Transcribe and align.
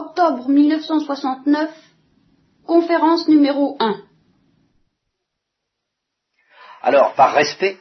Octobre 0.00 0.48
1969, 0.48 1.70
conférence 2.66 3.28
numéro 3.28 3.76
1. 3.78 3.96
Alors, 6.80 7.12
par 7.14 7.34
respect 7.34 7.76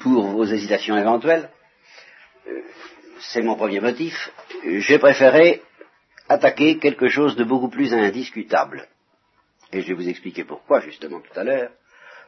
pour 0.00 0.24
vos 0.28 0.46
hésitations 0.46 0.96
éventuelles, 0.96 1.50
euh, 2.46 2.62
c'est 3.20 3.42
mon 3.42 3.56
premier 3.56 3.80
motif, 3.80 4.32
j'ai 4.64 4.98
préféré 4.98 5.62
attaquer 6.30 6.78
quelque 6.78 7.08
chose 7.08 7.36
de 7.36 7.44
beaucoup 7.44 7.68
plus 7.68 7.92
indiscutable. 7.92 8.88
Et 9.70 9.82
je 9.82 9.88
vais 9.88 9.94
vous 9.94 10.08
expliquer 10.08 10.44
pourquoi, 10.44 10.80
justement, 10.80 11.20
tout 11.20 11.38
à 11.38 11.44
l'heure. 11.44 11.72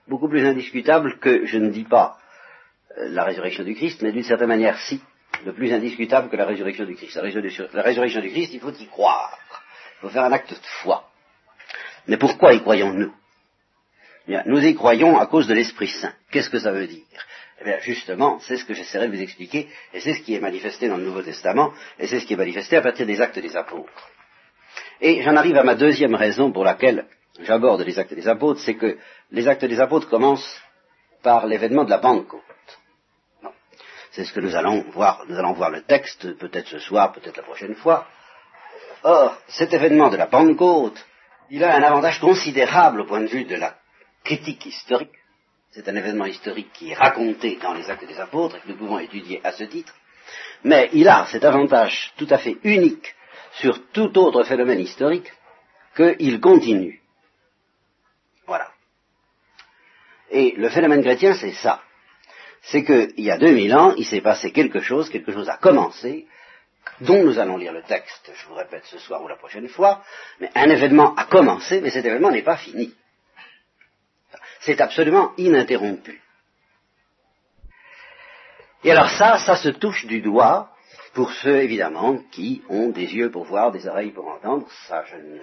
Beaucoup 0.09 0.29
plus 0.29 0.45
indiscutable 0.45 1.19
que, 1.21 1.47
je 1.47 1.57
ne 1.57 1.71
dis 1.71 1.85
pas 1.85 2.19
euh, 2.99 3.09
la 3.09 3.25
résurrection 3.25 3.65
du 3.65 3.75
Christ, 3.75 4.03
mais 4.03 4.13
d'une 4.13 4.25
certaine 4.25 4.49
manière, 4.49 4.79
si, 4.79 5.01
de 5.45 5.51
plus 5.51 5.73
indiscutable 5.73 6.29
que 6.29 6.37
la 6.37 6.47
résurrection 6.47 6.85
du 6.85 6.95
Christ. 6.95 7.17
La 7.73 7.83
résurrection, 7.83 8.21
du 8.21 8.31
Christ, 8.31 8.55
il 8.55 8.61
faut 8.61 8.73
y 8.73 8.87
croire. 8.87 9.39
Il 9.99 10.01
faut 10.03 10.09
faire 10.09 10.25
un 10.25 10.33
acte 10.33 10.51
de 10.51 10.59
foi. 10.83 11.09
Mais 12.07 12.17
pourquoi 12.17 12.55
y 12.55 12.61
croyons-nous? 12.61 13.13
Nous 14.47 14.65
y 14.65 14.75
croyons 14.75 15.19
à 15.19 15.27
cause 15.27 15.47
de 15.47 15.55
l'Esprit 15.55 15.89
Saint. 15.89 16.13
Qu'est-ce 16.31 16.51
que 16.51 16.59
ça 16.59 16.73
veut 16.73 16.87
dire? 16.87 17.05
Eh 17.61 17.65
bien, 17.65 17.79
justement, 17.81 18.39
c'est 18.41 18.57
ce 18.57 18.65
que 18.65 18.75
j'essaierai 18.75 19.09
de 19.09 19.17
vous 19.17 19.23
expliquer, 19.23 19.69
et 19.95 20.01
c'est 20.01 20.13
ce 20.13 20.21
qui 20.21 20.35
est 20.35 20.41
manifesté 20.41 20.89
dans 20.89 20.99
le 20.99 21.05
Nouveau 21.05 21.23
Testament, 21.23 21.73
et 21.99 22.07
c'est 22.07 22.21
ce 22.21 22.27
qui 22.27 22.35
est 22.35 22.37
manifesté 22.37 22.77
à 22.77 22.83
partir 22.83 23.07
des 23.07 23.21
actes 23.21 23.39
des 23.39 23.57
apôtres. 23.57 24.11
Et 25.01 25.23
j'en 25.23 25.37
arrive 25.37 25.57
à 25.57 25.63
ma 25.63 25.75
deuxième 25.75 26.15
raison 26.15 26.53
pour 26.53 26.65
laquelle 26.65 27.07
j'aborde 27.41 27.83
les 27.83 27.99
actes 27.99 28.13
des 28.15 28.29
apôtres, 28.29 28.61
c'est 28.61 28.75
que 28.75 28.99
les 29.31 29.49
actes 29.49 29.65
des 29.65 29.81
apôtres 29.81 30.09
commencent 30.09 30.61
par 31.23 31.47
l'événement 31.47 31.85
de 31.85 31.91
la 31.91 31.99
Pentecôte. 31.99 32.43
C'est 34.17 34.25
ce 34.25 34.33
que 34.33 34.41
nous 34.41 34.57
allons 34.57 34.81
voir, 34.93 35.27
nous 35.29 35.39
allons 35.39 35.53
voir 35.53 35.69
le 35.69 35.83
texte, 35.83 36.39
peut-être 36.39 36.69
ce 36.69 36.79
soir, 36.79 37.13
peut-être 37.13 37.37
la 37.37 37.43
prochaine 37.43 37.75
fois. 37.75 38.09
Or, 39.03 39.37
cet 39.47 39.75
événement 39.75 40.09
de 40.09 40.17
la 40.17 40.27
Pentecôte, 40.27 41.05
il 41.51 41.63
a 41.63 41.77
un 41.77 41.83
avantage 41.83 42.19
considérable 42.19 43.03
au 43.03 43.05
point 43.05 43.21
de 43.21 43.27
vue 43.27 43.45
de 43.45 43.57
la 43.57 43.77
critique 44.25 44.65
historique. 44.65 45.13
C'est 45.71 45.87
un 45.87 45.97
événement 45.97 46.25
historique 46.25 46.73
qui 46.73 46.93
est 46.93 46.95
raconté 46.95 47.59
dans 47.61 47.75
les 47.75 47.91
actes 47.91 48.09
des 48.09 48.19
apôtres 48.19 48.57
et 48.57 48.61
que 48.61 48.69
nous 48.69 48.79
pouvons 48.79 48.99
étudier 48.99 49.43
à 49.45 49.53
ce 49.53 49.65
titre. 49.65 49.95
Mais 50.65 50.89
il 50.95 51.07
a 51.11 51.27
cet 51.27 51.45
avantage 51.45 52.15
tout 52.17 52.29
à 52.31 52.39
fait 52.39 52.57
unique 52.65 53.15
sur 53.61 53.91
tout 53.93 54.17
autre 54.19 54.45
phénomène 54.45 54.81
historique 54.81 55.31
qu'il 55.95 56.41
continue. 56.41 57.03
Voilà. 58.47 58.71
Et 60.31 60.55
le 60.57 60.71
phénomène 60.71 61.03
chrétien, 61.03 61.35
c'est 61.35 61.53
ça 61.53 61.83
c'est 62.67 62.85
qu'il 62.85 63.21
y 63.21 63.31
a 63.31 63.39
2000 63.39 63.75
ans, 63.75 63.95
il 63.97 64.05
s'est 64.05 64.21
passé 64.21 64.51
quelque 64.51 64.81
chose, 64.81 65.09
quelque 65.09 65.33
chose 65.33 65.49
a 65.49 65.57
commencé, 65.57 66.27
dont 67.01 67.23
nous 67.23 67.39
allons 67.39 67.57
lire 67.57 67.73
le 67.73 67.83
texte, 67.83 68.31
je 68.35 68.47
vous 68.47 68.55
répète 68.55 68.85
ce 68.87 68.99
soir 68.99 69.23
ou 69.23 69.29
la 69.29 69.37
prochaine 69.37 69.69
fois, 69.69 70.03
mais 70.41 70.51
un 70.55 70.69
événement 70.69 71.15
a 71.15 71.25
commencé, 71.25 71.81
mais 71.81 71.91
cet 71.91 72.05
événement 72.05 72.31
n'est 72.31 72.43
pas 72.43 72.57
fini. 72.57 72.93
C'est 74.61 74.81
absolument 74.81 75.33
ininterrompu. 75.37 76.21
Et 78.83 78.91
alors 78.91 79.11
ça, 79.11 79.39
ça 79.39 79.57
se 79.57 79.69
touche 79.69 80.07
du 80.07 80.21
doigt 80.21 80.71
pour 81.15 81.33
ceux, 81.33 81.63
évidemment, 81.63 82.19
qui 82.33 82.63
ont 82.69 82.89
des 82.89 83.15
yeux 83.15 83.31
pour 83.31 83.45
voir, 83.45 83.73
des 83.73 83.87
oreilles 83.87 84.13
pour 84.13 84.29
entendre. 84.29 84.67
Ça, 84.89 85.05
je 85.05 85.17
ne, 85.17 85.39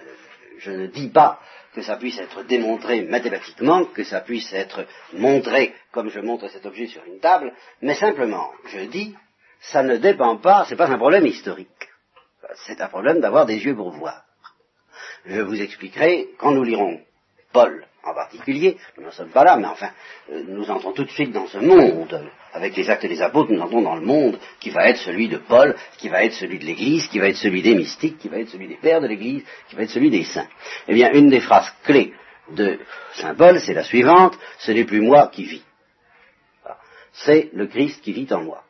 je 0.58 0.70
ne 0.70 0.86
dis 0.86 1.08
pas 1.08 1.40
que 1.74 1.82
ça 1.82 1.96
puisse 1.96 2.18
être 2.18 2.42
démontré 2.44 3.02
mathématiquement, 3.02 3.84
que 3.86 4.04
ça 4.04 4.20
puisse 4.20 4.52
être 4.52 4.86
montré 5.12 5.74
comme 5.92 6.08
je 6.08 6.20
montre 6.20 6.48
cet 6.48 6.66
objet 6.66 6.86
sur 6.86 7.04
une 7.04 7.18
table, 7.18 7.52
mais 7.82 7.94
simplement, 7.94 8.50
je 8.66 8.80
dis, 8.80 9.14
ça 9.60 9.82
ne 9.82 9.96
dépend 9.96 10.36
pas, 10.36 10.66
c'est 10.68 10.76
pas 10.76 10.90
un 10.90 10.98
problème 10.98 11.26
historique. 11.26 11.68
C'est 12.66 12.80
un 12.80 12.88
problème 12.88 13.20
d'avoir 13.20 13.46
des 13.46 13.64
yeux 13.64 13.74
pour 13.74 13.90
voir. 13.90 14.24
Je 15.24 15.40
vous 15.40 15.60
expliquerai 15.60 16.28
quand 16.38 16.52
nous 16.52 16.64
lirons 16.64 17.00
Paul 17.52 17.86
en 18.04 18.14
particulier, 18.14 18.76
nous 18.96 19.04
n'en 19.04 19.10
sommes 19.10 19.30
pas 19.30 19.44
là, 19.44 19.56
mais 19.56 19.66
enfin, 19.66 19.90
euh, 20.30 20.42
nous 20.46 20.70
entrons 20.70 20.92
tout 20.92 21.04
de 21.04 21.10
suite 21.10 21.32
dans 21.32 21.46
ce 21.46 21.58
monde. 21.58 22.30
Avec 22.54 22.76
les 22.76 22.88
actes 22.88 23.06
des 23.06 23.20
apôtres, 23.20 23.50
nous 23.50 23.60
entrons 23.60 23.82
dans 23.82 23.96
le 23.96 24.06
monde 24.06 24.38
qui 24.60 24.70
va 24.70 24.88
être 24.88 24.98
celui 24.98 25.26
de 25.28 25.38
Paul, 25.38 25.74
qui 25.98 26.08
va 26.08 26.24
être 26.24 26.34
celui 26.34 26.60
de 26.60 26.64
l'Église, 26.64 27.08
qui 27.08 27.18
va 27.18 27.28
être 27.28 27.36
celui 27.36 27.62
des 27.62 27.74
mystiques, 27.74 28.16
qui 28.18 28.28
va 28.28 28.38
être 28.38 28.48
celui 28.48 28.68
des 28.68 28.76
pères 28.76 29.00
de 29.00 29.08
l'Église, 29.08 29.42
qui 29.68 29.74
va 29.74 29.82
être 29.82 29.90
celui 29.90 30.08
des 30.08 30.22
saints. 30.22 30.46
Eh 30.86 30.94
bien, 30.94 31.10
une 31.12 31.30
des 31.30 31.40
phrases 31.40 31.72
clés 31.82 32.12
de 32.52 32.78
Saint 33.14 33.34
Paul, 33.34 33.58
c'est 33.58 33.74
la 33.74 33.82
suivante, 33.82 34.38
ce 34.58 34.70
n'est 34.70 34.84
plus 34.84 35.00
moi 35.00 35.30
qui 35.32 35.44
vis. 35.44 35.64
C'est 37.12 37.50
le 37.52 37.66
Christ 37.66 38.00
qui 38.02 38.12
vit 38.12 38.32
en 38.32 38.42
moi. 38.42 38.62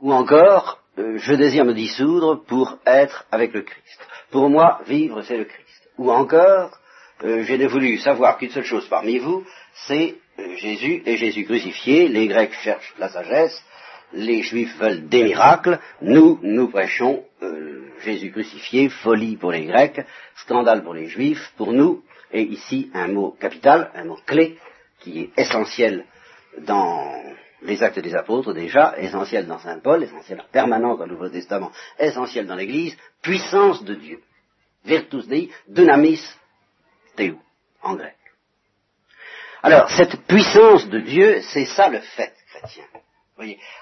Ou 0.00 0.12
encore, 0.12 0.80
euh, 0.98 1.18
je 1.18 1.34
désire 1.34 1.64
me 1.64 1.74
dissoudre 1.74 2.44
pour 2.44 2.78
être 2.86 3.24
avec 3.30 3.52
le 3.52 3.62
Christ. 3.62 4.00
Pour 4.32 4.50
moi, 4.50 4.80
vivre, 4.86 5.22
c'est 5.22 5.36
le 5.36 5.44
Christ. 5.44 5.88
Ou 5.96 6.10
encore, 6.10 6.76
euh, 7.24 7.44
je 7.44 7.54
n'ai 7.54 7.66
voulu 7.66 7.98
savoir 7.98 8.36
qu'une 8.36 8.50
seule 8.50 8.64
chose 8.64 8.86
parmi 8.88 9.18
vous, 9.18 9.44
c'est 9.86 10.16
euh, 10.38 10.56
Jésus 10.56 11.02
et 11.06 11.16
Jésus 11.16 11.44
crucifié. 11.44 12.08
Les 12.08 12.26
Grecs 12.26 12.52
cherchent 12.62 12.94
la 12.98 13.08
sagesse, 13.08 13.62
les 14.12 14.42
Juifs 14.42 14.76
veulent 14.78 15.08
des 15.08 15.24
miracles. 15.24 15.78
Nous, 16.02 16.38
nous 16.42 16.68
prêchons 16.68 17.24
euh, 17.42 17.88
Jésus 18.04 18.30
crucifié, 18.32 18.90
folie 18.90 19.36
pour 19.36 19.52
les 19.52 19.64
Grecs, 19.64 20.04
scandale 20.36 20.82
pour 20.82 20.92
les 20.92 21.06
Juifs, 21.06 21.52
pour 21.56 21.72
nous. 21.72 22.02
Et 22.32 22.42
ici, 22.42 22.90
un 22.92 23.08
mot 23.08 23.34
capital, 23.40 23.90
un 23.94 24.04
mot 24.04 24.18
clé, 24.26 24.58
qui 25.00 25.20
est 25.20 25.30
essentiel 25.40 26.04
dans 26.58 27.22
les 27.62 27.82
actes 27.82 27.98
des 27.98 28.14
apôtres 28.14 28.52
déjà, 28.52 28.94
essentiel 28.98 29.46
dans 29.46 29.58
Saint 29.58 29.78
Paul, 29.78 30.02
essentiel 30.02 30.40
en 30.40 30.52
permanence 30.52 30.98
dans 30.98 31.06
le 31.06 31.12
Nouveau 31.12 31.30
Testament, 31.30 31.72
essentiel 31.98 32.46
dans 32.46 32.56
l'Église, 32.56 32.96
puissance 33.22 33.82
de 33.84 33.94
Dieu. 33.94 34.20
Virtus 34.84 35.26
Dei, 35.26 35.50
dynamis 35.66 36.20
en 37.82 37.94
grec. 37.94 38.16
Alors, 39.62 39.90
cette 39.90 40.26
puissance 40.26 40.88
de 40.88 41.00
Dieu, 41.00 41.40
c'est 41.52 41.64
ça 41.64 41.88
le 41.88 42.00
fait 42.00 42.32
chrétien. 42.52 42.84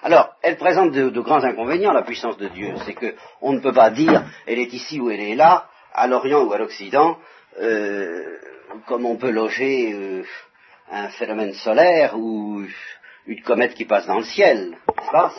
Alors, 0.03 0.35
elle 0.43 0.57
présente 0.57 0.91
de, 0.91 1.21
grands 1.21 1.45
inconvénients, 1.45 1.93
la 1.93 2.03
puissance 2.03 2.37
de 2.39 2.49
Dieu. 2.49 2.75
C'est 2.85 2.95
que 2.95 3.15
on 3.41 3.53
ne 3.53 3.61
peut 3.61 3.73
pas 3.73 3.91
dire 3.91 4.25
elle 4.47 4.59
est 4.59 4.73
ici 4.73 5.01
ou 5.01 5.11
elle 5.11 5.21
est 5.21 5.37
là, 5.37 5.69
à 5.93 6.07
l'Orient 6.07 6.43
ou 6.43 6.53
à 6.53 6.59
l'Occident, 6.59 7.19
euh, 7.61 8.39
comme 8.87 9.07
on 9.07 9.17
peut 9.17 9.31
loger 9.31 9.93
euh, 9.93 10.25
un 10.91 11.09
phénomène 11.11 11.53
solaire 11.55 12.19
ou 12.19 12.65
une 13.27 13.43
comète 13.43 13.75
qui 13.75 13.85
passe 13.85 14.07
dans 14.07 14.19
le 14.19 14.25
ciel. 14.25 14.77
C'est 14.97 15.13
pas, 15.13 15.33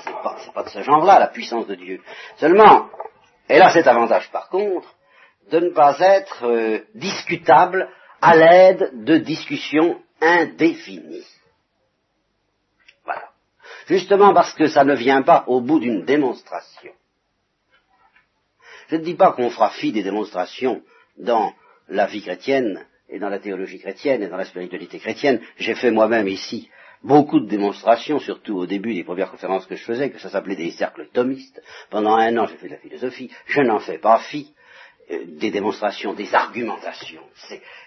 pas 0.54 0.64
de 0.64 0.70
ce 0.70 0.82
genre-là, 0.82 1.20
la 1.20 1.28
puissance 1.28 1.68
de 1.68 1.76
Dieu. 1.76 2.02
Seulement, 2.38 2.90
elle 3.50 3.62
a 3.62 3.72
cet 3.72 3.88
avantage 3.88 4.30
par 4.32 4.50
contre, 4.50 4.95
de 5.52 5.60
ne 5.60 5.70
pas 5.70 5.98
être 6.00 6.46
euh, 6.46 6.80
discutable 6.96 7.90
à 8.22 8.36
l'aide 8.36 9.04
de 9.04 9.18
discussions 9.18 10.02
indéfinies. 10.22 11.28
Voilà. 13.04 13.30
Justement 13.88 14.34
parce 14.34 14.54
que 14.54 14.68
ça 14.68 14.84
ne 14.84 14.96
vient 14.96 15.22
pas 15.22 15.44
au 15.48 15.62
bout 15.62 15.80
d'une 15.80 16.06
démonstration. 16.06 16.92
Je 18.88 18.96
ne 18.96 19.04
dis 19.04 19.16
pas 19.16 19.32
qu'on 19.32 19.50
fera 19.50 19.70
fi 19.72 19.92
des 19.92 20.04
démonstrations 20.04 20.82
dans 21.18 21.54
la 21.88 22.06
vie 22.06 22.22
chrétienne 22.22 22.86
et 23.10 23.20
dans 23.20 23.30
la 23.30 23.40
théologie 23.40 23.80
chrétienne 23.80 24.24
et 24.24 24.28
dans 24.28 24.38
la 24.38 24.46
spiritualité 24.46 25.00
chrétienne. 25.00 25.42
J'ai 25.58 25.76
fait 25.76 25.92
moi-même 25.92 26.28
ici 26.28 26.70
beaucoup 27.06 27.40
de 27.40 27.48
démonstrations, 27.48 28.20
surtout 28.20 28.58
au 28.58 28.66
début 28.66 28.94
des 28.94 29.04
premières 29.04 29.32
conférences 29.32 29.66
que 29.68 29.76
je 29.76 29.84
faisais, 29.84 30.10
que 30.10 30.20
ça 30.20 30.30
s'appelait 30.30 30.56
des 30.56 30.72
cercles 30.72 31.08
thomistes. 31.14 31.62
Pendant 31.90 32.16
un 32.16 32.36
an, 32.38 32.48
j'ai 32.48 32.58
fait 32.58 32.68
de 32.68 32.74
la 32.74 32.80
philosophie. 32.80 33.32
Je 33.46 33.62
n'en 33.62 33.80
fais 33.80 34.00
pas 34.00 34.20
fi. 34.20 34.54
Euh, 35.12 35.20
des 35.28 35.52
démonstrations, 35.52 36.14
des 36.14 36.34
argumentations. 36.34 37.22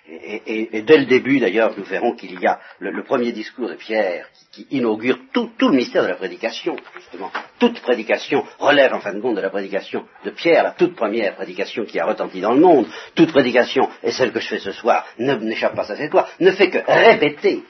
Et, 0.07 0.83
dès 0.83 0.99
le 0.99 1.07
début, 1.07 1.41
d'ailleurs, 1.41 1.75
nous 1.77 1.83
verrons 1.83 2.15
qu'il 2.15 2.39
y 2.39 2.47
a 2.47 2.61
le, 2.79 3.03
premier 3.03 3.33
discours 3.33 3.69
de 3.69 3.75
Pierre 3.75 4.29
qui, 4.53 4.69
inaugure 4.71 5.19
tout, 5.33 5.51
le 5.61 5.73
mystère 5.73 6.05
de 6.05 6.09
la 6.09 6.15
prédication, 6.15 6.77
justement. 6.95 7.33
Toute 7.59 7.81
prédication 7.81 8.45
relève 8.61 8.95
en 8.95 9.01
fin 9.01 9.13
de 9.15 9.21
compte 9.21 9.35
de 9.35 9.41
la 9.41 9.51
prédication 9.51 10.07
de 10.25 10.31
Pierre, 10.31 10.63
la 10.63 10.71
toute 10.71 10.95
première 10.95 11.35
prédication 11.35 11.85
qui 11.87 11.99
a 11.99 12.07
retenti 12.07 12.41
dans 12.41 12.53
le 12.53 12.61
monde. 12.61 12.87
Toute 13.17 13.33
prédication, 13.33 13.89
et 14.05 14.13
celle 14.13 14.31
que 14.31 14.39
je 14.39 14.49
fais 14.49 14.61
ce 14.61 14.73
soir, 14.73 15.05
n'échappe 15.19 15.75
pas 15.75 15.91
à 15.91 15.97
cette 15.97 16.13
loi, 16.13 16.29
ne 16.39 16.53
fait 16.53 16.71
que 16.71 16.79
répéter 16.87 17.65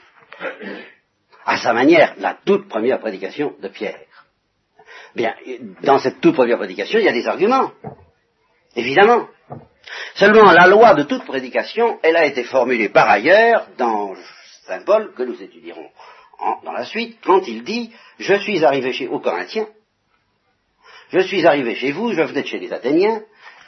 à 1.45 1.57
sa 1.57 1.73
manière 1.73 2.13
la 2.19 2.37
toute 2.45 2.67
première 2.67 2.99
prédication 2.99 3.55
de 3.59 3.67
Pierre. 3.67 3.99
Bien, 5.15 5.33
dans 5.81 5.97
cette 5.97 6.21
toute 6.21 6.35
première 6.35 6.57
prédication, 6.57 6.99
il 6.99 7.05
y 7.05 7.09
a 7.09 7.13
des 7.13 7.27
arguments. 7.27 7.71
Évidemment. 8.75 9.27
Seulement, 10.15 10.51
la 10.51 10.67
loi 10.67 10.93
de 10.93 11.03
toute 11.03 11.25
prédication, 11.25 11.99
elle 12.03 12.15
a 12.15 12.25
été 12.25 12.43
formulée 12.43 12.89
par 12.89 13.09
ailleurs 13.09 13.67
dans 13.77 14.13
Saint 14.65 14.83
Paul, 14.83 15.13
que 15.15 15.23
nous 15.23 15.41
étudierons 15.41 15.89
dans 16.63 16.71
la 16.71 16.85
suite, 16.85 17.17
quand 17.23 17.47
il 17.47 17.63
dit, 17.63 17.91
je 18.17 18.35
suis 18.35 18.63
arrivé 18.63 18.93
chez, 18.93 19.07
aux 19.07 19.19
Corinthiens, 19.19 19.67
je 21.09 21.19
suis 21.19 21.45
arrivé 21.45 21.75
chez 21.75 21.91
vous, 21.91 22.13
je 22.13 22.21
venais 22.21 22.43
de 22.43 22.47
chez 22.47 22.59
les 22.59 22.71
Athéniens, 22.71 23.21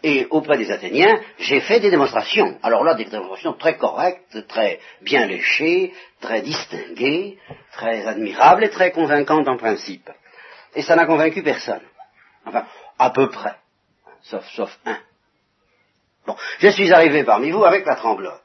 et 0.03 0.25
auprès 0.29 0.57
des 0.57 0.71
Athéniens, 0.71 1.19
j'ai 1.37 1.59
fait 1.59 1.79
des 1.79 1.91
démonstrations. 1.91 2.57
Alors 2.63 2.83
là, 2.83 2.95
des 2.95 3.05
démonstrations 3.05 3.53
très 3.53 3.77
correctes, 3.77 4.47
très 4.47 4.79
bien 5.01 5.27
léchées, 5.27 5.93
très 6.21 6.41
distinguées, 6.41 7.37
très 7.73 8.07
admirables 8.07 8.63
et 8.63 8.69
très 8.69 8.91
convaincantes 8.91 9.47
en 9.47 9.57
principe. 9.57 10.09
Et 10.75 10.81
ça 10.81 10.95
n'a 10.95 11.05
convaincu 11.05 11.43
personne. 11.43 11.81
Enfin, 12.45 12.65
à 12.97 13.11
peu 13.11 13.29
près 13.29 13.55
sauf, 14.23 14.45
sauf 14.55 14.79
un. 14.85 14.97
Bon, 16.25 16.35
je 16.59 16.67
suis 16.69 16.91
arrivé 16.93 17.23
parmi 17.23 17.51
vous 17.51 17.63
avec 17.63 17.85
la 17.85 17.95
tremblote. 17.95 18.41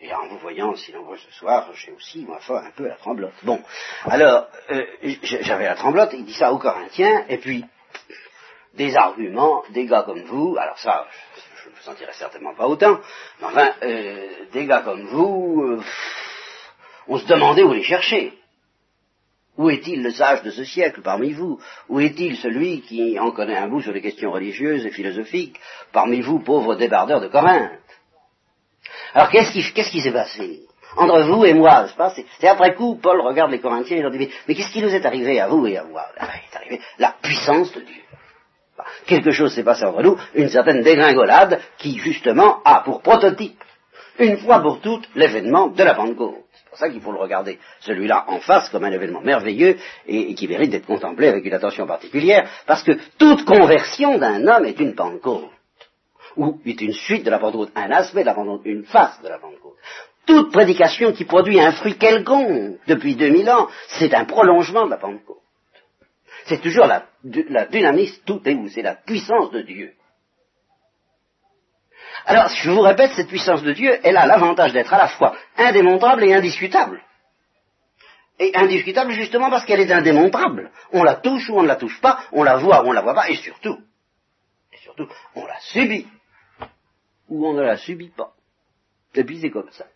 Et 0.00 0.14
en 0.14 0.28
vous 0.28 0.38
voyant 0.38 0.76
si 0.76 0.92
nombreux 0.92 1.16
ce 1.16 1.32
soir, 1.32 1.68
j'ai 1.74 1.90
aussi, 1.90 2.24
ma 2.24 2.38
foi, 2.38 2.62
un 2.64 2.70
peu 2.70 2.86
la 2.86 2.94
tremblote. 2.94 3.34
Bon, 3.42 3.60
alors, 4.04 4.46
euh, 4.70 4.86
j'avais 5.22 5.64
la 5.64 5.74
tremblote, 5.74 6.10
il 6.12 6.24
dit 6.24 6.34
ça 6.34 6.52
aux 6.52 6.58
Corinthiens, 6.58 7.24
et 7.28 7.38
puis, 7.38 7.64
des 8.74 8.96
arguments, 8.96 9.64
des 9.70 9.86
gars 9.86 10.02
comme 10.02 10.22
vous, 10.22 10.56
alors 10.56 10.78
ça, 10.78 11.08
je 11.64 11.68
ne 11.68 11.74
vous 11.74 11.88
en 11.88 12.12
certainement 12.12 12.54
pas 12.54 12.68
autant, 12.68 13.00
mais 13.40 13.46
enfin, 13.46 13.72
euh, 13.82 14.28
des 14.52 14.66
gars 14.66 14.82
comme 14.82 15.04
vous, 15.08 15.62
euh, 15.64 15.82
on 17.08 17.18
se 17.18 17.26
demandait 17.26 17.64
où 17.64 17.72
les 17.72 17.82
chercher. 17.82 18.38
Où 19.58 19.70
est-il 19.70 20.04
le 20.04 20.12
sage 20.12 20.42
de 20.44 20.50
ce 20.50 20.62
siècle 20.64 21.00
parmi 21.02 21.32
vous 21.32 21.58
Où 21.88 21.98
est-il 21.98 22.36
celui 22.36 22.80
qui 22.82 23.18
en 23.18 23.32
connaît 23.32 23.56
un 23.56 23.68
bout 23.68 23.82
sur 23.82 23.92
les 23.92 24.00
questions 24.00 24.30
religieuses 24.30 24.86
et 24.86 24.90
philosophiques 24.90 25.58
parmi 25.92 26.20
vous, 26.20 26.38
pauvres 26.38 26.76
débardeurs 26.76 27.20
de 27.20 27.26
Corinthe 27.26 27.72
Alors 29.14 29.30
qu'est-ce 29.30 29.50
qui, 29.50 30.00
s'est 30.00 30.12
passé 30.12 30.62
entre 30.96 31.20
vous 31.22 31.44
et 31.44 31.54
moi, 31.54 31.86
c'est 32.40 32.48
après 32.48 32.74
coup, 32.74 32.98
Paul 33.00 33.20
regarde 33.20 33.50
les 33.50 33.60
Corinthiens 33.60 33.98
et 33.98 34.02
leur 34.02 34.10
dit, 34.10 34.30
mais, 34.46 34.54
qu'est-ce 34.54 34.72
qui 34.72 34.80
nous 34.80 34.94
est 34.94 35.04
arrivé 35.04 35.38
à 35.38 35.48
vous 35.48 35.66
et 35.66 35.76
à 35.76 35.84
moi 35.84 36.06
ah, 36.18 36.28
la 36.98 37.14
puissance 37.20 37.72
de 37.74 37.80
Dieu. 37.80 38.02
Quelque 39.06 39.32
chose 39.32 39.54
s'est 39.54 39.64
passé 39.64 39.84
entre 39.84 40.02
nous, 40.02 40.16
une 40.34 40.48
certaine 40.48 40.82
dégringolade 40.82 41.60
qui, 41.76 41.98
justement, 41.98 42.62
a 42.64 42.80
pour 42.80 43.02
prototype, 43.02 43.62
une 44.18 44.38
fois 44.38 44.60
pour 44.60 44.80
toutes, 44.80 45.08
l'événement 45.14 45.68
de 45.68 45.82
la 45.82 45.94
Pentecôte. 45.94 46.47
C'est 46.78 46.84
pour 46.84 46.90
ça 46.90 46.92
qu'il 46.92 47.02
faut 47.02 47.12
le 47.12 47.18
regarder, 47.18 47.58
celui-là, 47.80 48.26
en 48.28 48.38
face, 48.38 48.68
comme 48.68 48.84
un 48.84 48.92
événement 48.92 49.20
merveilleux 49.20 49.78
et, 50.06 50.32
qui 50.34 50.46
mérite 50.46 50.70
d'être 50.70 50.86
contemplé 50.86 51.26
avec 51.26 51.44
une 51.44 51.54
attention 51.54 51.88
particulière, 51.88 52.48
parce 52.66 52.84
que 52.84 52.92
toute 53.18 53.44
conversion 53.44 54.16
d'un 54.16 54.46
homme 54.46 54.64
est 54.64 54.78
une 54.78 54.94
Pentecôte, 54.94 55.50
ou 56.36 56.60
est 56.64 56.80
une 56.80 56.92
suite 56.92 57.24
de 57.24 57.30
la 57.30 57.40
Pentecôte, 57.40 57.72
un 57.74 57.90
aspect 57.90 58.20
de 58.20 58.26
la 58.26 58.34
Pentecôte, 58.34 58.60
une 58.64 58.84
face 58.84 59.20
de 59.22 59.28
la 59.28 59.40
Pentecôte. 59.40 59.74
Toute 60.24 60.52
prédication 60.52 61.12
qui 61.12 61.24
produit 61.24 61.58
un 61.58 61.72
fruit 61.72 61.98
quelconque 61.98 62.78
depuis 62.86 63.16
2000 63.16 63.50
ans, 63.50 63.66
c'est 63.88 64.14
un 64.14 64.24
prolongement 64.24 64.84
de 64.86 64.90
la 64.90 64.98
Pentecôte. 64.98 65.38
C'est 66.44 66.60
toujours 66.60 66.86
la, 66.86 67.06
la 67.48 67.66
dynamisme, 67.66 68.22
tout 68.24 68.40
est 68.44 68.54
où 68.54 68.68
C'est 68.68 68.82
la 68.82 68.94
puissance 68.94 69.50
de 69.50 69.62
Dieu. 69.62 69.94
Alors, 72.26 72.48
je 72.48 72.70
vous 72.70 72.80
répète, 72.80 73.12
cette 73.12 73.28
puissance 73.28 73.62
de 73.62 73.72
Dieu, 73.72 73.98
elle 74.02 74.16
a 74.16 74.26
l'avantage 74.26 74.72
d'être 74.72 74.92
à 74.92 74.98
la 74.98 75.08
fois 75.08 75.36
indémontrable 75.56 76.24
et 76.24 76.34
indiscutable. 76.34 77.02
Et 78.38 78.54
indiscutable 78.54 79.12
justement 79.12 79.50
parce 79.50 79.64
qu'elle 79.64 79.80
est 79.80 79.92
indémontrable. 79.92 80.70
On 80.92 81.02
la 81.02 81.16
touche 81.16 81.48
ou 81.50 81.58
on 81.58 81.62
ne 81.62 81.68
la 81.68 81.76
touche 81.76 82.00
pas, 82.00 82.20
on 82.32 82.42
la 82.42 82.56
voit 82.56 82.82
ou 82.82 82.86
on 82.86 82.90
ne 82.90 82.94
la 82.94 83.00
voit 83.00 83.14
pas, 83.14 83.28
et 83.28 83.34
surtout, 83.36 83.78
et 84.72 84.76
surtout, 84.78 85.08
on 85.34 85.44
la 85.44 85.58
subit 85.60 86.06
ou 87.28 87.46
on 87.46 87.54
ne 87.54 87.62
la 87.62 87.76
subit 87.76 88.10
pas. 88.10 88.32
Et 89.14 89.24
puis 89.24 89.40
c'est 89.40 89.50
comme 89.50 89.70
ça. 89.72 89.86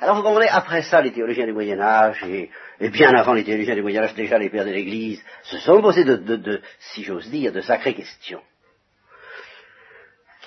Alors 0.00 0.16
vous 0.16 0.22
comprenez, 0.22 0.48
après 0.48 0.82
ça, 0.82 1.00
les 1.00 1.12
théologiens 1.12 1.46
du 1.46 1.52
Moyen 1.52 1.80
Âge, 1.80 2.22
et, 2.24 2.50
bien 2.90 3.10
avant 3.14 3.32
les 3.32 3.44
théologiens 3.44 3.74
du 3.74 3.82
Moyen 3.82 4.02
Âge, 4.02 4.14
déjà 4.14 4.38
les 4.38 4.50
pères 4.50 4.66
de 4.66 4.70
l'Église, 4.70 5.22
se 5.42 5.58
sont 5.58 5.80
posés 5.80 6.04
de, 6.04 6.16
de 6.16 6.62
si 6.78 7.02
j'ose 7.02 7.28
dire, 7.30 7.52
de 7.52 7.62
sacrées 7.62 7.94
questions 7.94 8.42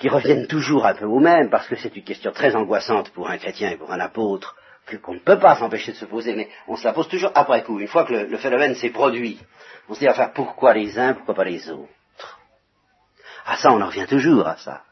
qui 0.00 0.08
reviennent 0.08 0.46
toujours 0.46 0.86
un 0.86 0.94
peu 0.94 1.04
au 1.04 1.20
même, 1.20 1.50
parce 1.50 1.68
que 1.68 1.76
c'est 1.76 1.94
une 1.94 2.02
question 2.02 2.32
très 2.32 2.56
angoissante 2.56 3.10
pour 3.10 3.28
un 3.28 3.36
chrétien 3.36 3.70
et 3.70 3.76
pour 3.76 3.92
un 3.92 4.00
apôtre, 4.00 4.56
qu'on 5.02 5.14
ne 5.14 5.20
peut 5.20 5.38
pas 5.38 5.54
s'empêcher 5.54 5.92
de 5.92 5.98
se 5.98 6.06
poser, 6.06 6.34
mais 6.34 6.48
on 6.66 6.74
se 6.74 6.84
la 6.84 6.92
pose 6.92 7.06
toujours 7.06 7.30
après 7.34 7.62
coup, 7.62 7.78
une 7.78 7.86
fois 7.86 8.04
que 8.04 8.14
le, 8.14 8.36
phénomène 8.38 8.74
s'est 8.74 8.90
produit. 8.90 9.38
On 9.88 9.94
se 9.94 10.00
dit, 10.00 10.08
enfin, 10.08 10.32
pourquoi 10.34 10.72
les 10.72 10.98
uns, 10.98 11.12
pourquoi 11.14 11.34
pas 11.34 11.44
les 11.44 11.70
autres? 11.70 12.40
À 13.46 13.56
ça, 13.56 13.70
on 13.70 13.80
en 13.80 13.86
revient 13.86 14.06
toujours 14.08 14.48
à 14.48 14.56
ça. 14.56 14.82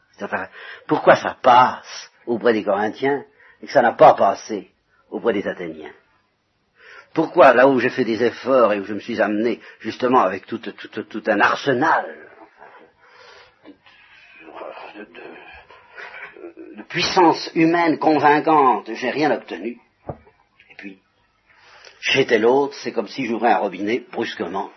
pourquoi 0.87 1.15
ça 1.15 1.35
passe 1.41 2.11
auprès 2.27 2.53
des 2.53 2.63
Corinthiens 2.63 3.25
et 3.61 3.65
que 3.65 3.73
ça 3.73 3.81
n'a 3.81 3.93
pas 3.93 4.13
passé 4.13 4.69
auprès 5.09 5.33
des 5.33 5.47
Athéniens? 5.47 5.91
Pourquoi, 7.15 7.53
là 7.53 7.67
où 7.67 7.79
j'ai 7.79 7.89
fait 7.89 8.05
des 8.05 8.23
efforts 8.23 8.73
et 8.73 8.79
où 8.79 8.85
je 8.85 8.93
me 8.93 8.99
suis 8.99 9.19
amené 9.19 9.59
justement 9.79 10.21
avec 10.21 10.45
tout 10.45 11.23
un 11.25 11.39
arsenal 11.39 12.28
de, 15.05 16.83
puissance 16.83 17.49
humaine 17.55 17.97
convaincante, 17.99 18.89
j'ai 18.93 19.09
rien 19.09 19.31
obtenu. 19.31 19.77
Et 20.71 20.75
puis, 20.77 20.99
j'étais 22.01 22.39
l'autre, 22.39 22.73
c'est 22.75 22.91
comme 22.91 23.07
si 23.07 23.25
j'ouvrais 23.25 23.51
un 23.51 23.57
robinet 23.57 24.03
brusquement, 24.11 24.71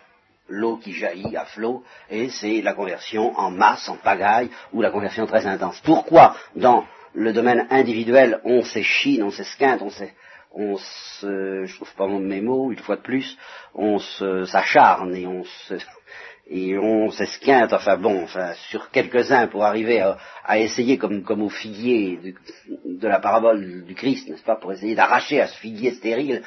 l'eau 0.49 0.77
qui 0.77 0.93
jaillit 0.93 1.37
à 1.37 1.45
flot, 1.47 1.83
et 2.11 2.29
c'est 2.29 2.61
la 2.61 2.75
conversion 2.75 3.37
en 3.39 3.51
masse, 3.51 3.89
en 3.89 3.97
pagaille, 3.97 4.51
ou 4.73 4.83
la 4.83 4.91
conversion 4.91 5.27
très 5.27 5.47
intense. 5.47 5.81
Pourquoi 5.81 6.37
dans 6.57 6.85
le 7.15 7.33
domaine 7.33 7.67
individuel 7.71 8.41
on 8.45 8.63
s'échine, 8.63 9.23
on 9.23 9.31
s'esquinte, 9.31 9.83
on 9.83 9.91
on 10.55 10.77
se, 10.77 11.65
je 11.65 11.75
trouve 11.77 11.95
pas 11.95 12.07
mes 12.07 12.43
mots, 12.43 12.73
une 12.73 12.79
fois 12.79 12.97
de 12.97 13.01
plus, 13.01 13.39
on 13.75 13.99
s'acharne 13.99 15.15
et 15.17 15.27
on 15.27 15.45
se, 15.45 15.75
et 16.55 16.79
on 16.79 17.11
s'esquinte, 17.11 17.73
enfin 17.73 17.97
bon, 17.97 18.25
enfin, 18.25 18.53
sur 18.69 18.91
quelques-uns 18.91 19.47
pour 19.47 19.65
arriver 19.65 20.05
à, 20.45 20.59
essayer, 20.59 20.99
comme, 20.99 21.25
au 21.43 21.49
figuier 21.49 22.35
de, 22.85 23.09
la 23.09 23.21
parabole 23.21 23.87
du 23.87 23.95
Christ, 23.95 24.29
n'est-ce 24.29 24.43
pas, 24.43 24.57
pour 24.57 24.71
essayer 24.71 24.95
d'arracher 24.95 25.41
à 25.41 25.47
ce 25.47 25.57
figuier 25.57 25.93
stérile 25.93 26.43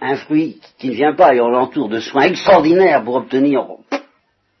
un, 0.00 0.16
fruit 0.16 0.58
qui 0.78 0.88
ne 0.88 0.94
vient 0.94 1.14
pas 1.14 1.34
et 1.34 1.40
on 1.42 1.50
l'entoure 1.50 1.90
de 1.90 2.00
soins 2.00 2.22
extraordinaires 2.22 3.04
pour 3.04 3.16
obtenir 3.16 3.66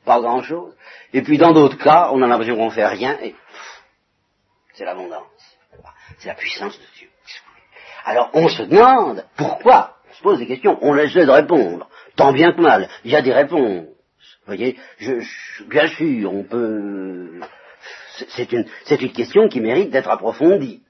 pas 0.04 0.20
grand-chose. 0.20 0.74
Et 1.14 1.22
puis 1.22 1.38
dans 1.38 1.52
d'autres 1.52 1.78
cas, 1.78 2.10
on 2.12 2.20
a 2.20 2.26
l'impression 2.26 2.56
qu'on 2.56 2.68
fait 2.68 2.86
rien 2.86 3.16
et 3.22 3.34
c'est 4.74 4.84
l'abondance. 4.84 5.24
C'est 6.18 6.28
la 6.28 6.34
puissance 6.34 6.78
de 6.78 6.84
Dieu. 6.98 7.08
Alors 8.04 8.28
on 8.34 8.48
se 8.50 8.64
demande 8.64 9.24
pourquoi, 9.38 9.96
on 10.10 10.14
se 10.14 10.22
pose 10.22 10.38
des 10.38 10.46
questions, 10.46 10.78
on 10.82 10.94
essaie 10.98 11.24
de 11.24 11.30
répondre, 11.30 11.88
tant 12.14 12.32
bien 12.32 12.52
que 12.52 12.60
mal, 12.60 12.90
il 13.04 13.10
y 13.10 13.16
a 13.16 13.22
des 13.22 13.32
réponses. 13.32 13.95
Voyez, 14.46 14.78
je, 14.98 15.64
bien 15.64 15.88
sûr, 15.88 16.32
on 16.32 16.44
peut. 16.44 17.40
C'est 18.28 18.52
une, 18.52 18.66
une 18.88 19.12
question 19.12 19.48
qui 19.48 19.60
mérite 19.60 19.90
d'être 19.90 20.08
approfondie. 20.08 20.82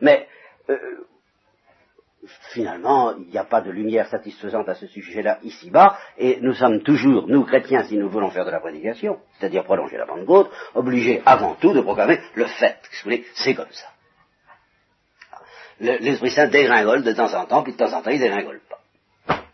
Mais 0.00 0.28
euh, 0.70 0.76
finalement, 2.52 3.14
il 3.16 3.28
n'y 3.28 3.38
a 3.38 3.44
pas 3.44 3.60
de 3.60 3.70
lumière 3.70 4.08
satisfaisante 4.08 4.68
à 4.68 4.74
ce 4.74 4.86
sujet-là 4.86 5.38
ici-bas, 5.42 5.98
et 6.18 6.38
nous 6.40 6.52
sommes 6.54 6.82
toujours, 6.82 7.26
nous 7.26 7.44
chrétiens, 7.44 7.84
si 7.84 7.96
nous 7.96 8.08
voulons 8.08 8.30
faire 8.30 8.44
de 8.44 8.50
la 8.50 8.60
prédication, 8.60 9.18
c'est-à-dire 9.38 9.64
prolonger 9.64 9.96
la 9.96 10.06
Pentecôte, 10.06 10.50
obligés 10.74 11.22
avant 11.24 11.54
tout 11.54 11.72
de 11.72 11.80
proclamer 11.80 12.20
le 12.34 12.46
fait. 12.46 12.78
Vous 12.82 13.04
voulez, 13.04 13.26
c'est 13.34 13.54
comme 13.54 13.72
ça. 13.72 13.86
L'Esprit 15.80 16.30
Saint 16.30 16.48
dégringole 16.48 17.04
de 17.04 17.12
temps 17.12 17.32
en 17.34 17.46
temps, 17.46 17.62
puis 17.62 17.72
de 17.72 17.78
temps 17.78 17.92
en 17.92 18.02
temps 18.02 18.10
il 18.10 18.18
dégringole 18.18 18.60
pas. 18.68 19.44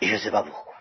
Et 0.00 0.06
je 0.06 0.14
ne 0.14 0.18
sais 0.18 0.30
pas 0.30 0.42
pourquoi. 0.42 0.74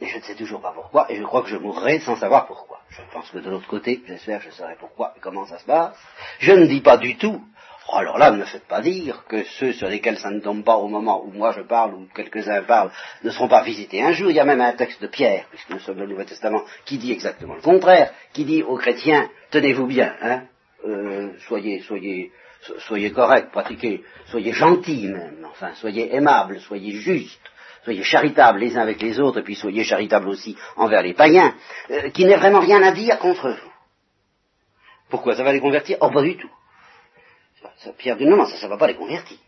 Et 0.00 0.06
je 0.06 0.18
ne 0.18 0.22
sais 0.22 0.34
toujours 0.34 0.60
pas 0.60 0.72
pourquoi, 0.72 1.10
et 1.10 1.16
je 1.16 1.22
crois 1.22 1.42
que 1.42 1.48
je 1.48 1.56
mourrai 1.56 2.00
sans 2.00 2.16
savoir 2.16 2.46
pourquoi. 2.46 2.80
Je 2.90 3.00
pense 3.12 3.30
que 3.30 3.38
de 3.38 3.48
l'autre 3.48 3.66
côté, 3.66 4.02
j'espère 4.06 4.40
que 4.40 4.50
je 4.50 4.50
saurai 4.50 4.76
pourquoi 4.78 5.14
et 5.16 5.20
comment 5.20 5.46
ça 5.46 5.58
se 5.58 5.64
passe. 5.64 5.96
Je 6.38 6.52
ne 6.52 6.66
dis 6.66 6.82
pas 6.82 6.98
du 6.98 7.16
tout, 7.16 7.42
oh, 7.88 7.96
alors 7.96 8.18
là, 8.18 8.30
ne 8.30 8.36
me 8.36 8.44
faites 8.44 8.66
pas 8.66 8.82
dire 8.82 9.24
que 9.26 9.42
ceux 9.44 9.72
sur 9.72 9.88
lesquels 9.88 10.18
ça 10.18 10.30
ne 10.30 10.40
tombe 10.40 10.64
pas 10.64 10.76
au 10.76 10.88
moment 10.88 11.24
où 11.24 11.30
moi 11.30 11.52
je 11.52 11.62
parle, 11.62 11.94
ou 11.94 12.06
quelques-uns 12.14 12.62
parlent, 12.64 12.90
ne 13.24 13.30
seront 13.30 13.48
pas 13.48 13.62
visités 13.62 14.02
un 14.02 14.12
jour. 14.12 14.30
Il 14.30 14.36
y 14.36 14.40
a 14.40 14.44
même 14.44 14.60
un 14.60 14.72
texte 14.72 15.00
de 15.00 15.06
Pierre, 15.06 15.46
puisque 15.48 15.70
nous 15.70 15.78
sommes 15.78 15.96
dans 15.96 16.02
le 16.02 16.10
Nouveau 16.10 16.24
Testament, 16.24 16.62
qui 16.84 16.98
dit 16.98 17.12
exactement 17.12 17.54
le 17.54 17.62
contraire, 17.62 18.12
qui 18.34 18.44
dit 18.44 18.62
aux 18.62 18.76
chrétiens, 18.76 19.30
tenez-vous 19.50 19.86
bien, 19.86 20.14
hein, 20.20 20.42
euh, 20.84 21.32
soyez, 21.48 21.80
soyez, 21.80 22.32
soyez 22.80 23.12
corrects, 23.12 23.50
pratiquez, 23.50 24.04
soyez 24.26 24.52
gentils 24.52 25.08
même, 25.08 25.46
enfin, 25.50 25.74
soyez 25.74 26.14
aimables, 26.14 26.60
soyez 26.60 26.92
justes, 26.92 27.40
soyez 27.86 28.02
charitables 28.02 28.58
les 28.58 28.76
uns 28.76 28.82
avec 28.82 29.00
les 29.00 29.20
autres, 29.20 29.38
et 29.38 29.42
puis 29.44 29.54
soyez 29.54 29.84
charitables 29.84 30.28
aussi 30.28 30.56
envers 30.74 31.02
les 31.02 31.14
païens, 31.14 31.54
euh, 31.90 32.10
qui 32.10 32.24
n'ait 32.24 32.36
vraiment 32.36 32.58
rien 32.58 32.82
à 32.82 32.90
dire 32.90 33.16
contre 33.20 33.48
vous. 33.50 33.72
Pourquoi 35.08 35.36
Ça 35.36 35.44
va 35.44 35.52
les 35.52 35.60
convertir? 35.60 35.96
Oh, 36.00 36.10
pas 36.10 36.22
du 36.22 36.36
tout. 36.36 36.50
Pierre 37.96 38.16
dit 38.16 38.26
non, 38.26 38.44
ça 38.44 38.66
ne 38.66 38.70
va 38.70 38.76
pas 38.76 38.88
les 38.88 38.96
convertir. 38.96 39.38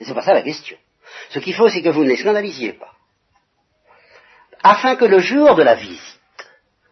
C'est 0.00 0.14
pas 0.14 0.22
ça 0.22 0.34
la 0.34 0.42
question. 0.42 0.76
Ce 1.30 1.40
qu'il 1.40 1.54
faut, 1.54 1.68
c'est 1.68 1.82
que 1.82 1.88
vous 1.88 2.04
ne 2.04 2.10
les 2.10 2.16
scandalisiez 2.16 2.74
pas. 2.74 2.92
Afin 4.62 4.94
que 4.94 5.04
le 5.04 5.18
jour 5.18 5.56
de 5.56 5.62
la 5.62 5.74
visite, 5.74 6.20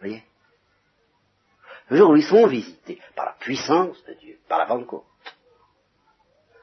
voyez, 0.01 0.25
le 1.89 1.97
jour 1.97 2.11
où 2.11 2.17
ils 2.17 2.25
seront 2.25 2.49
visités 2.49 3.01
par 3.15 3.27
la 3.27 3.33
puissance 3.33 4.05
de 4.05 4.15
Dieu, 4.15 4.39
par 4.49 4.59
la 4.59 4.67
Pentecôte, 4.67 5.05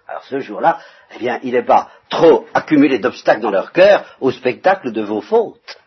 alors 0.08 0.24
ce 0.24 0.40
jour-là, 0.40 0.80
eh 1.16 1.20
bien, 1.20 1.40
il 1.44 1.54
n'est 1.54 1.66
pas 1.66 1.90
trop 2.10 2.46
accumulé 2.54 3.00
d'obstacles 3.00 3.42
dans 3.42 3.52
leur 3.52 3.72
cœur 3.72 4.18
au 4.20 4.32
spectacle 4.32 4.92
de 4.92 5.02
vos 5.02 5.22
fautes, 5.22 5.78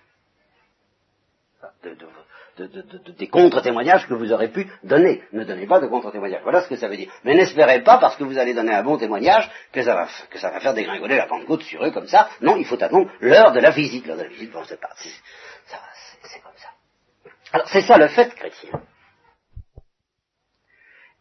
des 3.19 3.29
contre-témoignages 3.29 4.07
que 4.09 4.15
vous 4.15 4.33
aurez 4.33 4.49
pu 4.49 4.67
donner. 4.83 5.23
Ne 5.33 5.45
donnez 5.45 5.67
pas 5.67 5.79
de 5.81 5.87
contre-témoignages. 5.87 6.43
Voilà 6.43 6.63
ce 6.63 6.69
que 6.69 6.77
ça 6.77 6.89
veut 6.89 6.97
dire. 6.97 7.13
Mais 7.25 7.35
n'espérez 7.35 7.83
pas, 7.83 7.99
parce 7.99 8.17
que 8.17 8.25
vous 8.25 8.39
allez 8.39 8.55
donner 8.55 8.73
un 8.73 8.83
bon 8.83 8.97
témoignage, 8.97 9.51
que 9.73 9.83
ça 9.83 9.95
va, 9.95 10.61
faire 10.61 10.75
dégringoler 10.75 11.17
la 11.17 11.27
Pentecôte 11.27 11.63
sur 11.63 11.85
eux 11.85 11.91
comme 11.91 12.09
ça. 12.09 12.29
Non, 12.41 12.57
il 12.57 12.65
faut 12.65 12.83
attendre 12.83 13.11
l'heure 13.21 13.53
de 13.53 13.61
la 13.61 13.71
visite. 13.71 14.07
L'heure 14.07 14.17
de 14.17 14.23
la 14.23 14.29
visite, 14.29 14.51
bon, 14.53 14.65
c'est 14.65 14.81
pas, 14.81 14.91
c'est 14.97 16.41
comme 16.41 16.53
ça. 16.57 17.63
C'est 17.67 17.83
ça 17.83 17.99
le 17.99 18.09
fait 18.09 18.35
chrétien. 18.35 18.81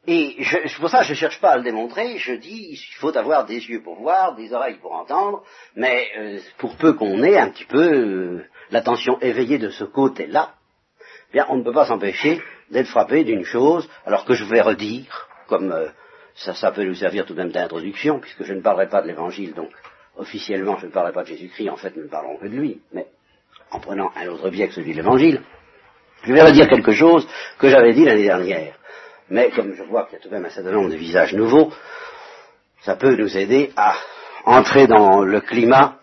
Et 0.07 0.35
je, 0.39 0.79
pour 0.79 0.89
ça, 0.89 1.01
je 1.01 1.11
ne 1.11 1.15
cherche 1.15 1.41
pas 1.41 1.51
à 1.51 1.57
le 1.57 1.63
démontrer, 1.63 2.17
je 2.17 2.33
dis 2.33 2.69
il 2.71 2.95
faut 2.99 3.15
avoir 3.17 3.45
des 3.45 3.57
yeux 3.67 3.81
pour 3.81 3.99
voir, 3.99 4.35
des 4.35 4.53
oreilles 4.53 4.77
pour 4.79 4.93
entendre, 4.93 5.43
mais 5.75 6.07
euh, 6.17 6.39
pour 6.57 6.75
peu 6.77 6.93
qu'on 6.93 7.23
ait 7.23 7.37
un 7.37 7.49
petit 7.49 7.65
peu 7.65 7.91
euh, 7.91 8.45
l'attention 8.69 9.19
éveillée 9.21 9.57
de 9.57 9.71
ce 9.71 9.83
côté-là, 9.83 10.53
bien 11.33 11.47
on 11.49 11.57
ne 11.57 11.63
peut 11.63 11.73
pas 11.73 11.87
s'empêcher 11.87 12.39
d'être 12.69 12.87
frappé 12.87 13.23
d'une 13.23 13.45
chose, 13.45 13.89
alors 14.05 14.25
que 14.25 14.35
je 14.35 14.45
vais 14.45 14.61
redire, 14.61 15.27
comme 15.47 15.71
euh, 15.71 15.87
ça, 16.35 16.53
ça 16.53 16.71
peut 16.71 16.83
nous 16.83 16.93
servir 16.93 17.25
tout 17.25 17.33
de 17.33 17.41
même 17.41 17.51
d'introduction, 17.51 18.19
puisque 18.19 18.43
je 18.43 18.53
ne 18.53 18.61
parlerai 18.61 18.87
pas 18.87 19.01
de 19.01 19.07
l'évangile, 19.07 19.55
donc 19.55 19.71
officiellement 20.17 20.77
je 20.77 20.85
ne 20.85 20.91
parlerai 20.91 21.13
pas 21.13 21.23
de 21.23 21.29
Jésus-Christ, 21.29 21.69
en 21.69 21.77
fait 21.77 21.95
nous 21.95 22.03
ne 22.03 22.09
parlerons 22.09 22.37
que 22.37 22.45
de 22.45 22.55
lui, 22.55 22.79
mais 22.93 23.07
en 23.71 23.79
prenant 23.79 24.11
un 24.15 24.27
autre 24.27 24.51
biais 24.51 24.67
que 24.67 24.75
celui 24.75 24.91
de 24.91 24.97
l'évangile, 24.97 25.41
je 26.21 26.31
vais 26.31 26.43
redire 26.43 26.67
quelque 26.67 26.91
chose 26.91 27.27
que 27.57 27.69
j'avais 27.69 27.93
dit 27.93 28.05
l'année 28.05 28.23
dernière 28.23 28.74
mais 29.29 29.51
comme 29.51 29.73
je 29.73 29.83
vois 29.83 30.05
qu'il 30.05 30.13
y 30.13 30.15
a 30.17 30.19
tout 30.19 30.29
de 30.29 30.33
même 30.33 30.45
un 30.45 30.49
certain 30.49 30.71
nombre 30.71 30.89
de 30.89 30.95
visages 30.95 31.33
nouveaux, 31.33 31.71
ça 32.81 32.95
peut 32.95 33.15
nous 33.15 33.37
aider 33.37 33.71
à 33.75 33.95
entrer 34.45 34.87
dans 34.87 35.21
le 35.21 35.41
climat 35.41 35.97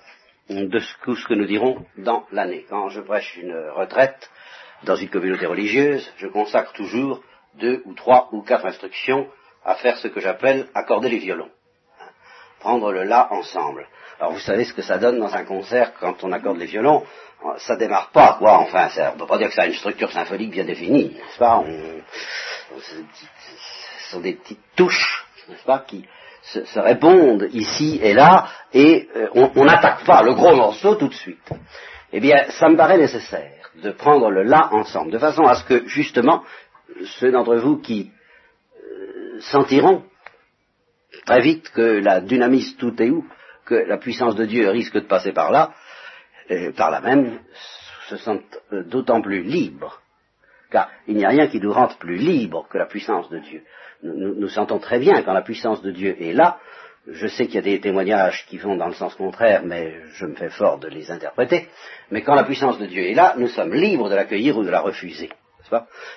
de 0.49 0.79
ce 0.79 1.27
que 1.27 1.35
nous 1.35 1.47
dirons 1.47 1.85
dans 1.97 2.25
l'année. 2.33 2.67
Quand 2.69 2.89
je 2.89 3.01
prêche 3.01 3.37
une 3.37 3.57
retraite 3.75 4.31
dans 4.83 4.97
une 4.97 5.09
communauté 5.09 5.47
religieuse, 5.47 6.11
je 6.17 6.27
consacre 6.27 6.73
toujours 6.73 7.23
deux 7.55 7.83
ou 7.85 7.95
trois 7.95 8.29
ou 8.33 8.43
quatre 8.43 8.67
instructions 8.67 9.29
à 9.65 9.77
faire 9.77 9.97
ce 9.99 10.09
que 10.09 10.21
j'appelle 10.21 10.69
accorder 10.75 11.09
les 11.09 11.19
violons. 11.19 11.51
Prendre 12.59 12.93
le 12.93 13.05
la 13.05 13.33
ensemble. 13.33 13.87
Alors 14.19 14.33
vous 14.33 14.41
savez 14.41 14.65
ce 14.65 14.75
que 14.75 14.83
ça 14.83 14.99
donne 14.99 15.19
dans 15.19 15.35
un 15.35 15.45
concert 15.45 15.93
quand 16.01 16.23
on 16.25 16.33
accorde 16.33 16.59
les 16.59 16.67
violons? 16.67 17.05
Ça 17.59 17.75
démarre 17.75 18.11
pas, 18.11 18.37
quoi. 18.39 18.59
Enfin, 18.59 18.89
ça, 18.91 19.13
on 19.15 19.19
peut 19.19 19.27
pas 19.27 19.39
dire 19.39 19.49
que 19.49 19.55
ça 19.55 19.63
a 19.63 19.67
une 19.67 19.75
structure 19.75 20.13
symphonique 20.13 20.51
bien 20.51 20.65
définie, 20.65 21.09
n'est-ce 21.09 21.39
pas? 21.39 21.65
Ce 22.81 24.11
sont 24.11 24.21
des 24.21 24.35
petites 24.35 24.61
touches, 24.77 25.27
n'est-ce 25.49 25.65
pas, 25.65 25.81
qui 25.81 26.05
se, 26.43 26.79
répondent 26.79 27.49
ici 27.53 28.01
et 28.03 28.15
là, 28.15 28.49
et 28.73 29.09
euh, 29.17 29.29
on 29.35 29.65
n'attaque 29.65 30.05
pas 30.05 30.23
le 30.23 30.35
gros 30.35 30.55
morceau 30.55 30.97
tout 30.97 31.09
de 31.09 31.15
suite. 31.15 31.51
Eh 32.13 32.21
bien, 32.21 32.51
ça 32.51 32.69
me 32.69 32.77
paraît 32.77 32.99
nécessaire 32.99 33.71
de 33.83 33.91
prendre 33.91 34.31
le 34.31 34.43
là 34.43 34.69
ensemble, 34.73 35.13
de 35.13 35.19
façon 35.19 35.45
à 35.45 35.55
ce 35.55 35.65
que, 35.65 35.87
justement, 35.87 36.45
ceux 37.19 37.31
d'entre 37.31 37.57
vous 37.57 37.79
qui 37.79 38.11
euh, 38.77 39.41
sentiront 39.41 40.05
très 41.27 41.41
vite 41.41 41.71
que 41.71 41.81
la 41.81 42.21
dynamise 42.21 42.77
tout 42.77 43.01
est 43.01 43.11
où, 43.11 43.25
que 43.65 43.75
la 43.75 43.97
puissance 43.97 44.35
de 44.35 44.45
Dieu 44.45 44.69
risque 44.69 44.95
de 44.95 45.07
passer 45.07 45.33
par 45.33 45.51
là, 45.51 45.73
par 46.77 46.91
là 46.91 47.01
même 47.01 47.39
se 48.09 48.17
sentent 48.19 48.59
euh, 48.73 48.83
d'autant 48.85 49.21
plus 49.21 49.43
libres, 49.43 50.02
car 50.73 50.91
il 51.07 51.17
n'y 51.17 51.25
a 51.25 51.29
rien 51.29 51.47
qui 51.47 51.61
nous 51.61 51.73
rende 51.73 51.97
plus 51.99 52.17
libres 52.17 52.67
que 52.69 52.79
la 52.79 52.87
puissance 52.87 53.29
de 53.29 53.39
Dieu. 53.39 53.63
Nous, 54.03 54.35
nous, 54.35 54.49
sentons 54.49 54.79
très 54.79 54.99
bien 54.99 55.23
quand 55.23 55.33
la 55.33 55.43
puissance 55.43 55.83
de 55.83 55.93
Dieu 55.93 56.17
est 56.21 56.33
là. 56.33 56.59
Je 57.07 57.27
sais 57.27 57.47
qu'il 57.47 57.57
y 57.57 57.59
a 57.59 57.63
des 57.63 57.81
témoignages 57.81 58.47
qui 58.47 58.59
vont 58.59 58.77
dans 58.77 58.87
le 58.87 58.95
sens 58.95 59.15
contraire, 59.15 59.63
mais 59.65 59.95
je 60.15 60.27
me 60.27 60.35
fais 60.35 60.49
fort 60.49 60.79
de 60.79 60.89
les 60.89 61.11
interpréter. 61.11 61.69
Mais 62.11 62.23
quand 62.23 62.35
la 62.35 62.45
puissance 62.45 62.79
de 62.79 62.87
Dieu 62.87 63.03
est 63.03 63.15
là, 63.15 63.35
nous 63.37 63.49
sommes 63.49 63.75
libres 63.75 64.09
de 64.09 64.15
l'accueillir 64.15 64.57
ou 64.57 64.65
de 64.65 64.71
la 64.71 64.81
refuser. 64.81 65.31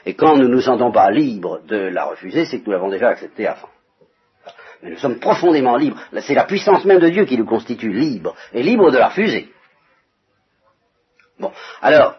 Et 0.05 0.15
quand 0.15 0.35
nous 0.35 0.47
ne 0.47 0.53
nous 0.53 0.61
sentons 0.61 0.91
pas 0.91 1.09
libres 1.11 1.61
de 1.65 1.77
la 1.77 2.05
refuser, 2.05 2.45
c'est 2.45 2.59
que 2.59 2.65
nous 2.65 2.71
l'avons 2.71 2.89
déjà 2.89 3.09
acceptée 3.09 3.47
avant. 3.47 3.69
Mais 4.81 4.89
nous 4.89 4.97
sommes 4.97 5.19
profondément 5.19 5.77
libres. 5.77 5.99
C'est 6.19 6.33
la 6.33 6.43
puissance 6.43 6.85
même 6.85 6.99
de 6.99 7.09
Dieu 7.09 7.25
qui 7.25 7.37
nous 7.37 7.45
constitue 7.45 7.91
libres, 7.91 8.35
et 8.53 8.63
libres 8.63 8.91
de 8.91 8.97
la 8.97 9.07
refuser. 9.07 9.49
Bon, 11.39 11.51
alors, 11.81 12.17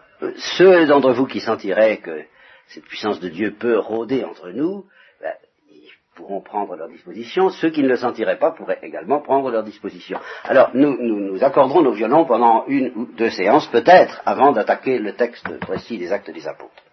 ceux 0.57 0.85
d'entre 0.87 1.11
vous 1.11 1.27
qui 1.27 1.39
sentiraient 1.39 1.97
que 1.97 2.25
cette 2.67 2.85
puissance 2.85 3.19
de 3.19 3.29
Dieu 3.29 3.53
peut 3.53 3.77
rôder 3.77 4.23
entre 4.23 4.49
nous, 4.49 4.85
ben, 5.21 5.33
ils 5.69 5.89
pourront 6.15 6.41
prendre 6.41 6.75
leur 6.75 6.89
disposition. 6.89 7.49
Ceux 7.49 7.69
qui 7.69 7.83
ne 7.83 7.87
le 7.87 7.97
sentiraient 7.97 8.39
pas 8.39 8.51
pourraient 8.51 8.79
également 8.81 9.21
prendre 9.21 9.49
leur 9.51 9.63
disposition. 9.63 10.19
Alors, 10.43 10.71
nous, 10.73 10.97
nous, 10.99 11.43
accorderons 11.43 11.81
nos 11.81 11.93
violons 11.93 12.25
pendant 12.25 12.65
une 12.67 12.91
ou 12.95 13.05
deux 13.05 13.29
séances, 13.29 13.67
peut-être, 13.67 14.21
avant 14.25 14.51
d'attaquer 14.51 14.99
le 14.99 15.13
texte 15.13 15.59
précis 15.59 15.97
des 15.97 16.11
actes 16.11 16.31
des 16.31 16.47
apôtres. 16.47 16.83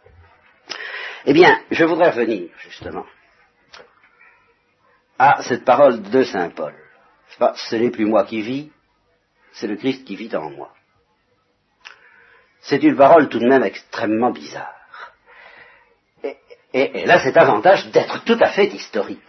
Eh 1.26 1.32
bien, 1.32 1.58
je 1.70 1.84
voudrais 1.84 2.10
revenir, 2.10 2.50
justement, 2.58 3.06
à 5.18 5.42
cette 5.42 5.64
parole 5.64 6.02
de 6.02 6.22
Saint 6.22 6.50
Paul. 6.50 6.74
Ce 7.54 7.76
n'est 7.76 7.90
plus 7.90 8.04
moi 8.04 8.24
qui 8.24 8.42
vis, 8.42 8.70
c'est 9.52 9.66
le 9.66 9.76
Christ 9.76 10.04
qui 10.04 10.16
vit 10.16 10.34
en 10.36 10.50
moi 10.50 10.70
c'est 12.64 12.82
une 12.82 12.96
parole 12.96 13.28
tout 13.28 13.38
de 13.38 13.46
même 13.46 13.62
extrêmement 13.62 14.30
bizarre. 14.30 14.72
Et, 16.72 16.90
elle 16.94 17.10
a 17.10 17.20
cet 17.20 17.36
avantage 17.36 17.90
d'être 17.90 18.24
tout 18.24 18.38
à 18.40 18.48
fait 18.48 18.66
historique. 18.66 19.20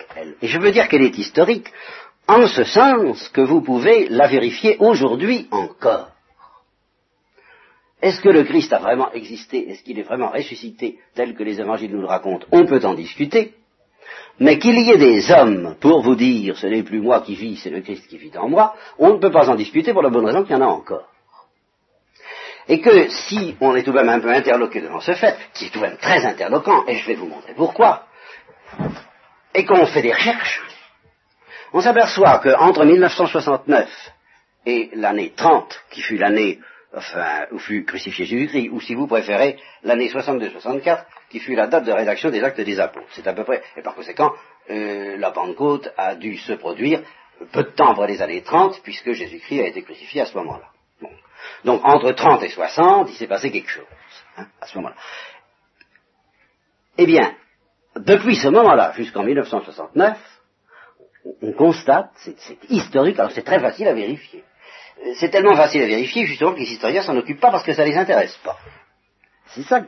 Et 0.41 0.47
je 0.47 0.57
veux 0.57 0.71
dire 0.71 0.87
qu'elle 0.87 1.03
est 1.03 1.17
historique 1.17 1.71
en 2.27 2.47
ce 2.47 2.63
sens 2.63 3.29
que 3.29 3.41
vous 3.41 3.61
pouvez 3.61 4.07
la 4.09 4.27
vérifier 4.27 4.77
aujourd'hui 4.79 5.47
encore. 5.51 6.09
Est-ce 8.01 8.21
que 8.21 8.29
le 8.29 8.43
Christ 8.43 8.71
a 8.73 8.79
vraiment 8.79 9.11
existé? 9.11 9.69
Est-ce 9.69 9.83
qu'il 9.83 9.99
est 9.99 10.03
vraiment 10.03 10.29
ressuscité 10.29 10.99
tel 11.13 11.35
que 11.35 11.43
les 11.43 11.59
évangiles 11.59 11.91
nous 11.91 12.01
le 12.01 12.07
racontent? 12.07 12.47
On 12.51 12.65
peut 12.65 12.83
en 12.83 12.93
discuter. 12.93 13.53
Mais 14.39 14.59
qu'il 14.59 14.79
y 14.79 14.91
ait 14.91 14.97
des 14.97 15.31
hommes 15.31 15.75
pour 15.79 16.01
vous 16.01 16.15
dire 16.15 16.57
ce 16.57 16.67
n'est 16.67 16.83
plus 16.83 16.99
moi 16.99 17.21
qui 17.21 17.35
vis, 17.35 17.57
c'est 17.57 17.69
le 17.69 17.81
Christ 17.81 18.07
qui 18.07 18.17
vit 18.17 18.37
en 18.37 18.49
moi, 18.49 18.75
on 18.97 19.13
ne 19.13 19.19
peut 19.19 19.31
pas 19.31 19.49
en 19.49 19.55
discuter 19.55 19.93
pour 19.93 20.01
la 20.01 20.09
bonne 20.09 20.25
raison 20.25 20.43
qu'il 20.43 20.53
y 20.53 20.57
en 20.57 20.61
a 20.61 20.67
encore 20.67 21.07
et 22.67 22.81
que 22.81 23.09
si 23.09 23.55
on 23.59 23.75
est 23.75 23.83
tout 23.83 23.91
de 23.91 23.97
même 23.97 24.09
un 24.09 24.19
peu 24.19 24.29
interloqué 24.29 24.81
devant 24.81 24.99
ce 24.99 25.13
fait, 25.13 25.37
qui 25.53 25.65
est 25.65 25.69
tout 25.69 25.79
de 25.79 25.85
même 25.85 25.97
très 25.97 26.25
interloquant, 26.25 26.85
et 26.87 26.95
je 26.95 27.07
vais 27.07 27.15
vous 27.15 27.27
montrer 27.27 27.53
pourquoi, 27.53 28.07
et 29.53 29.65
qu'on 29.65 29.85
fait 29.85 30.01
des 30.01 30.13
recherches, 30.13 30.61
on 31.73 31.81
s'aperçoit 31.81 32.39
qu'entre 32.39 32.85
1969 32.85 33.89
et 34.65 34.89
l'année 34.93 35.33
30, 35.35 35.83
qui 35.91 36.01
fut 36.01 36.17
l'année 36.17 36.59
enfin, 36.95 37.45
où 37.51 37.59
fut 37.59 37.83
crucifié 37.83 38.25
Jésus-Christ, 38.25 38.69
ou 38.71 38.79
si 38.79 38.95
vous 38.95 39.07
préférez, 39.07 39.57
l'année 39.83 40.09
62-64, 40.09 41.03
qui 41.29 41.39
fut 41.39 41.55
la 41.55 41.67
date 41.67 41.83
de 41.83 41.91
rédaction 41.91 42.29
des 42.29 42.43
actes 42.43 42.61
des 42.61 42.79
apôtres. 42.79 43.07
C'est 43.11 43.27
à 43.27 43.33
peu 43.33 43.43
près, 43.43 43.61
et 43.75 43.81
par 43.81 43.95
conséquent, 43.95 44.31
euh, 44.69 45.17
la 45.17 45.31
Pentecôte 45.31 45.91
a 45.97 46.15
dû 46.15 46.37
se 46.37 46.53
produire 46.53 47.01
peu 47.51 47.63
de 47.63 47.69
temps 47.69 47.91
après 47.91 48.07
les 48.07 48.21
années 48.21 48.41
30, 48.41 48.81
puisque 48.81 49.11
Jésus-Christ 49.11 49.61
a 49.61 49.67
été 49.67 49.81
crucifié 49.83 50.21
à 50.21 50.25
ce 50.25 50.37
moment-là. 50.37 50.69
Donc 51.63 51.81
entre 51.83 52.11
30 52.11 52.43
et 52.43 52.49
60, 52.49 53.09
il 53.09 53.15
s'est 53.15 53.27
passé 53.27 53.51
quelque 53.51 53.69
chose, 53.69 53.85
hein, 54.37 54.47
à 54.61 54.67
ce 54.67 54.77
moment-là. 54.77 54.95
Eh 56.97 57.05
bien, 57.05 57.35
depuis 57.95 58.35
ce 58.35 58.47
moment-là 58.47 58.93
jusqu'en 58.95 59.23
1969, 59.23 60.17
on 61.41 61.53
constate, 61.53 62.11
c'est 62.17 62.35
historique, 62.69 63.19
alors 63.19 63.31
c'est 63.31 63.43
très 63.43 63.59
facile 63.59 63.87
à 63.87 63.93
vérifier. 63.93 64.43
C'est 65.15 65.29
tellement 65.29 65.55
facile 65.55 65.81
à 65.81 65.87
vérifier 65.87 66.25
justement 66.25 66.53
que 66.53 66.59
les 66.59 66.71
historiens 66.71 67.01
s'en 67.01 67.17
occupent 67.17 67.39
pas 67.39 67.51
parce 67.51 67.63
que 67.63 67.73
ça 67.73 67.83
les 67.83 67.97
intéresse 67.97 68.37
pas. 68.43 68.57
C'est 69.47 69.63
ça 69.63 69.83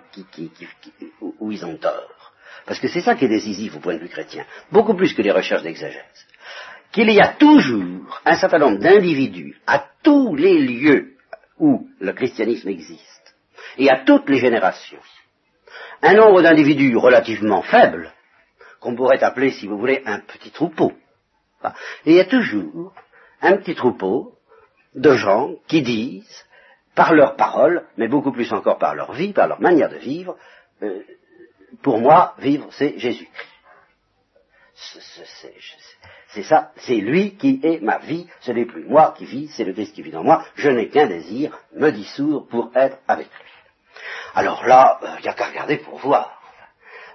où 1.39 1.51
ils 1.51 1.65
ont 1.65 1.77
tort. 1.77 2.33
Parce 2.65 2.79
que 2.79 2.87
c'est 2.87 3.01
ça 3.01 3.15
qui 3.15 3.25
est 3.25 3.29
décisif 3.29 3.75
au 3.75 3.79
point 3.79 3.95
de 3.95 3.99
vue 3.99 4.09
chrétien, 4.09 4.45
beaucoup 4.71 4.93
plus 4.93 5.13
que 5.13 5.21
les 5.21 5.31
recherches 5.31 5.63
d'exagèse. 5.63 6.27
Qu'il 6.91 7.09
y 7.11 7.21
a 7.21 7.29
toujours 7.29 8.21
un 8.25 8.35
certain 8.35 8.59
nombre 8.59 8.79
d'individus 8.79 9.57
à 9.65 9.85
tous 10.03 10.35
les 10.35 10.59
lieux 10.59 11.16
où 11.59 11.87
le 11.99 12.13
christianisme 12.13 12.69
existe, 12.69 13.35
et 13.77 13.89
à 13.89 14.03
toutes 14.03 14.29
les 14.29 14.37
générations, 14.37 14.99
un 16.01 16.13
nombre 16.13 16.41
d'individus 16.41 16.95
relativement 16.95 17.61
faible, 17.61 18.11
qu'on 18.79 18.95
pourrait 18.95 19.23
appeler, 19.23 19.51
si 19.51 19.67
vous 19.67 19.77
voulez, 19.77 20.03
un 20.05 20.19
petit 20.19 20.51
troupeau. 20.51 20.93
Et 22.05 22.11
il 22.11 22.15
y 22.15 22.19
a 22.19 22.25
toujours 22.25 22.93
un 23.41 23.57
petit 23.57 23.75
troupeau 23.75 24.35
de 24.95 25.15
gens 25.15 25.55
qui 25.67 25.81
disent, 25.81 26.45
par 26.95 27.13
leurs 27.13 27.35
paroles, 27.35 27.85
mais 27.97 28.07
beaucoup 28.07 28.31
plus 28.31 28.51
encore 28.51 28.79
par 28.79 28.95
leur 28.95 29.13
vie, 29.13 29.33
par 29.33 29.47
leur 29.47 29.61
manière 29.61 29.89
de 29.89 29.97
vivre, 29.97 30.35
euh, 30.81 31.01
pour 31.81 31.99
moi, 31.99 32.33
vivre, 32.39 32.67
c'est 32.71 32.97
Jésus-Christ. 32.97 33.56
C'est 36.29 36.43
ça, 36.43 36.71
c'est 36.77 36.95
lui 36.95 37.35
qui 37.35 37.59
est 37.63 37.81
ma 37.81 37.97
vie, 37.97 38.27
ce 38.41 38.51
n'est 38.51 38.65
plus 38.65 38.85
moi 38.85 39.15
qui 39.17 39.25
vis, 39.25 39.47
c'est 39.49 39.63
le 39.63 39.73
Christ 39.73 39.93
qui 39.93 40.03
vit 40.03 40.11
dans 40.11 40.23
moi, 40.23 40.45
je 40.55 40.69
n'ai 40.69 40.89
qu'un 40.89 41.07
désir, 41.07 41.57
me 41.73 41.89
dissoudre 41.91 42.47
pour 42.47 42.71
être 42.75 42.99
avec 43.07 43.27
lui. 43.27 43.51
Alors 44.35 44.65
là, 44.65 44.99
il 45.01 45.07
euh, 45.07 45.21
n'y 45.21 45.27
a 45.29 45.33
qu'à 45.33 45.47
regarder 45.47 45.77
pour 45.77 45.97
voir. 45.97 46.39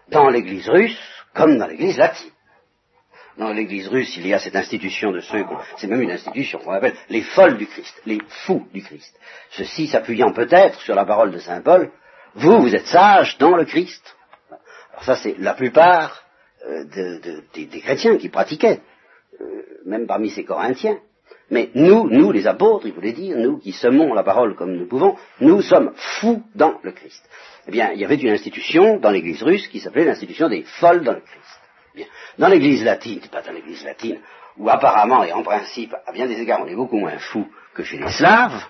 Dans 0.09 0.29
l'église 0.29 0.69
russe, 0.69 0.99
comme 1.35 1.57
dans 1.57 1.69
l'église 1.69 1.99
latine. 1.99 2.33
Dans 3.39 3.53
l'église 3.53 3.89
russe, 3.89 4.17
il 4.17 4.27
y 4.27 4.35
a 4.35 4.41
cette 4.41 4.57
institution 4.57 5.13
de 5.13 5.21
ceux, 5.21 5.45
c'est 5.77 5.87
même 5.87 6.03
une 6.03 6.11
institution 6.11 6.59
qu'on 6.59 6.73
appelle 6.73 6.97
les 7.09 7.23
folles 7.23 7.57
du 7.57 7.67
Christ, 7.67 8.03
les 8.05 8.19
fous 8.45 8.69
du 8.75 8.83
Christ. 8.83 9.19
Ceci 9.51 9.87
s'appuyant 9.87 10.33
peut-être 10.33 10.81
sur 10.81 10.95
la 10.95 11.05
parole 11.05 11.31
de 11.31 11.39
Saint 11.39 11.63
Paul, 11.63 11.91
vous, 12.35 12.61
vous 12.61 12.75
êtes 12.75 12.87
sages 12.87 13.39
dans 13.39 13.57
le 13.57 13.65
Christ. 13.65 14.17
Alors 14.91 15.05
ça, 15.05 15.17
c'est 15.17 15.37
la 15.39 15.55
plupart 15.55 16.22
euh, 16.67 16.85
des 17.55 17.81
chrétiens 17.81 18.17
qui 18.17 18.29
pratiquaient 18.29 18.81
euh, 19.41 19.63
même 19.85 20.07
parmi 20.07 20.31
ces 20.31 20.45
Corinthiens. 20.45 20.99
Mais 21.51 21.71
nous, 21.75 22.09
nous 22.09 22.33
les 22.33 22.47
apôtres, 22.47 22.87
il 22.87 22.93
voulait 22.93 23.13
dire, 23.13 23.37
nous 23.37 23.59
qui 23.59 23.73
semons 23.73 24.15
la 24.15 24.23
parole 24.23 24.55
comme 24.55 24.75
nous 24.75 24.87
pouvons, 24.87 25.17
nous 25.41 25.61
sommes 25.61 25.93
fous 25.97 26.43
dans 26.55 26.79
le 26.83 26.93
Christ. 26.93 27.23
eh 27.67 27.71
bien, 27.71 27.93
il 27.93 28.01
y 28.01 28.05
avait 28.05 28.17
une 28.17 28.31
institution 28.31 28.99
dans 28.99 29.11
l'église 29.11 29.43
russe 29.43 29.69
qui 29.69 29.81
s'appelait 29.81 30.05
l'institution 30.05 30.49
des 30.49 30.63
folles 30.63 31.05
dans 31.05 31.13
le 31.13 31.21
Christ. 31.21 32.09
Dans 32.39 32.49
l'église 32.49 32.85
latine, 32.85 33.21
pas 33.31 33.43
dans 33.43 33.53
l'église 33.53 33.85
latine, 33.85 34.19
où 34.57 34.69
apparemment 34.71 35.25
et 35.25 35.33
en 35.33 35.43
principe, 35.43 35.95
à 36.07 36.13
bien 36.13 36.27
des 36.27 36.41
égards, 36.41 36.63
on 36.63 36.67
est 36.67 36.75
beaucoup 36.75 36.99
moins 36.99 37.19
fou 37.19 37.47
que 37.75 37.83
chez 37.83 37.99
les 37.99 38.11
Slaves, 38.11 38.65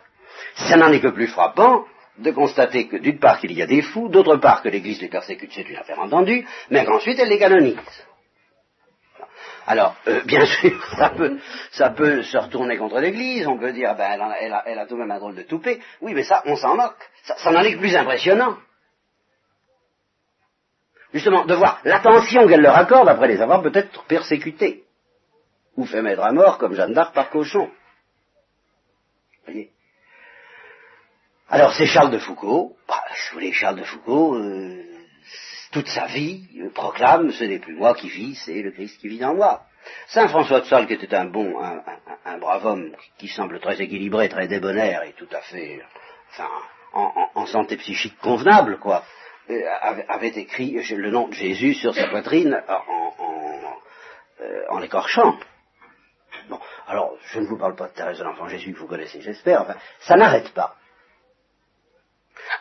ça 0.54 0.76
n'en 0.76 0.90
est 0.92 1.00
que 1.00 1.08
plus 1.08 1.28
frappant 1.28 1.84
de 2.18 2.30
constater 2.30 2.88
que 2.88 2.96
d'une 2.96 3.18
part 3.18 3.40
qu'il 3.40 3.52
y 3.52 3.62
a 3.62 3.66
des 3.66 3.82
fous, 3.82 4.08
d'autre 4.08 4.36
part 4.36 4.62
que 4.62 4.68
l'Église 4.68 5.00
les 5.00 5.08
persécute, 5.08 5.52
c'est 5.52 5.68
une 5.68 5.76
affaire 5.76 5.98
entendue, 5.98 6.46
mais 6.70 6.84
qu'ensuite 6.84 7.18
elle 7.18 7.28
les 7.28 7.38
canonise. 7.38 7.78
Alors, 9.66 9.94
euh, 10.08 10.22
bien 10.24 10.44
sûr, 10.44 10.84
ça 10.98 11.10
peut, 11.10 11.38
ça 11.70 11.90
peut 11.90 12.22
se 12.22 12.36
retourner 12.36 12.76
contre 12.76 12.98
l'Église, 12.98 13.46
on 13.46 13.58
peut 13.58 13.72
dire, 13.72 13.94
ben, 13.96 14.12
elle, 14.12 14.52
a, 14.52 14.62
elle, 14.66 14.78
a, 14.78 14.86
tout 14.86 14.94
de 14.94 15.00
même 15.00 15.10
un 15.10 15.18
drôle 15.18 15.36
de 15.36 15.42
toupet. 15.42 15.80
Oui, 16.00 16.14
mais 16.14 16.24
ça, 16.24 16.42
on 16.46 16.56
s'en 16.56 16.76
moque. 16.76 16.96
Ça, 17.24 17.36
ça 17.38 17.50
n'en 17.50 17.60
est 17.62 17.74
que 17.74 17.78
plus 17.78 17.96
impressionnant. 17.96 18.56
Justement, 21.12 21.44
de 21.44 21.54
voir 21.54 21.80
l'attention 21.84 22.48
qu'elle 22.48 22.62
leur 22.62 22.76
accorde 22.76 23.08
après 23.08 23.28
les 23.28 23.40
avoir 23.40 23.62
peut-être 23.62 24.04
persécutés. 24.04 24.84
Ou 25.76 25.84
fait 25.84 26.02
mettre 26.02 26.22
à 26.22 26.32
mort 26.32 26.58
comme 26.58 26.74
Jeanne 26.74 26.94
d'Arc 26.94 27.14
par 27.14 27.30
cochon. 27.30 27.70
Voyez? 29.44 29.71
Alors 31.52 31.74
c'est 31.74 31.84
Charles 31.84 32.10
de 32.10 32.18
Foucault, 32.18 32.76
bah, 32.88 33.04
si 33.14 33.34
vous 33.34 33.52
Charles 33.52 33.76
de 33.76 33.84
Foucault, 33.84 34.36
euh, 34.36 34.82
toute 35.70 35.86
sa 35.86 36.06
vie, 36.06 36.48
euh, 36.58 36.70
proclame, 36.70 37.30
ce 37.30 37.44
n'est 37.44 37.58
plus 37.58 37.74
moi 37.74 37.92
qui 37.94 38.08
vis, 38.08 38.36
c'est 38.36 38.62
le 38.62 38.70
Christ 38.70 38.98
qui 38.98 39.08
vit 39.08 39.22
en 39.22 39.34
moi. 39.34 39.60
Saint 40.06 40.28
François 40.28 40.60
de 40.60 40.64
Sales, 40.64 40.86
qui 40.86 40.94
était 40.94 41.14
un 41.14 41.26
bon, 41.26 41.60
un, 42.24 42.38
brave 42.38 42.64
homme, 42.64 42.96
qui 43.18 43.28
semble 43.28 43.60
très 43.60 43.78
équilibré, 43.82 44.30
très 44.30 44.48
débonnaire 44.48 45.02
et 45.02 45.12
tout 45.12 45.28
à 45.30 45.42
fait, 45.42 45.82
enfin, 46.30 46.48
en, 46.94 47.44
santé 47.44 47.76
psychique 47.76 48.16
convenable, 48.20 48.78
quoi, 48.78 49.04
euh, 49.50 49.62
avait, 50.08 50.28
écrit 50.28 50.82
le 50.90 51.10
nom 51.10 51.28
de 51.28 51.34
Jésus 51.34 51.74
sur 51.74 51.94
sa 51.94 52.08
poitrine 52.08 52.62
en, 52.66 53.74
en 54.70 54.78
l'écorchant. 54.78 55.36
Bon, 56.48 56.58
alors, 56.86 57.18
je 57.26 57.40
ne 57.40 57.46
vous 57.46 57.58
parle 57.58 57.76
pas 57.76 57.88
de 57.88 57.92
Thérèse 57.92 58.20
de 58.20 58.24
l'Enfant 58.24 58.48
Jésus 58.48 58.72
que 58.72 58.78
vous 58.78 58.88
connaissez, 58.88 59.20
j'espère, 59.20 59.60
enfin, 59.60 59.76
ça 60.00 60.16
n'arrête 60.16 60.48
pas. 60.54 60.76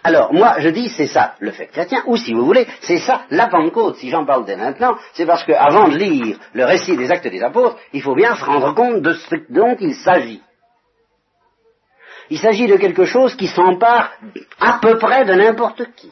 Alors, 0.03 0.33
moi, 0.33 0.55
je 0.59 0.69
dis, 0.69 0.89
c'est 0.89 1.07
ça 1.07 1.35
le 1.39 1.51
fait 1.51 1.67
chrétien, 1.67 2.03
ou 2.07 2.17
si 2.17 2.33
vous 2.33 2.45
voulez, 2.45 2.67
c'est 2.81 2.97
ça 2.99 3.21
la 3.29 3.47
Pentecôte. 3.47 3.97
Si 3.97 4.09
j'en 4.09 4.25
parle 4.25 4.45
dès 4.45 4.55
maintenant, 4.55 4.95
c'est 5.13 5.25
parce 5.25 5.43
qu'avant 5.43 5.87
de 5.89 5.97
lire 5.97 6.37
le 6.53 6.65
récit 6.65 6.97
des 6.97 7.11
actes 7.11 7.27
des 7.27 7.43
apôtres, 7.43 7.77
il 7.93 8.01
faut 8.01 8.15
bien 8.15 8.35
se 8.35 8.43
rendre 8.43 8.73
compte 8.73 9.01
de 9.01 9.13
ce 9.13 9.35
dont 9.49 9.75
il 9.79 9.93
s'agit. 9.95 10.41
Il 12.29 12.39
s'agit 12.39 12.67
de 12.67 12.77
quelque 12.77 13.05
chose 13.05 13.35
qui 13.35 13.47
s'empare 13.47 14.13
à 14.59 14.79
peu 14.81 14.97
près 14.97 15.25
de 15.25 15.33
n'importe 15.33 15.83
qui. 15.95 16.11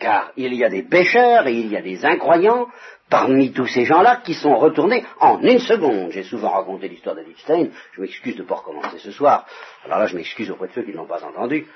Car 0.00 0.32
il 0.36 0.54
y 0.54 0.64
a 0.64 0.70
des 0.70 0.82
pécheurs 0.82 1.46
et 1.46 1.52
il 1.52 1.70
y 1.70 1.76
a 1.76 1.82
des 1.82 2.04
incroyants 2.04 2.66
parmi 3.10 3.52
tous 3.52 3.66
ces 3.66 3.84
gens-là 3.84 4.22
qui 4.24 4.34
sont 4.34 4.56
retournés 4.56 5.04
en 5.20 5.40
une 5.42 5.58
seconde. 5.58 6.10
J'ai 6.10 6.22
souvent 6.22 6.50
raconté 6.50 6.88
l'histoire 6.88 7.14
d'Edith 7.14 7.38
Stein, 7.38 7.68
je 7.92 8.00
m'excuse 8.00 8.36
de 8.36 8.42
ne 8.42 8.46
pas 8.48 8.54
recommencer 8.54 8.98
ce 8.98 9.10
soir. 9.10 9.46
Alors 9.84 9.98
là, 9.98 10.06
je 10.06 10.16
m'excuse 10.16 10.50
auprès 10.50 10.68
de 10.68 10.72
ceux 10.72 10.82
qui 10.84 10.92
ne 10.92 10.96
l'ont 10.96 11.06
pas 11.06 11.22
entendu, 11.22 11.66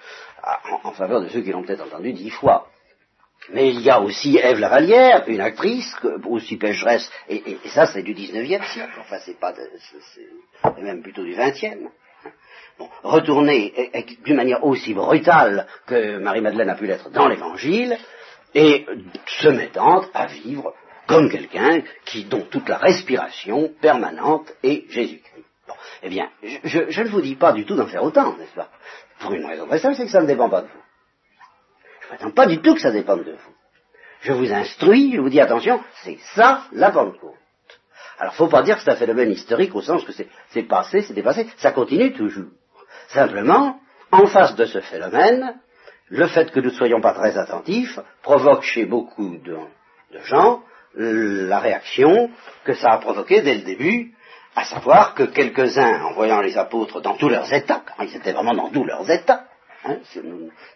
en, 0.84 0.92
faveur 0.92 1.20
de 1.20 1.28
ceux 1.28 1.42
qui 1.42 1.52
l'ont 1.52 1.62
peut-être 1.62 1.84
entendu 1.84 2.12
dix 2.12 2.30
fois. 2.30 2.68
Mais 3.52 3.68
il 3.68 3.82
y 3.82 3.90
a 3.90 4.00
aussi 4.00 4.38
Ève 4.38 4.58
Lavallière, 4.58 5.24
une 5.26 5.42
actrice, 5.42 5.94
aussi 6.26 6.56
pécheresse, 6.56 7.10
et, 7.28 7.58
ça 7.66 7.84
c'est 7.86 8.02
du 8.02 8.14
19e 8.14 8.64
siècle, 8.72 8.94
enfin 9.00 9.18
c'est 9.18 9.38
pas, 9.38 9.52
c'est 9.54 10.82
même 10.82 11.02
plutôt 11.02 11.24
du 11.24 11.34
20e. 11.34 11.88
Retourner 13.02 13.90
d'une 14.24 14.36
manière 14.36 14.64
aussi 14.64 14.94
brutale 14.94 15.66
que 15.86 16.18
Marie-Madeleine 16.18 16.70
a 16.70 16.74
pu 16.74 16.86
l'être 16.86 17.10
dans 17.10 17.28
l'Évangile, 17.28 17.98
et 18.54 18.86
se 19.26 19.48
mettant 19.48 20.04
à 20.14 20.26
vivre 20.26 20.74
comme 21.06 21.28
quelqu'un 21.28 21.82
qui, 22.04 22.24
dont 22.24 22.46
toute 22.50 22.68
la 22.68 22.78
respiration 22.78 23.70
permanente 23.80 24.52
est 24.62 24.90
Jésus-Christ. 24.90 25.44
Bon, 25.66 25.74
eh 26.02 26.08
bien, 26.08 26.30
je, 26.42 27.02
ne 27.02 27.08
vous 27.08 27.20
dis 27.20 27.36
pas 27.36 27.52
du 27.52 27.64
tout 27.64 27.74
d'en 27.74 27.86
faire 27.86 28.04
autant, 28.04 28.36
n'est-ce 28.36 28.54
pas? 28.54 28.68
Pour 29.20 29.32
une 29.32 29.44
raison 29.44 29.66
très 29.66 29.78
simple, 29.78 29.96
c'est 29.96 30.04
que 30.04 30.10
ça 30.10 30.22
ne 30.22 30.26
dépend 30.26 30.48
pas 30.48 30.62
de 30.62 30.66
vous. 30.66 30.82
Je 32.00 32.06
ne 32.06 32.16
prétends 32.16 32.30
pas 32.30 32.46
du 32.46 32.60
tout 32.60 32.74
que 32.74 32.80
ça 32.80 32.90
dépende 32.90 33.24
de 33.24 33.32
vous. 33.32 33.54
Je 34.20 34.32
vous 34.32 34.52
instruis, 34.52 35.12
je 35.14 35.20
vous 35.20 35.28
dis 35.28 35.40
attention, 35.40 35.82
c'est 36.02 36.18
ça 36.34 36.64
la 36.72 36.90
Pentecôte. 36.90 37.34
Alors, 38.18 38.34
faut 38.34 38.48
pas 38.48 38.62
dire 38.62 38.76
que 38.76 38.82
c'est 38.82 38.90
un 38.90 38.96
phénomène 38.96 39.32
historique 39.32 39.74
au 39.74 39.82
sens 39.82 40.04
que 40.04 40.12
c'est 40.12 40.62
passé, 40.62 41.02
c'est 41.02 41.14
dépassé, 41.14 41.48
ça 41.56 41.72
continue 41.72 42.12
toujours. 42.12 42.50
Simplement, 43.08 43.78
en 44.10 44.26
face 44.26 44.54
de 44.56 44.64
ce 44.64 44.80
phénomène, 44.80 45.54
le 46.08 46.26
fait 46.26 46.50
que 46.50 46.60
nous 46.60 46.70
ne 46.70 46.74
soyons 46.76 47.00
pas 47.00 47.14
très 47.14 47.36
attentifs 47.36 47.98
provoque 48.22 48.62
chez 48.62 48.84
beaucoup 48.84 49.36
de 49.38 49.58
gens 50.24 50.62
la 50.96 51.58
réaction 51.58 52.30
que 52.64 52.74
ça 52.74 52.92
a 52.92 52.98
provoqué 52.98 53.42
dès 53.42 53.56
le 53.56 53.62
début, 53.62 54.12
à 54.54 54.64
savoir 54.64 55.14
que 55.14 55.24
quelques-uns, 55.24 56.04
en 56.04 56.12
voyant 56.12 56.40
les 56.40 56.56
apôtres 56.56 57.00
dans 57.00 57.16
tous 57.16 57.28
leurs 57.28 57.52
états, 57.52 57.82
car 57.84 58.06
ils 58.06 58.14
étaient 58.14 58.32
vraiment 58.32 58.54
dans 58.54 58.70
tous 58.70 58.84
leurs 58.84 59.10
états, 59.10 59.44
hein, 59.84 59.96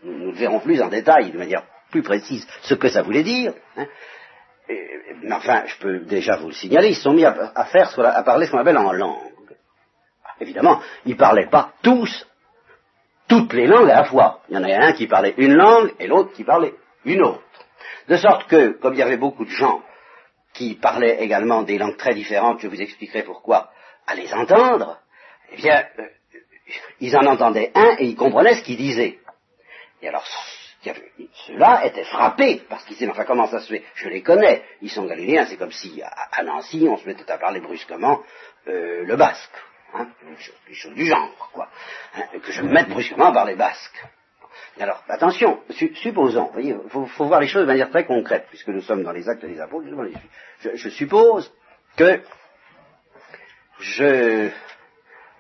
nous, 0.03 0.33
verrons 0.33 0.61
plus 0.61 0.83
en 0.83 0.89
détail, 0.89 1.31
de 1.31 1.39
manière 1.39 1.63
plus 1.91 2.03
précise, 2.03 2.47
ce 2.63 2.75
que 2.75 2.89
ça 2.89 3.03
voulait 3.03 3.23
dire, 3.23 3.53
hein, 3.77 3.87
mais 4.69 5.33
enfin, 5.33 5.63
je 5.67 5.77
peux 5.79 6.01
déjà 6.01 6.37
vous 6.37 6.49
le 6.49 6.53
signaler, 6.53 6.89
ils 6.89 6.97
sont 6.97 7.13
mis 7.13 7.25
à, 7.25 7.65
faire 7.67 7.91
à 7.99 8.23
parler 8.23 8.47
ce 8.47 8.51
qu'on 8.51 8.59
appelle 8.59 8.77
en 8.77 8.93
langue. 8.93 9.33
Évidemment, 10.41 10.81
ils 11.05 11.13
ne 11.13 11.19
parlaient 11.19 11.49
pas 11.49 11.73
tous 11.83 12.27
toutes 13.29 13.53
les 13.53 13.67
langues 13.67 13.91
à 13.91 14.01
la 14.01 14.05
fois. 14.05 14.41
Il 14.49 14.57
y 14.57 14.59
en 14.59 14.65
a 14.65 14.87
un 14.87 14.93
qui 14.93 15.07
parlait 15.07 15.35
une 15.37 15.55
langue 15.55 15.93
et 16.01 16.07
l'autre 16.07 16.33
qui 16.33 16.45
parlait 16.45 16.75
une 17.05 17.23
autre. 17.23 17.43
De 18.09 18.17
sorte 18.17 18.49
que, 18.49 18.71
comme 18.79 18.95
il 18.95 19.01
y 19.01 19.03
avait 19.03 19.19
beaucoup 19.19 19.45
de 19.45 19.51
gens 19.51 19.83
qui 20.55 20.75
parlaient 20.75 21.23
également 21.23 21.63
des 21.63 21.79
langues 21.79 21.99
très 21.99 22.15
différentes, 22.15 22.61
je 22.61 22.69
vous 22.69 22.81
expliquerai 22.81 23.23
pourquoi, 23.23 23.71
à 24.07 24.15
les 24.15 24.33
entendre, 24.33 24.99
eh 25.53 25.57
bien, 25.57 25.85
euh, 25.99 26.07
ils 27.01 27.17
en 27.17 27.27
entendaient 27.27 27.71
un 27.75 27.97
et 27.99 28.07
ils 28.07 28.17
comprenaient 28.17 28.55
ce 28.55 28.63
qu'il 28.63 28.79
disait. 28.79 29.19
Et 30.01 30.09
alors, 30.09 30.25
ceux-là 31.47 31.85
étaient 31.85 32.05
frappés, 32.05 32.63
parce 32.69 32.85
qu'ils 32.85 32.97
disaient, 32.97 33.11
enfin, 33.11 33.25
comment 33.25 33.47
ça 33.47 33.61
se 33.61 33.69
fait? 33.69 33.85
Je 33.95 34.09
les 34.09 34.23
connais, 34.23 34.65
ils 34.81 34.91
sont 34.91 35.05
galiléens, 35.05 35.47
c'est 35.47 35.57
comme 35.57 35.73
si, 35.73 36.03
à, 36.03 36.43
Nancy, 36.43 36.87
on 36.89 36.97
se 36.97 37.07
mettait 37.07 37.31
à 37.31 37.37
parler 37.37 37.61
brusquement 37.61 38.23
euh, 38.69 39.05
le 39.05 39.17
basque, 39.17 39.53
hein, 39.95 40.09
des 40.67 40.75
choses 40.75 40.95
du 40.95 41.07
genre, 41.07 41.51
quoi, 41.53 41.69
hein, 42.17 42.23
que 42.43 42.53
je 42.53 42.63
me 42.63 42.73
mette 42.73 42.89
brusquement 42.89 43.27
à 43.27 43.33
parler 43.33 43.57
basque. 43.57 44.05
Alors, 44.81 45.03
attention, 45.09 45.61
supposons, 45.95 46.51
il 46.59 46.79
faut, 46.89 47.25
voir 47.25 47.41
les 47.41 47.49
choses 47.49 47.63
de 47.63 47.67
manière 47.67 47.91
très 47.91 48.05
concrète, 48.05 48.47
puisque 48.49 48.69
nous 48.69 48.81
sommes 48.81 49.03
dans 49.03 49.13
les 49.13 49.29
actes 49.29 49.45
des 49.45 49.61
apôtres, 49.61 49.89
je, 50.61 50.89
suppose 50.89 51.53
que 51.97 52.21
je 53.81 54.51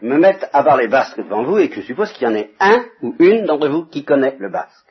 me 0.01 0.19
mette 0.19 0.49
à 0.53 0.63
parler 0.65 0.89
basque 0.89 1.19
devant 1.19 1.45
vous 1.45 1.59
et 1.59 1.69
que 1.69 1.77
je 1.77 1.87
suppose 1.87 2.13
qu'il 2.13 2.27
y 2.27 2.31
en 2.31 2.35
ait 2.35 2.51
un 2.59 2.85
ou 3.03 3.15
une 3.21 3.45
d'entre 3.45 3.69
vous 3.69 3.87
qui 3.87 4.05
connaît 4.05 4.37
le 4.39 4.51
basque. 4.51 4.87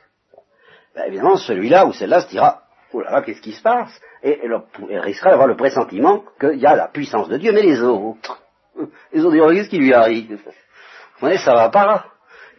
Ben, 0.94 1.04
évidemment, 1.06 1.36
celui-là 1.36 1.86
ou 1.86 1.92
celle-là 1.92 2.22
se 2.22 2.28
dira, 2.28 2.62
oh 2.92 3.00
là 3.00 3.10
là, 3.10 3.22
qu'est-ce 3.22 3.42
qui 3.42 3.52
se 3.52 3.62
passe? 3.62 4.00
Et, 4.22 4.40
et, 4.44 4.98
risquera 4.98 5.30
d'avoir 5.30 5.48
le 5.48 5.56
pressentiment 5.56 6.24
qu'il 6.40 6.58
y 6.58 6.66
a 6.66 6.74
la 6.74 6.88
puissance 6.88 7.28
de 7.28 7.36
Dieu, 7.36 7.52
mais 7.52 7.62
les 7.62 7.82
autres, 7.82 8.42
les 9.12 9.20
autres 9.20 9.32
diront, 9.32 9.50
qu'est-ce 9.50 9.68
qui 9.68 9.78
lui 9.78 9.92
arrive 9.92 10.30
Vous 10.30 11.20
voyez, 11.20 11.38
ça 11.38 11.54
va 11.54 11.68
pas 11.68 12.04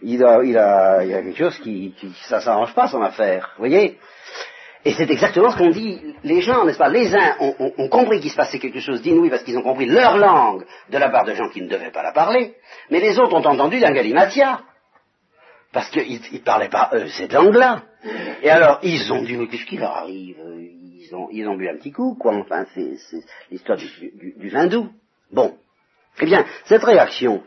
il 0.02 0.24
a, 0.24 0.44
il 0.44 0.58
a, 0.58 1.04
il 1.04 1.14
a 1.14 1.22
quelque 1.22 1.38
chose 1.38 1.60
qui, 1.60 1.94
qui 1.98 2.14
ça 2.28 2.40
s'arrange 2.40 2.74
pas 2.74 2.88
son 2.88 3.02
affaire, 3.02 3.54
vous 3.58 3.62
voyez. 3.62 3.98
Et 4.86 4.94
c'est 4.94 5.10
exactement 5.10 5.52
ce 5.52 5.58
qu'ont 5.58 5.72
dit. 5.72 6.16
Les 6.24 6.42
gens, 6.42 6.64
n'est-ce 6.64 6.78
pas 6.78 6.88
Les 6.88 7.14
uns 7.14 7.36
ont, 7.40 7.90
compris 7.90 8.22
qu'il 8.22 8.32
se 8.32 8.36
passait 8.38 8.60
quelque 8.60 8.80
chose 8.80 9.02
d'inouï 9.02 9.30
parce 9.30 9.44
qu'ils 9.44 9.58
ont 9.58 9.62
compris 9.62 9.86
leur 9.86 10.18
langue 10.18 10.64
de 10.90 10.98
la 10.98 11.10
part 11.10 11.26
de 11.26 11.34
gens 11.34 11.50
qui 11.50 11.62
ne 11.62 11.68
devaient 11.68 11.92
pas 11.92 12.02
la 12.02 12.14
parler, 12.14 12.56
mais 12.90 13.02
les 13.02 13.20
autres 13.20 13.34
ont 13.34 13.46
entendu 13.46 13.80
d'un 13.80 13.92
galimatia, 13.92 14.62
parce 15.74 15.90
qu'ils 15.90 16.22
ne 16.32 16.38
parlaient 16.40 16.70
pas 16.70 16.90
eux 16.94 17.08
cette 17.10 17.34
langue-là. 17.34 17.84
Et 18.42 18.50
alors, 18.50 18.80
ils 18.82 19.12
ont 19.12 19.22
dit, 19.22 19.36
mais 19.36 19.48
qu'est-ce 19.48 19.66
qui 19.66 19.78
leur 19.78 19.98
arrive? 19.98 20.38
Ils 20.58 21.14
ont, 21.14 21.28
ils 21.32 21.48
ont 21.48 21.58
bu 21.58 21.68
un 21.68 21.76
petit 21.76 21.92
coup, 21.92 22.16
quoi, 22.16 22.34
enfin, 22.36 22.66
c'est 22.74 22.94
l'histoire 23.52 23.78
du, 23.78 23.86
du, 24.16 24.34
du 24.38 24.50
vin 24.50 24.68
doux. 24.68 24.90
Bon. 25.32 25.58
Eh 26.22 26.26
bien, 26.26 26.46
cette 26.66 26.84
réaction, 26.84 27.44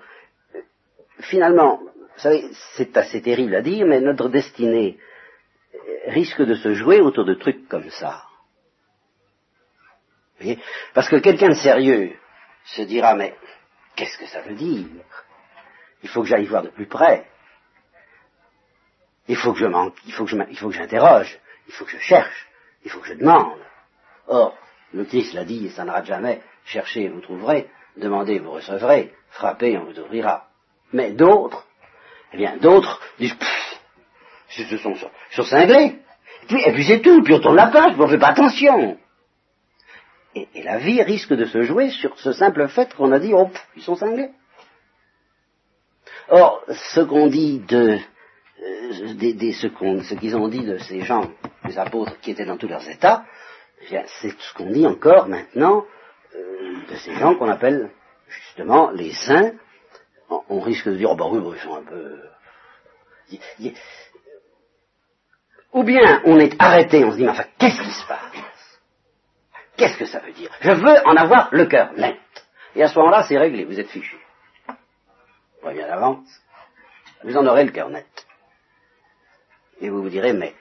finalement, 1.20 1.80
vous 1.82 2.20
savez, 2.20 2.50
c'est 2.76 2.96
assez 2.96 3.20
terrible 3.22 3.54
à 3.54 3.62
dire, 3.62 3.87
mais 3.87 4.00
notre 4.00 4.28
destinée 4.28 4.98
risque 6.06 6.42
de 6.42 6.54
se 6.54 6.74
jouer 6.74 7.00
autour 7.00 7.24
de 7.24 7.35
trucs 7.35 7.68
comme 7.68 7.90
ça. 7.90 8.24
Vous 10.40 10.54
Parce 10.94 11.08
que 11.08 11.16
quelqu'un 11.16 11.50
de 11.50 11.54
sérieux 11.54 12.16
se 12.64 12.82
dira, 12.82 13.14
mais 13.14 13.37
qu'est-ce 13.94 14.18
que 14.18 14.26
ça 14.26 14.40
veut 14.40 14.54
dire? 14.54 14.87
Il 16.02 16.08
faut 16.08 16.22
que 16.22 16.28
j'aille 16.28 16.46
voir 16.46 16.62
de 16.62 16.70
plus 16.70 16.87
près. 16.87 17.26
Il 19.28 19.37
faut 19.37 19.52
que 19.52 19.58
je 19.61 19.66
il 20.06 20.12
faut 20.12 20.24
que 20.24 20.50
il 20.50 20.58
faut 20.58 20.68
que 20.68 20.74
j'interroge, 20.74 21.38
il 21.68 21.72
faut 21.72 21.85
que 21.85 21.92
je 21.92 21.98
cherche, 21.98 22.48
il 22.85 22.90
faut 22.90 23.00
que 23.00 23.06
je 23.06 23.14
demande. 23.14 23.61
Or, 24.26 24.58
Christ 25.08 25.35
l'a 25.35 25.44
dit, 25.44 25.66
et 25.66 25.70
ça 25.70 25.85
n'arrête 25.85 26.06
jamais, 26.06 26.42
cherchez 26.64 27.02
et 27.02 27.08
vous 27.08 27.20
trouverez, 27.20 27.68
demandez 27.96 28.38
vous 28.38 28.52
recevrez, 28.52 29.12
frappez 29.31 29.76
on 29.78 29.85
vous 29.85 29.98
ouvrira. 30.00 30.48
Mais 30.92 31.12
d'autres 31.12 31.66
eh 32.33 32.37
bien, 32.37 32.57
d'autres 32.57 33.00
disent, 33.18 33.37
Ce 34.48 34.76
sont, 34.78 34.94
sont 35.31 35.42
cinglés. 35.44 35.98
Et 36.42 36.46
puis, 36.46 36.62
puis 36.72 36.85
c'est 36.85 37.00
tout, 37.00 37.22
puis 37.22 37.35
on 37.35 37.40
tourne 37.40 37.57
la 37.57 37.68
page, 37.68 37.94
on 37.98 38.09
fait 38.09 38.18
pas 38.18 38.28
attention. 38.28 38.98
Et, 40.35 40.48
la 40.62 40.78
vie 40.78 41.02
risque 41.02 41.35
de 41.35 41.44
se 41.44 41.62
jouer 41.62 41.90
sur 41.90 42.18
ce 42.18 42.33
simple 42.33 42.66
fait 42.68 42.94
qu'on 42.94 43.12
a 43.12 43.18
dit, 43.18 43.35
oh, 43.35 43.50
ils 43.76 43.83
sont 43.83 43.96
cinglés. 43.96 44.31
Or, 46.28 46.64
ce 46.68 47.00
qu'on 47.00 47.26
dit 47.26 47.61
de, 47.61 47.98
euh, 48.62 48.92
ce 48.92 50.14
qu'ils 50.14 50.37
ont 50.37 50.48
dit 50.48 50.64
de 50.64 50.78
ces 50.78 51.02
gens, 51.02 51.31
les 51.64 51.78
apôtres 51.78 52.18
qui 52.20 52.31
étaient 52.31 52.46
dans 52.46 52.57
tous 52.57 52.68
leurs 52.68 52.88
états, 52.88 53.24
eh 53.90 54.00
c'est 54.07 54.31
ce 54.31 54.55
qu'on 54.55 54.70
dit 54.70 54.87
encore 54.87 55.28
maintenant 55.28 55.85
euh, 56.35 56.77
de 56.90 56.97
ces 56.97 57.14
gens 57.14 57.35
qu'on 57.35 57.49
appelle 57.49 57.90
justement 58.29 58.90
les 58.90 59.12
saints. 59.12 59.53
On, 60.49 60.61
risque 60.61 60.88
de 60.88 60.97
dire, 60.97 61.11
oh 61.11 61.14
bah 61.14 61.27
oui, 61.31 61.42
ils 61.55 61.61
sont 61.61 61.77
un 61.77 61.83
peu... 61.83 62.23
Ou 65.73 65.83
bien 65.85 66.23
on 66.25 66.38
est 66.38 66.55
arrêté, 66.59 67.05
on 67.05 67.12
se 67.12 67.16
dit, 67.16 67.25
mais 67.25 67.31
enfin, 67.31 67.45
qu'est-ce 67.59 67.83
qui 67.83 67.90
se 67.90 68.07
passe? 68.07 68.81
Qu'est-ce 69.77 69.99
que 69.99 70.07
ça 70.07 70.21
veut 70.21 70.33
dire? 70.33 70.51
Je 70.61 70.71
veux 70.71 71.07
en 71.07 71.16
avoir 71.16 71.49
le 71.53 71.66
cœur 71.66 71.92
net. 71.95 72.18
Et 72.75 72.83
à 72.83 72.88
ce 72.88 72.99
moment-là, 72.99 73.25
c'est 73.29 73.37
réglé, 73.37 73.64
vous 73.64 73.79
êtes 73.79 73.88
fichu. 73.88 74.16
bien 75.62 75.87
d'avance. 75.87 76.29
Vous 77.25 77.37
en 77.37 77.47
aurez 77.47 77.64
le 77.64 77.73
cœur 77.73 77.90
net. 77.90 78.07
Et 79.81 79.90
vous 79.90 80.03
vous 80.03 80.09
direz, 80.09 80.33
mais 80.33 80.55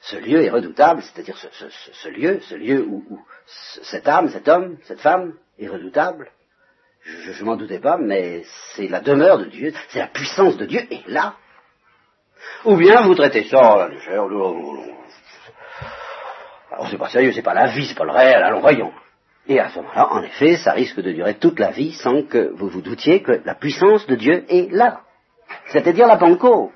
ce 0.00 0.16
lieu 0.16 0.42
est 0.42 0.50
redoutable, 0.50 1.02
c'est-à-dire 1.02 1.36
ce, 1.36 2.08
lieu, 2.08 2.40
ce 2.40 2.54
lieu 2.54 2.82
où, 2.82 3.20
cette 3.82 4.08
âme, 4.08 4.30
cet 4.30 4.48
homme, 4.48 4.78
cette 4.84 5.00
femme 5.00 5.34
est 5.58 5.68
redoutable. 5.68 6.30
Je, 7.02 7.40
ne 7.40 7.46
m'en 7.46 7.56
doutais 7.56 7.78
pas, 7.78 7.96
mais 7.98 8.42
c'est 8.74 8.88
la 8.88 9.00
demeure 9.00 9.38
de 9.38 9.46
Dieu, 9.46 9.72
c'est 9.88 9.98
la 9.98 10.06
puissance 10.06 10.56
de 10.56 10.66
Dieu, 10.66 10.80
et 10.90 11.02
là. 11.06 11.34
Ou 12.64 12.76
bien 12.76 13.02
vous 13.02 13.14
traitez 13.14 13.44
ça 13.44 13.76
la 13.76 13.88
légère, 13.88 14.26
alors 16.72 16.88
c'est 16.88 16.98
pas 16.98 17.08
sérieux, 17.08 17.32
c'est 17.32 17.42
pas 17.42 17.54
la 17.54 17.66
vie, 17.66 17.86
c'est 17.86 17.96
pas 17.96 18.04
le 18.04 18.12
réel, 18.12 18.42
allons 18.42 18.60
voyons. 18.60 18.92
Et 19.48 19.58
à 19.58 19.70
ce 19.70 19.76
moment-là, 19.78 20.12
en 20.12 20.22
effet, 20.22 20.56
ça 20.56 20.72
risque 20.72 21.00
de 21.00 21.12
durer 21.12 21.34
toute 21.34 21.58
la 21.58 21.70
vie 21.70 21.92
sans 21.92 22.22
que 22.22 22.52
vous 22.54 22.68
vous 22.68 22.82
doutiez 22.82 23.22
que 23.22 23.40
la 23.44 23.54
puissance 23.54 24.06
de 24.06 24.14
Dieu 24.14 24.44
est 24.48 24.70
là. 24.70 25.00
C'est-à-dire 25.66 26.06
la 26.06 26.16
Pentecôte. 26.16 26.70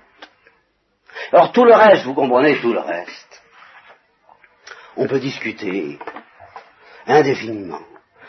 Alors 1.33 1.53
tout 1.53 1.64
le 1.64 1.74
reste, 1.74 2.05
vous 2.05 2.14
comprenez 2.14 2.57
tout 2.61 2.72
le 2.72 2.81
reste. 2.81 3.42
On 4.96 5.07
peut 5.07 5.18
discuter 5.18 5.98
indéfiniment 7.07 7.83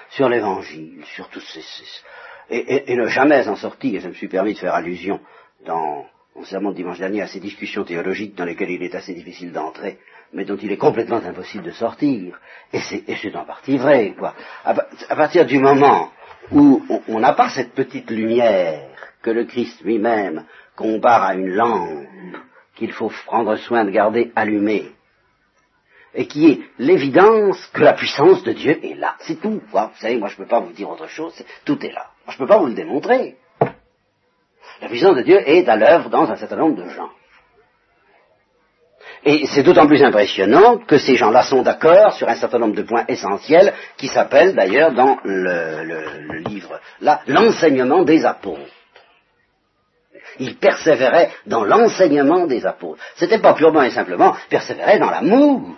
sur 0.09 0.29
l'évangile, 0.29 1.03
sur 1.05 1.29
tous 1.29 1.41
ces... 1.41 1.63
Et, 2.49 2.95
ne 2.95 3.07
jamais 3.07 3.47
en 3.47 3.55
sortir, 3.55 3.95
et 3.95 3.99
je 3.99 4.07
me 4.07 4.13
suis 4.13 4.27
permis 4.27 4.53
de 4.53 4.59
faire 4.59 4.75
allusion 4.75 5.19
dans 5.65 6.05
mon 6.35 6.43
serment 6.43 6.71
de 6.71 6.75
dimanche 6.75 6.99
dernier 6.99 7.21
à 7.21 7.27
ces 7.27 7.39
discussions 7.39 7.83
théologiques 7.83 8.35
dans 8.35 8.45
lesquelles 8.45 8.69
il 8.69 8.83
est 8.83 8.93
assez 8.93 9.13
difficile 9.13 9.51
d'entrer, 9.51 9.97
mais 10.31 10.45
dont 10.45 10.57
il 10.57 10.71
est 10.71 10.77
complètement 10.77 11.17
impossible 11.17 11.63
de 11.63 11.71
sortir. 11.71 12.39
Et 12.71 12.79
c'est 12.81 13.35
en 13.35 13.45
partie 13.45 13.77
vrai, 13.77 14.13
quoi. 14.17 14.35
À, 14.63 15.15
partir 15.15 15.45
du 15.45 15.57
moment 15.59 16.11
où 16.51 16.83
on 17.07 17.19
n'a 17.19 17.33
pas 17.33 17.49
cette 17.49 17.73
petite 17.73 18.11
lumière 18.11 18.89
que 19.23 19.31
le 19.31 19.45
Christ 19.45 19.81
lui-même 19.81 20.45
compare 20.75 21.23
à 21.23 21.33
une 21.33 21.49
lampe 21.49 22.05
qu'il 22.75 22.91
faut 22.91 23.11
prendre 23.25 23.55
soin 23.55 23.85
de 23.85 23.91
garder 23.91 24.31
allumée, 24.35 24.91
et 26.13 26.27
qui 26.27 26.49
est 26.49 26.59
l'évidence 26.79 27.65
que 27.73 27.81
la 27.81 27.93
puissance 27.93 28.43
de 28.43 28.53
Dieu 28.53 28.79
est 28.83 28.95
là. 28.95 29.15
C'est 29.19 29.41
tout. 29.41 29.61
Vous 29.71 29.79
savez, 29.99 30.17
moi 30.17 30.29
je 30.29 30.35
ne 30.35 30.43
peux 30.43 30.49
pas 30.49 30.59
vous 30.59 30.71
dire 30.71 30.89
autre 30.89 31.07
chose, 31.07 31.33
tout 31.65 31.83
est 31.85 31.91
là. 31.91 32.07
je 32.27 32.33
ne 32.33 32.37
peux 32.37 32.47
pas 32.47 32.57
vous 32.57 32.67
le 32.67 32.73
démontrer. 32.73 33.35
La 34.81 34.89
puissance 34.89 35.15
de 35.15 35.21
Dieu 35.21 35.41
est 35.45 35.67
à 35.67 35.75
l'œuvre 35.75 36.09
dans 36.09 36.29
un 36.29 36.35
certain 36.35 36.57
nombre 36.57 36.83
de 36.83 36.89
gens. 36.89 37.09
Et 39.23 39.47
c'est 39.47 39.63
d'autant 39.63 39.87
plus 39.87 40.03
impressionnant 40.03 40.77
que 40.77 40.97
ces 40.97 41.15
gens-là 41.15 41.43
sont 41.43 41.63
d'accord 41.63 42.13
sur 42.13 42.29
un 42.29 42.35
certain 42.35 42.59
nombre 42.59 42.75
de 42.75 42.83
points 42.83 43.05
essentiels 43.07 43.73
qui 43.97 44.07
s'appellent 44.07 44.53
d'ailleurs 44.53 44.91
dans 44.91 45.17
le, 45.23 46.47
livre 46.47 46.79
là 47.01 47.21
l'enseignement 47.25 48.03
des 48.03 48.23
apôtres. 48.23 48.61
Ils 50.39 50.57
persévéraient 50.57 51.31
dans 51.45 51.63
l'enseignement 51.63 52.45
des 52.47 52.65
apôtres. 52.65 53.01
C'était 53.15 53.39
pas 53.39 53.53
purement 53.53 53.83
et 53.83 53.91
simplement 53.91 54.35
persévérer 54.49 54.99
dans 54.99 55.09
l'amour, 55.09 55.75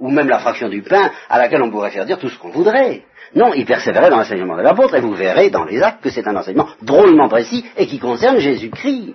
ou 0.00 0.10
même 0.10 0.28
la 0.28 0.38
fraction 0.38 0.68
du 0.68 0.82
pain 0.82 1.10
à 1.28 1.38
laquelle 1.38 1.62
on 1.62 1.70
pourrait 1.70 1.90
faire 1.90 2.06
dire 2.06 2.18
tout 2.18 2.28
ce 2.28 2.38
qu'on 2.38 2.50
voudrait. 2.50 3.02
Non, 3.34 3.52
ils 3.54 3.66
persévéraient 3.66 4.10
dans 4.10 4.18
l'enseignement 4.18 4.56
des 4.56 4.66
apôtres, 4.66 4.94
et 4.94 5.00
vous 5.00 5.14
verrez 5.14 5.50
dans 5.50 5.64
les 5.64 5.82
actes 5.82 6.02
que 6.02 6.10
c'est 6.10 6.26
un 6.26 6.36
enseignement 6.36 6.68
drôlement 6.82 7.28
précis 7.28 7.64
et 7.76 7.86
qui 7.86 7.98
concerne 7.98 8.38
Jésus-Christ 8.38 9.14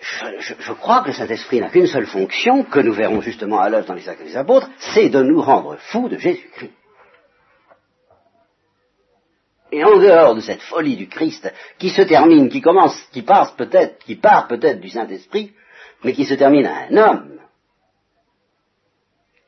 je, 0.00 0.72
crois 0.72 1.02
que 1.02 1.08
le 1.08 1.12
Saint-Esprit 1.12 1.60
n'a 1.60 1.70
qu'une 1.70 1.86
seule 1.86 2.06
fonction, 2.06 2.62
que 2.64 2.80
nous 2.80 2.92
verrons 2.92 3.20
justement 3.20 3.60
à 3.60 3.68
l'œuvre 3.68 3.86
dans 3.86 3.94
les 3.94 4.08
actes 4.08 4.22
des 4.22 4.36
apôtres, 4.36 4.70
c'est 4.78 5.08
de 5.08 5.22
nous 5.22 5.40
rendre 5.40 5.76
fous 5.78 6.08
de 6.08 6.16
Jésus-Christ. 6.16 6.72
Et 9.70 9.84
en 9.84 9.98
dehors 9.98 10.34
de 10.34 10.40
cette 10.40 10.62
folie 10.62 10.96
du 10.96 11.08
Christ, 11.08 11.52
qui 11.78 11.90
se 11.90 12.02
termine, 12.02 12.48
qui 12.48 12.60
commence, 12.60 12.98
qui 13.12 13.22
passe 13.22 13.52
peut-être, 13.52 13.98
qui 14.04 14.16
part 14.16 14.48
peut-être 14.48 14.80
du 14.80 14.88
Saint-Esprit, 14.88 15.52
mais 16.04 16.12
qui 16.12 16.24
se 16.24 16.34
termine 16.34 16.66
à 16.66 16.86
un 16.86 16.96
homme, 16.96 17.40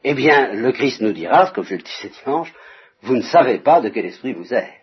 eh 0.05 0.15
bien, 0.15 0.53
le 0.53 0.73
Christ 0.73 1.01
nous 1.01 1.13
dira, 1.13 1.51
comme 1.51 1.65
je 1.65 1.75
le 1.75 1.83
disais 1.83 2.11
dimanche, 2.25 2.53
vous 3.03 3.17
ne 3.17 3.23
savez 3.23 3.59
pas 3.59 3.81
de 3.81 3.89
quel 3.89 4.07
esprit 4.07 4.33
vous 4.33 4.53
êtes. 4.53 4.75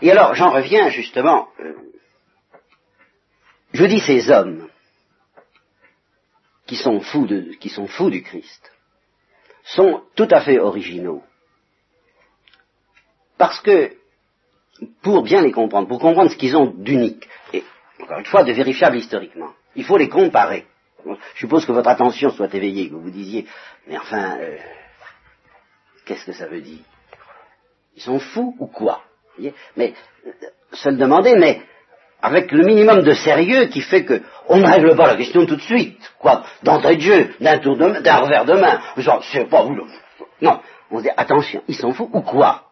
Et 0.00 0.10
alors, 0.10 0.34
j'en 0.34 0.50
reviens 0.50 0.88
justement, 0.90 1.48
euh, 1.60 1.74
je 3.72 3.84
dis 3.84 4.00
ces 4.00 4.30
hommes 4.30 4.68
qui 6.66 6.76
sont 6.76 7.00
fous 7.00 7.26
du 8.10 8.22
Christ 8.22 8.72
sont 9.64 10.02
tout 10.16 10.28
à 10.30 10.40
fait 10.40 10.58
originaux. 10.58 11.22
Parce 13.42 13.58
que, 13.58 13.90
pour 15.02 15.24
bien 15.24 15.42
les 15.42 15.50
comprendre, 15.50 15.88
pour 15.88 15.98
comprendre 15.98 16.30
ce 16.30 16.36
qu'ils 16.36 16.56
ont 16.56 16.72
d'unique, 16.76 17.28
et 17.52 17.64
encore 18.00 18.20
une 18.20 18.24
fois 18.24 18.44
de 18.44 18.52
vérifiable 18.52 18.96
historiquement, 18.96 19.50
il 19.74 19.84
faut 19.84 19.96
les 19.96 20.08
comparer. 20.08 20.64
Je 21.04 21.40
suppose 21.40 21.66
que 21.66 21.72
votre 21.72 21.88
attention 21.88 22.30
soit 22.30 22.54
éveillée, 22.54 22.88
que 22.88 22.94
vous 22.94 23.10
disiez, 23.10 23.48
mais 23.88 23.98
enfin, 23.98 24.38
euh, 24.38 24.58
qu'est-ce 26.06 26.24
que 26.24 26.32
ça 26.34 26.46
veut 26.46 26.60
dire? 26.60 26.84
Ils 27.96 28.02
sont 28.02 28.20
fous 28.20 28.54
ou 28.60 28.68
quoi? 28.68 29.02
Mais, 29.76 29.92
euh, 30.24 30.30
se 30.72 30.90
le 30.90 30.96
demander, 30.96 31.34
mais 31.34 31.62
avec 32.22 32.52
le 32.52 32.64
minimum 32.64 33.02
de 33.02 33.12
sérieux 33.12 33.66
qui 33.66 33.80
fait 33.80 34.04
que 34.04 34.22
on 34.46 34.58
ne 34.58 34.68
règle 34.68 34.94
pas 34.94 35.08
la 35.08 35.16
question 35.16 35.46
tout 35.46 35.56
de 35.56 35.62
suite, 35.62 36.12
quoi, 36.20 36.44
d'entrée 36.62 36.94
de 36.94 37.00
jeu, 37.00 37.34
d'un 37.40 37.58
tour 37.58 37.76
de 37.76 38.02
d'un 38.02 38.18
revers 38.18 38.44
de 38.44 38.54
main. 38.54 38.80
C'est 39.32 39.50
pas 39.50 39.64
vous. 39.64 39.74
Non, 40.40 40.60
on 40.92 40.98
se 40.98 41.02
dit 41.02 41.10
attention, 41.16 41.64
ils 41.66 41.74
s'en 41.74 41.92
foutent 41.92 42.10
ou 42.12 42.20
quoi? 42.20 42.68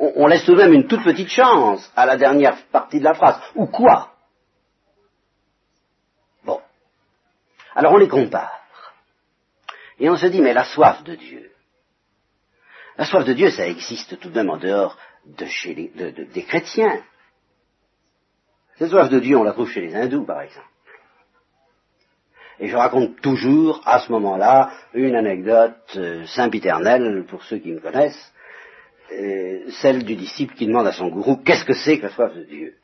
On, 0.00 0.26
laisse 0.26 0.44
tout 0.44 0.54
de 0.54 0.62
même 0.62 0.72
une 0.72 0.86
toute 0.86 1.04
petite 1.04 1.28
chance 1.28 1.92
à 1.94 2.06
la 2.06 2.16
dernière 2.16 2.56
partie 2.72 2.98
de 2.98 3.04
la 3.04 3.14
phrase. 3.14 3.38
Ou 3.54 3.66
quoi? 3.66 4.14
Bon. 6.44 6.60
Alors 7.74 7.92
on 7.92 7.98
les 7.98 8.08
compare. 8.08 8.60
Et 9.98 10.08
on 10.08 10.16
se 10.16 10.26
dit, 10.26 10.40
mais 10.40 10.54
la 10.54 10.64
soif 10.64 11.04
de 11.04 11.14
Dieu. 11.14 11.50
La 12.96 13.04
soif 13.04 13.24
de 13.24 13.34
Dieu, 13.34 13.50
ça 13.50 13.66
existe 13.66 14.18
tout 14.18 14.30
de 14.30 14.34
même 14.34 14.50
en 14.50 14.56
dehors 14.56 14.96
de 15.26 15.44
chez 15.44 15.74
des 15.74 16.44
chrétiens. 16.44 17.02
Cette 18.78 18.88
soif 18.88 19.10
de 19.10 19.20
Dieu, 19.20 19.36
on 19.36 19.44
la 19.44 19.52
trouve 19.52 19.70
chez 19.70 19.82
les 19.82 19.94
hindous, 19.94 20.24
par 20.24 20.40
exemple. 20.40 20.66
Et 22.60 22.68
je 22.68 22.76
raconte 22.76 23.20
toujours, 23.20 23.82
à 23.84 24.00
ce 24.00 24.10
moment-là, 24.12 24.70
une 24.94 25.16
anecdote 25.16 25.96
euh, 25.96 26.26
sempiternelle, 26.26 27.24
pour 27.28 27.42
ceux 27.44 27.58
qui 27.58 27.72
me 27.72 27.80
connaissent, 27.80 28.32
euh, 29.12 29.70
celle 29.80 30.04
du 30.04 30.16
disciple 30.16 30.54
qui 30.54 30.66
demande 30.66 30.86
à 30.86 30.92
son 30.92 31.08
gourou 31.08 31.36
qu'est-ce 31.36 31.64
que 31.64 31.74
c'est 31.74 31.98
que 31.98 32.04
la 32.04 32.10
soif 32.10 32.34
de 32.34 32.44
Dieu? 32.44 32.74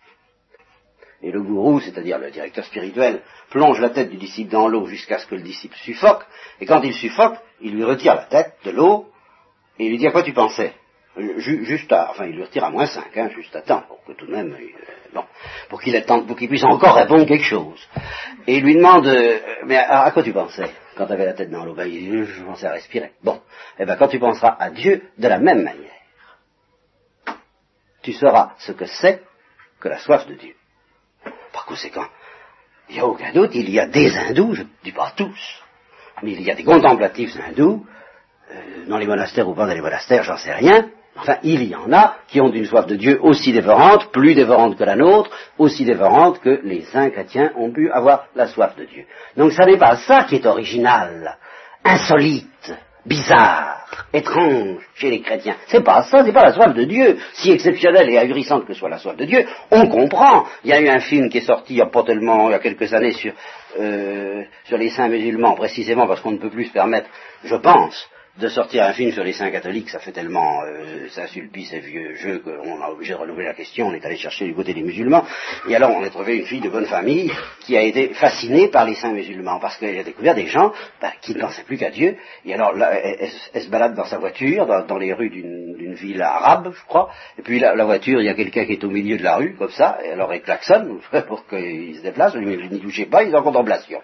Et 1.22 1.30
le 1.30 1.42
gourou, 1.42 1.80
c'est-à-dire 1.80 2.18
le 2.18 2.30
directeur 2.30 2.64
spirituel, 2.64 3.22
plonge 3.50 3.80
la 3.80 3.90
tête 3.90 4.10
du 4.10 4.16
disciple 4.16 4.50
dans 4.50 4.68
l'eau 4.68 4.86
jusqu'à 4.86 5.18
ce 5.18 5.26
que 5.26 5.34
le 5.34 5.42
disciple 5.42 5.76
suffoque, 5.76 6.24
et 6.60 6.66
quand 6.66 6.82
il 6.82 6.92
suffoque, 6.92 7.36
il 7.60 7.74
lui 7.74 7.84
retire 7.84 8.14
la 8.14 8.24
tête 8.24 8.54
de 8.64 8.70
l'eau, 8.70 9.06
et 9.78 9.86
il 9.86 9.90
lui 9.90 9.98
dit 9.98 10.06
à 10.06 10.10
quoi 10.10 10.22
tu 10.22 10.32
pensais? 10.32 10.72
Juste 11.16 11.90
à, 11.92 12.10
enfin 12.10 12.26
il 12.26 12.36
lui 12.36 12.42
retire 12.42 12.64
à 12.64 12.70
moins 12.70 12.84
5, 12.84 13.16
hein, 13.16 13.30
juste 13.34 13.56
à 13.56 13.62
temps, 13.62 13.84
pour 13.88 14.04
que 14.04 14.12
tout 14.12 14.26
de 14.26 14.32
même, 14.32 14.52
euh, 14.52 15.14
bon, 15.14 15.24
pour 15.70 15.80
qu'il 15.80 15.98
pour 16.04 16.36
qu'il 16.36 16.48
puisse 16.48 16.64
encore 16.64 16.94
répondre 16.94 17.24
quelque 17.24 17.44
chose. 17.44 17.88
Et 18.46 18.58
il 18.58 18.64
lui 18.64 18.74
demande, 18.74 19.06
euh, 19.06 19.38
mais 19.64 19.78
à, 19.78 20.10
quoi 20.10 20.22
tu 20.22 20.34
pensais 20.34 20.70
quand 20.94 21.06
tu 21.06 21.12
avais 21.12 21.24
la 21.24 21.32
tête 21.32 21.50
dans 21.50 21.64
l'eau? 21.64 21.74
Ben 21.74 21.88
il 21.88 22.10
dit, 22.10 22.24
je 22.24 22.44
pensais 22.44 22.66
à 22.66 22.72
respirer. 22.72 23.12
Bon, 23.24 23.40
eh 23.78 23.86
ben 23.86 23.96
quand 23.96 24.08
tu 24.08 24.18
penseras 24.18 24.56
à 24.58 24.68
Dieu 24.68 25.04
de 25.16 25.28
la 25.28 25.38
même 25.38 25.62
manière, 25.62 25.95
tu 28.06 28.12
sauras 28.12 28.52
ce 28.58 28.70
que 28.70 28.86
c'est 28.86 29.20
que 29.80 29.88
la 29.88 29.98
soif 29.98 30.28
de 30.28 30.34
Dieu. 30.34 30.54
Par 31.52 31.66
conséquent, 31.66 32.06
il 32.88 32.94
n'y 32.94 33.00
a 33.00 33.06
aucun 33.06 33.32
doute, 33.32 33.50
il 33.54 33.68
y 33.68 33.80
a 33.80 33.88
des 33.88 34.16
hindous, 34.16 34.54
je 34.54 34.62
ne 34.62 34.68
dis 34.84 34.92
pas 34.92 35.12
tous, 35.16 35.62
mais 36.22 36.34
il 36.34 36.42
y 36.42 36.50
a 36.52 36.54
des 36.54 36.62
contemplatifs 36.62 37.36
hindous, 37.36 37.84
euh, 38.52 38.86
dans 38.86 38.98
les 38.98 39.08
monastères 39.08 39.48
ou 39.48 39.54
pas 39.54 39.66
les 39.74 39.80
monastères, 39.80 40.22
j'en 40.22 40.36
sais 40.36 40.54
rien, 40.54 40.88
Enfin, 41.18 41.38
il 41.42 41.62
y 41.64 41.74
en 41.74 41.90
a 41.94 42.16
qui 42.28 42.42
ont 42.42 42.52
une 42.52 42.66
soif 42.66 42.86
de 42.86 42.94
Dieu 42.94 43.18
aussi 43.22 43.50
dévorante, 43.50 44.12
plus 44.12 44.34
dévorante 44.34 44.76
que 44.76 44.84
la 44.84 44.96
nôtre, 44.96 45.30
aussi 45.56 45.86
dévorante 45.86 46.40
que 46.40 46.60
les 46.62 46.82
saints 46.82 47.08
chrétiens 47.08 47.52
ont 47.56 47.72
pu 47.72 47.90
avoir 47.90 48.26
la 48.34 48.46
soif 48.48 48.76
de 48.76 48.84
Dieu. 48.84 49.06
Donc 49.34 49.52
ça 49.52 49.64
n'est 49.64 49.78
pas 49.78 49.96
ça 49.96 50.24
qui 50.24 50.34
est 50.34 50.44
original, 50.44 51.38
insolite, 51.82 52.74
bizarre, 53.06 53.86
étrange 54.12 54.78
chez 54.94 55.10
les 55.10 55.20
chrétiens. 55.20 55.56
C'est 55.66 55.82
pas 55.82 56.02
ça, 56.02 56.24
c'est 56.24 56.32
pas 56.32 56.44
la 56.44 56.52
soif 56.52 56.74
de 56.74 56.84
Dieu. 56.84 57.18
Si 57.34 57.50
exceptionnelle 57.50 58.10
et 58.10 58.18
ahurissante 58.18 58.66
que 58.66 58.74
soit 58.74 58.88
la 58.88 58.98
soif 58.98 59.16
de 59.16 59.24
Dieu, 59.24 59.46
on 59.70 59.86
comprend. 59.88 60.44
Il 60.64 60.70
y 60.70 60.72
a 60.72 60.80
eu 60.80 60.88
un 60.88 61.00
film 61.00 61.28
qui 61.28 61.38
est 61.38 61.46
sorti 61.46 61.74
il 61.74 61.78
y 61.78 61.82
a 61.82 61.90
il 61.92 62.50
y 62.50 62.54
a 62.54 62.58
quelques 62.58 62.92
années 62.92 63.12
sur, 63.12 63.32
euh, 63.78 64.42
sur 64.64 64.76
les 64.76 64.90
saints 64.90 65.08
musulmans, 65.08 65.54
précisément 65.54 66.06
parce 66.06 66.20
qu'on 66.20 66.32
ne 66.32 66.38
peut 66.38 66.50
plus 66.50 66.66
se 66.66 66.72
permettre, 66.72 67.08
je 67.44 67.56
pense, 67.56 68.08
de 68.38 68.48
sortir 68.48 68.84
un 68.84 68.92
film 68.92 69.12
sur 69.12 69.24
les 69.24 69.32
saints 69.32 69.50
catholiques, 69.50 69.88
ça 69.88 69.98
fait 69.98 70.12
tellement, 70.12 70.62
euh, 70.62 71.08
ça 71.08 71.26
sulpice 71.26 71.70
ces 71.70 71.80
vieux 71.80 72.14
jeux 72.16 72.40
qu'on 72.40 72.82
a 72.82 72.90
obligé 72.90 73.14
de 73.14 73.18
renouveler 73.18 73.46
la 73.46 73.54
question, 73.54 73.86
on 73.86 73.94
est 73.94 74.04
allé 74.04 74.16
chercher 74.16 74.44
du 74.44 74.54
côté 74.54 74.74
des 74.74 74.82
musulmans, 74.82 75.24
et 75.68 75.74
alors 75.74 75.90
on 75.90 76.02
a 76.02 76.10
trouvé 76.10 76.36
une 76.36 76.44
fille 76.44 76.60
de 76.60 76.68
bonne 76.68 76.84
famille 76.84 77.32
qui 77.60 77.76
a 77.76 77.82
été 77.82 78.08
fascinée 78.10 78.68
par 78.68 78.84
les 78.84 78.94
saints 78.94 79.12
musulmans, 79.12 79.58
parce 79.58 79.78
qu'elle 79.78 79.98
a 79.98 80.02
découvert 80.02 80.34
des 80.34 80.46
gens 80.46 80.72
bah, 81.00 81.12
qui 81.22 81.34
ne 81.34 81.40
pensaient 81.40 81.62
plus 81.62 81.78
qu'à 81.78 81.90
Dieu, 81.90 82.16
et 82.44 82.52
alors 82.52 82.74
là, 82.74 82.92
elle, 82.92 83.62
se 83.62 83.70
balade 83.70 83.94
dans 83.94 84.04
sa 84.04 84.18
voiture, 84.18 84.66
dans, 84.86 84.98
les 84.98 85.14
rues 85.14 85.30
d'une 85.30 85.94
ville 85.94 86.20
arabe, 86.20 86.74
je 86.74 86.86
crois, 86.86 87.10
et 87.38 87.42
puis 87.42 87.58
la, 87.58 87.84
voiture, 87.84 88.20
il 88.20 88.26
y 88.26 88.30
a 88.30 88.34
quelqu'un 88.34 88.66
qui 88.66 88.72
est 88.72 88.84
au 88.84 88.90
milieu 88.90 89.16
de 89.16 89.24
la 89.24 89.36
rue, 89.36 89.54
comme 89.54 89.70
ça, 89.70 89.98
et 90.04 90.10
alors 90.10 90.30
elle 90.32 90.42
klaxonne 90.42 91.00
pour 91.26 91.46
qu'il 91.46 91.96
se 91.96 92.02
déplace, 92.02 92.34
n'y 92.34 92.80
touchez 92.80 93.06
pas, 93.06 93.22
il 93.22 93.32
est 93.32 93.36
en 93.36 93.42
contemplation. 93.42 94.00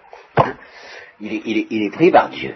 Il 1.20 1.32
il, 1.44 1.66
il 1.70 1.82
est 1.84 1.90
pris 1.90 2.10
par 2.10 2.30
Dieu 2.30 2.54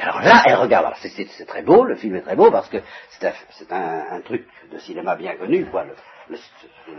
alors 0.00 0.20
là, 0.22 0.42
elle 0.46 0.54
regarde. 0.56 0.94
C'est 1.00 1.46
très 1.46 1.62
beau, 1.62 1.84
le 1.84 1.96
film 1.96 2.16
est 2.16 2.22
très 2.22 2.36
beau 2.36 2.50
parce 2.50 2.68
que 2.68 2.78
c'est 3.10 3.72
un, 3.72 4.20
truc 4.24 4.46
de 4.72 4.78
cinéma 4.78 5.16
bien 5.16 5.36
connu, 5.36 5.66
quoi. 5.66 5.84
Le, 5.84 6.38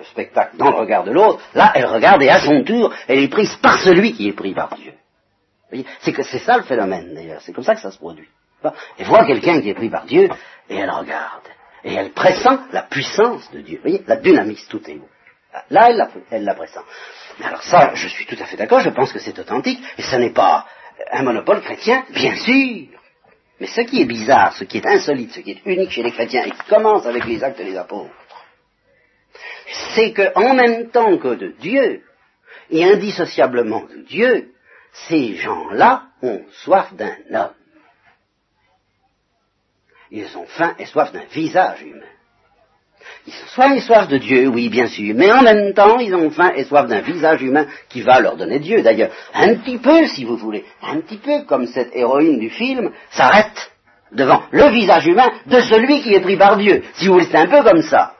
spectacle 0.03 0.57
dans 0.57 0.71
le 0.71 0.77
regard 0.77 1.03
de 1.03 1.11
l'autre. 1.11 1.41
Là, 1.53 1.71
elle 1.75 1.85
regarde 1.85 2.21
et 2.21 2.29
à 2.29 2.41
son 2.41 2.63
tour, 2.63 2.93
elle 3.07 3.19
est 3.19 3.29
prise 3.29 3.55
par 3.55 3.79
celui 3.79 4.13
qui 4.13 4.27
est 4.27 4.33
pris 4.33 4.53
par 4.53 4.75
Dieu. 4.75 4.93
C'est 6.01 6.11
que 6.11 6.23
c'est 6.23 6.39
ça 6.39 6.57
le 6.57 6.63
phénomène 6.63 7.13
d'ailleurs. 7.13 7.41
C'est 7.41 7.53
comme 7.53 7.63
ça 7.63 7.75
que 7.75 7.81
ça 7.81 7.91
se 7.91 7.97
produit. 7.97 8.27
Elle 8.97 9.07
voit 9.07 9.25
quelqu'un 9.25 9.61
qui 9.61 9.69
est 9.69 9.73
pris 9.73 9.89
par 9.89 10.05
Dieu 10.05 10.29
et 10.69 10.75
elle 10.75 10.89
regarde. 10.89 11.43
Et 11.83 11.93
elle 11.93 12.11
pressent 12.11 12.59
la 12.71 12.83
puissance 12.83 13.49
de 13.51 13.61
Dieu. 13.61 13.77
Vous 13.77 13.83
voyez, 13.83 14.03
la 14.05 14.17
dynamisme, 14.17 14.69
tout 14.69 14.89
est 14.89 14.95
où. 14.95 15.07
Là, 15.69 15.89
elle 15.89 15.97
la, 15.97 16.09
elle 16.29 16.43
la 16.43 16.53
pressent. 16.53 16.83
Mais 17.39 17.45
alors 17.45 17.63
ça, 17.63 17.91
je 17.95 18.07
suis 18.07 18.25
tout 18.25 18.37
à 18.39 18.45
fait 18.45 18.57
d'accord, 18.57 18.81
je 18.81 18.89
pense 18.89 19.11
que 19.11 19.19
c'est 19.19 19.37
authentique, 19.39 19.81
et 19.97 20.01
ce 20.01 20.15
n'est 20.15 20.33
pas 20.33 20.65
un 21.11 21.23
monopole 21.23 21.61
chrétien, 21.61 22.05
bien 22.09 22.35
sûr. 22.35 22.87
Mais 23.59 23.67
ce 23.67 23.81
qui 23.81 24.01
est 24.01 24.05
bizarre, 24.05 24.53
ce 24.53 24.63
qui 24.63 24.77
est 24.77 24.85
insolite, 24.85 25.33
ce 25.33 25.41
qui 25.41 25.51
est 25.51 25.65
unique 25.65 25.91
chez 25.91 26.03
les 26.03 26.11
chrétiens 26.11 26.43
et 26.43 26.51
qui 26.51 26.67
commence 26.67 27.05
avec 27.05 27.25
les 27.25 27.43
actes 27.43 27.61
des 27.61 27.77
apôtres, 27.77 28.13
c'est 29.95 30.13
qu'en 30.13 30.53
même 30.53 30.89
temps 30.89 31.17
que 31.17 31.35
de 31.35 31.55
Dieu, 31.59 32.03
et 32.71 32.83
indissociablement 32.85 33.85
de 33.85 34.03
Dieu, 34.03 34.53
ces 35.07 35.35
gens-là 35.35 36.07
ont 36.21 36.43
soif 36.63 36.93
d'un 36.93 37.15
homme. 37.33 37.53
Ils 40.09 40.37
ont 40.37 40.45
faim 40.45 40.75
et 40.79 40.85
soif 40.85 41.11
d'un 41.11 41.25
visage 41.25 41.83
humain. 41.83 42.05
Ils 43.27 43.33
ont 43.33 43.47
soif 43.47 43.71
et 43.75 43.79
soif 43.81 44.07
de 44.07 44.17
Dieu, 44.17 44.47
oui, 44.47 44.69
bien 44.69 44.87
sûr, 44.87 45.13
mais 45.15 45.31
en 45.31 45.41
même 45.41 45.73
temps, 45.73 45.99
ils 45.99 46.13
ont 46.15 46.29
faim 46.29 46.51
et 46.55 46.63
soif 46.63 46.87
d'un 46.87 47.01
visage 47.01 47.41
humain 47.41 47.65
qui 47.89 48.01
va 48.01 48.19
leur 48.19 48.37
donner 48.37 48.59
Dieu. 48.59 48.81
D'ailleurs, 48.81 49.11
un 49.33 49.55
petit 49.55 49.77
peu, 49.77 50.07
si 50.07 50.23
vous 50.23 50.37
voulez, 50.37 50.65
un 50.81 51.01
petit 51.01 51.17
peu 51.17 51.43
comme 51.43 51.67
cette 51.67 51.95
héroïne 51.95 52.39
du 52.39 52.49
film 52.49 52.91
s'arrête 53.11 53.71
devant 54.11 54.43
le 54.51 54.69
visage 54.69 55.07
humain 55.07 55.29
de 55.45 55.59
celui 55.61 56.01
qui 56.01 56.13
est 56.13 56.21
pris 56.21 56.37
par 56.37 56.57
Dieu. 56.57 56.83
Si 56.93 57.07
vous 57.07 57.13
voulez, 57.13 57.27
c'est 57.29 57.37
un 57.37 57.47
peu 57.47 57.63
comme 57.63 57.81
ça. 57.81 58.13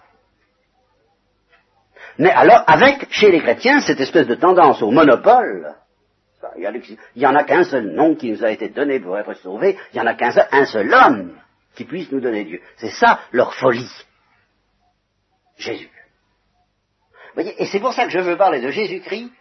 Mais 2.18 2.32
alors, 2.32 2.64
avec, 2.68 3.08
chez 3.12 3.32
les 3.32 3.40
chrétiens, 3.40 3.80
cette 3.80 4.00
espèce 4.00 4.28
de 4.28 4.36
tendance 4.36 4.82
au 4.82 4.92
monopole, 4.92 5.76
il 6.58 6.98
n'y 7.16 7.26
en 7.26 7.36
a 7.36 7.44
qu'un 7.44 7.64
seul 7.64 7.92
nom 7.94 8.16
qui 8.16 8.32
nous 8.32 8.44
a 8.44 8.52
été 8.52 8.70
donné 8.70 9.00
pour 9.00 9.18
être 9.18 9.34
sauvé, 9.36 9.78
il 9.94 9.96
n'y 9.96 10.02
en 10.02 10.08
a 10.08 10.16
qu'un 10.16 10.32
un 10.52 10.66
seul 10.66 10.94
homme 10.94 11.34
qui 11.76 11.86
puisse 11.86 12.12
nous 12.12 12.20
donner 12.20 12.44
Dieu. 12.44 12.62
C'est 12.78 12.90
ça 12.92 13.20
leur 13.32 13.54
folie. 13.54 13.90
Jésus. 15.62 15.90
voyez, 17.36 17.54
et 17.62 17.66
c'est 17.66 17.80
pour 17.80 17.94
ça 17.94 18.06
que 18.06 18.12
je 18.12 18.20
veux 18.20 18.38
parler 18.38 18.60
de 18.60 18.72
Jésus-Christ 18.72 19.32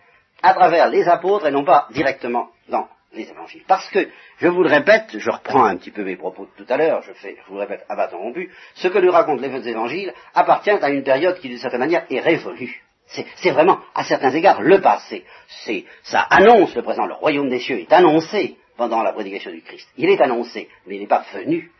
à 0.43 0.55
travers 0.55 0.89
les 0.89 1.09
apôtres 1.09 1.47
et 1.47 1.51
non 1.51 1.65
pas 1.65 1.89
directement 1.91 2.51
dans 2.69 2.89
les 3.13 3.29
évangiles. 3.29 3.65
Parce 3.67 3.89
que, 3.91 4.09
je 4.39 4.49
vous 4.49 4.63
le 4.63 4.71
répète, 4.71 5.19
je 5.19 5.31
reprends 5.31 5.65
un 5.65 5.77
petit 5.77 5.91
peu 5.91 6.05
mes 6.05 6.17
propos 6.17 6.47
de 6.47 6.65
tout 6.65 6.73
à 6.73 6.77
l'heure, 6.77 7.03
je 7.03 7.13
fais, 7.13 7.37
je 7.37 7.49
vous 7.49 7.55
le 7.55 7.61
répète, 7.61 7.85
à 7.89 8.07
rompu, 8.07 8.51
ce 8.75 8.89
que 8.89 8.99
nous 8.99 9.11
racontent 9.11 9.43
les 9.43 9.69
évangiles 9.69 10.15
appartient 10.35 10.71
à 10.71 10.91
une 10.91 11.03
période 11.03 11.39
qui, 11.41 11.49
d'une 11.49 11.59
certaine 11.59 11.81
manière, 11.81 12.07
est 12.09 12.21
révolue. 12.21 12.83
C'est 13.07 13.51
vraiment, 13.51 13.81
à 13.95 14.05
certains 14.05 14.31
égards, 14.31 14.63
le 14.63 14.81
passé. 14.81 15.25
Ça 16.05 16.21
annonce 16.31 16.75
le 16.77 16.83
présent. 16.83 17.07
Le 17.07 17.15
royaume 17.15 17.49
des 17.49 17.59
cieux 17.59 17.81
est 17.81 17.93
annoncé 17.93 18.57
pendant 18.77 19.03
la 19.03 19.13
prédication 19.13 19.51
du 19.51 19.63
Christ. 19.63 19.89
Il 19.97 20.09
est 20.09 20.21
annoncé, 20.21 20.69
mais 20.87 20.95
il 20.95 21.01
n'est 21.01 21.09
pas 21.09 21.25
venu. 21.33 21.73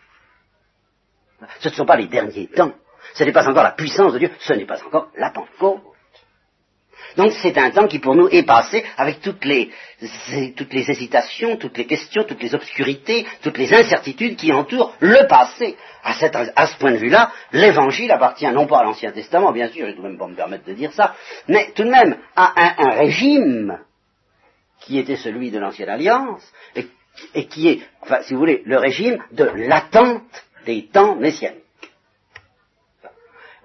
Ce 1.61 1.69
ne 1.69 1.75
sont 1.75 1.87
pas 1.87 1.97
les 1.97 2.09
derniers 2.09 2.49
temps. 2.49 2.73
Ce 3.15 3.25
n'est 3.25 3.33
pas 3.33 3.49
encore 3.49 3.63
la 3.65 3.73
puissance 3.73 4.13
de 4.13 4.19
Dieu, 4.19 4.31
ce 4.41 4.53
n'est 4.53 4.67
pas 4.67 4.83
encore 4.85 5.09
la 5.17 5.31
Pentecôte. 5.31 5.83
Donc 7.17 7.33
c'est 7.43 7.59
un 7.59 7.71
temps 7.71 7.89
qui 7.89 7.99
pour 7.99 8.15
nous 8.15 8.29
est 8.29 8.45
passé 8.45 8.85
avec 8.97 9.21
toutes 9.21 9.45
les, 9.45 9.71
hésitations, 10.01 11.57
toutes 11.57 11.77
les 11.77 11.87
questions, 11.87 12.25
toutes 12.25 12.43
les 12.43 12.55
obscurités, 12.55 13.27
toutes 13.43 13.59
les 13.59 13.73
incertitudes 13.75 14.37
qui 14.37 14.53
entourent 14.53 14.95
le 15.01 15.27
passé. 15.27 15.77
À, 16.03 16.15
ce 16.67 16.79
point 16.79 16.93
de 16.93 16.97
vue-là, 16.97 17.31
l'évangile 17.53 18.11
appartient 18.11 18.51
non 18.53 18.67
pas 18.67 18.79
à 18.79 18.85
l'Ancien 18.85 19.13
Testament, 19.13 19.53
bien 19.53 19.69
sûr, 19.69 19.87
je 19.87 19.93
ne 19.93 19.97
vais 19.97 20.09
même 20.09 20.19
pas 20.19 20.29
me 20.29 20.35
permettre 20.35 20.65
de 20.65 20.73
dire 20.73 20.93
ça, 20.93 21.15
mais 21.47 21.73
tout 21.75 21.85
de 21.85 21.91
même 21.91 22.17
à 22.37 22.55
un, 22.79 22.91
régime 22.97 23.79
qui 24.81 24.99
était 24.99 25.17
celui 25.17 25.51
de 25.51 25.59
l'Ancienne 25.59 25.91
Alliance 25.91 26.43
et, 26.75 26.87
et 27.35 27.47
qui 27.47 27.69
est, 27.69 27.81
enfin, 28.01 28.23
si 28.23 28.33
vous 28.33 28.41
voulez, 28.41 28.63
le 28.65 28.79
régime 28.79 29.19
de 29.33 29.45
l'attente 29.45 30.23
des 30.65 30.87
temps 30.87 31.17
messianiques 31.17 31.61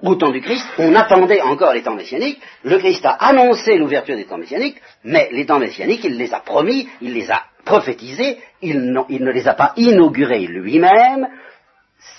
au 0.05 0.15
temps 0.15 0.31
du 0.31 0.41
Christ, 0.41 0.65
on 0.77 0.93
attendait 0.95 1.41
encore 1.41 1.73
les 1.73 1.81
temps 1.81 1.95
messianiques, 1.95 2.39
le 2.63 2.77
Christ 2.77 3.05
a 3.05 3.11
annoncé 3.11 3.77
l'ouverture 3.77 4.15
des 4.15 4.25
temps 4.25 4.37
messianiques, 4.37 4.81
mais 5.03 5.29
les 5.31 5.45
temps 5.45 5.59
messianiques, 5.59 6.03
il 6.03 6.17
les 6.17 6.33
a 6.33 6.39
promis, 6.39 6.87
il 7.01 7.13
les 7.13 7.29
a 7.31 7.43
prophétisés, 7.65 8.39
il, 8.61 8.91
ne 8.91 9.31
les 9.31 9.47
a 9.47 9.53
pas 9.53 9.73
inaugurés 9.77 10.45
lui-même, 10.45 11.27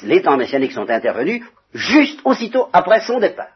les 0.03 0.23
temps 0.23 0.37
messianiques 0.37 0.73
sont 0.73 0.91
intervenus 0.91 1.45
juste 1.73 2.21
aussitôt 2.25 2.69
après 2.73 3.01
son 3.01 3.19
départ. 3.21 3.49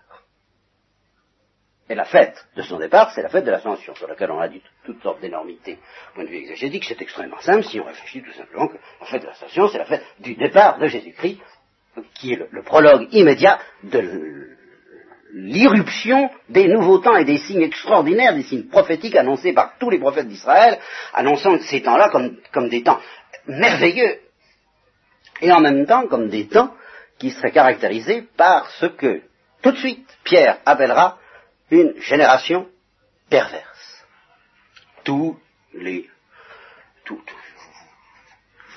Et 1.88 1.96
la 1.96 2.04
fête 2.04 2.46
de 2.54 2.62
son 2.62 2.78
départ, 2.78 3.10
c'est 3.12 3.22
la 3.22 3.28
fête 3.28 3.44
de 3.44 3.50
l'ascension, 3.50 3.96
sur 3.96 4.06
laquelle 4.06 4.30
on 4.30 4.38
a 4.38 4.46
dit 4.46 4.62
toutes 4.84 5.02
sortes 5.02 5.20
d'énormités. 5.20 5.76
Point 6.14 6.22
de 6.22 6.28
vue 6.28 6.36
exégétique, 6.36 6.84
c'est 6.84 7.02
extrêmement 7.02 7.40
simple 7.40 7.64
si 7.64 7.80
on 7.80 7.84
réfléchit 7.84 8.22
tout 8.22 8.32
simplement 8.32 8.68
que 8.68 8.76
la 9.00 9.06
fête 9.06 9.22
de 9.22 9.26
l'ascension, 9.26 9.66
c'est 9.66 9.78
la 9.78 9.86
fête 9.86 10.04
du 10.20 10.36
départ 10.36 10.78
de 10.78 10.86
Jésus-Christ 10.86 11.40
qui 12.14 12.32
est 12.32 12.48
le, 12.50 12.62
prologue 12.62 13.08
immédiat 13.12 13.58
de 13.82 14.48
l'irruption 15.32 16.30
des 16.48 16.68
nouveaux 16.68 16.98
temps 16.98 17.16
et 17.16 17.24
des 17.24 17.38
signes 17.38 17.62
extraordinaires, 17.62 18.34
des 18.34 18.42
signes 18.42 18.68
prophétiques 18.68 19.16
annoncés 19.16 19.52
par 19.52 19.78
tous 19.78 19.90
les 19.90 19.98
prophètes 19.98 20.28
d'Israël, 20.28 20.78
annonçant 21.14 21.58
ces 21.60 21.82
temps-là 21.82 22.08
comme, 22.10 22.36
comme 22.52 22.68
des 22.68 22.82
temps 22.82 23.00
merveilleux, 23.46 24.18
et 25.40 25.52
en 25.52 25.60
même 25.60 25.86
temps 25.86 26.06
comme 26.06 26.28
des 26.28 26.46
temps 26.48 26.74
qui 27.18 27.30
seraient 27.30 27.52
caractérisés 27.52 28.26
par 28.36 28.70
ce 28.72 28.86
que, 28.86 29.22
tout 29.62 29.72
de 29.72 29.76
suite, 29.76 30.06
Pierre 30.24 30.58
appellera 30.64 31.18
une 31.70 31.94
génération 32.00 32.66
perverse. 33.28 34.04
Tous 35.04 35.38
les, 35.74 36.08
tout, 37.04 37.20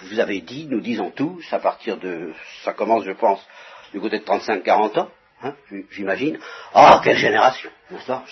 vous 0.09 0.19
avez 0.19 0.41
dit, 0.41 0.67
nous 0.69 0.81
disons 0.81 1.11
tous, 1.11 1.45
à 1.51 1.59
partir 1.59 1.97
de, 1.97 2.33
ça 2.63 2.73
commence, 2.73 3.03
je 3.03 3.11
pense, 3.11 3.45
du 3.93 3.99
côté 3.99 4.19
de 4.19 4.23
35-40 4.23 4.99
ans, 4.99 5.09
hein, 5.43 5.53
j'imagine. 5.91 6.39
Oh, 6.75 6.99
quelle 7.03 7.17
génération, 7.17 7.69
n'est-ce 7.91 8.07
pas? 8.07 8.23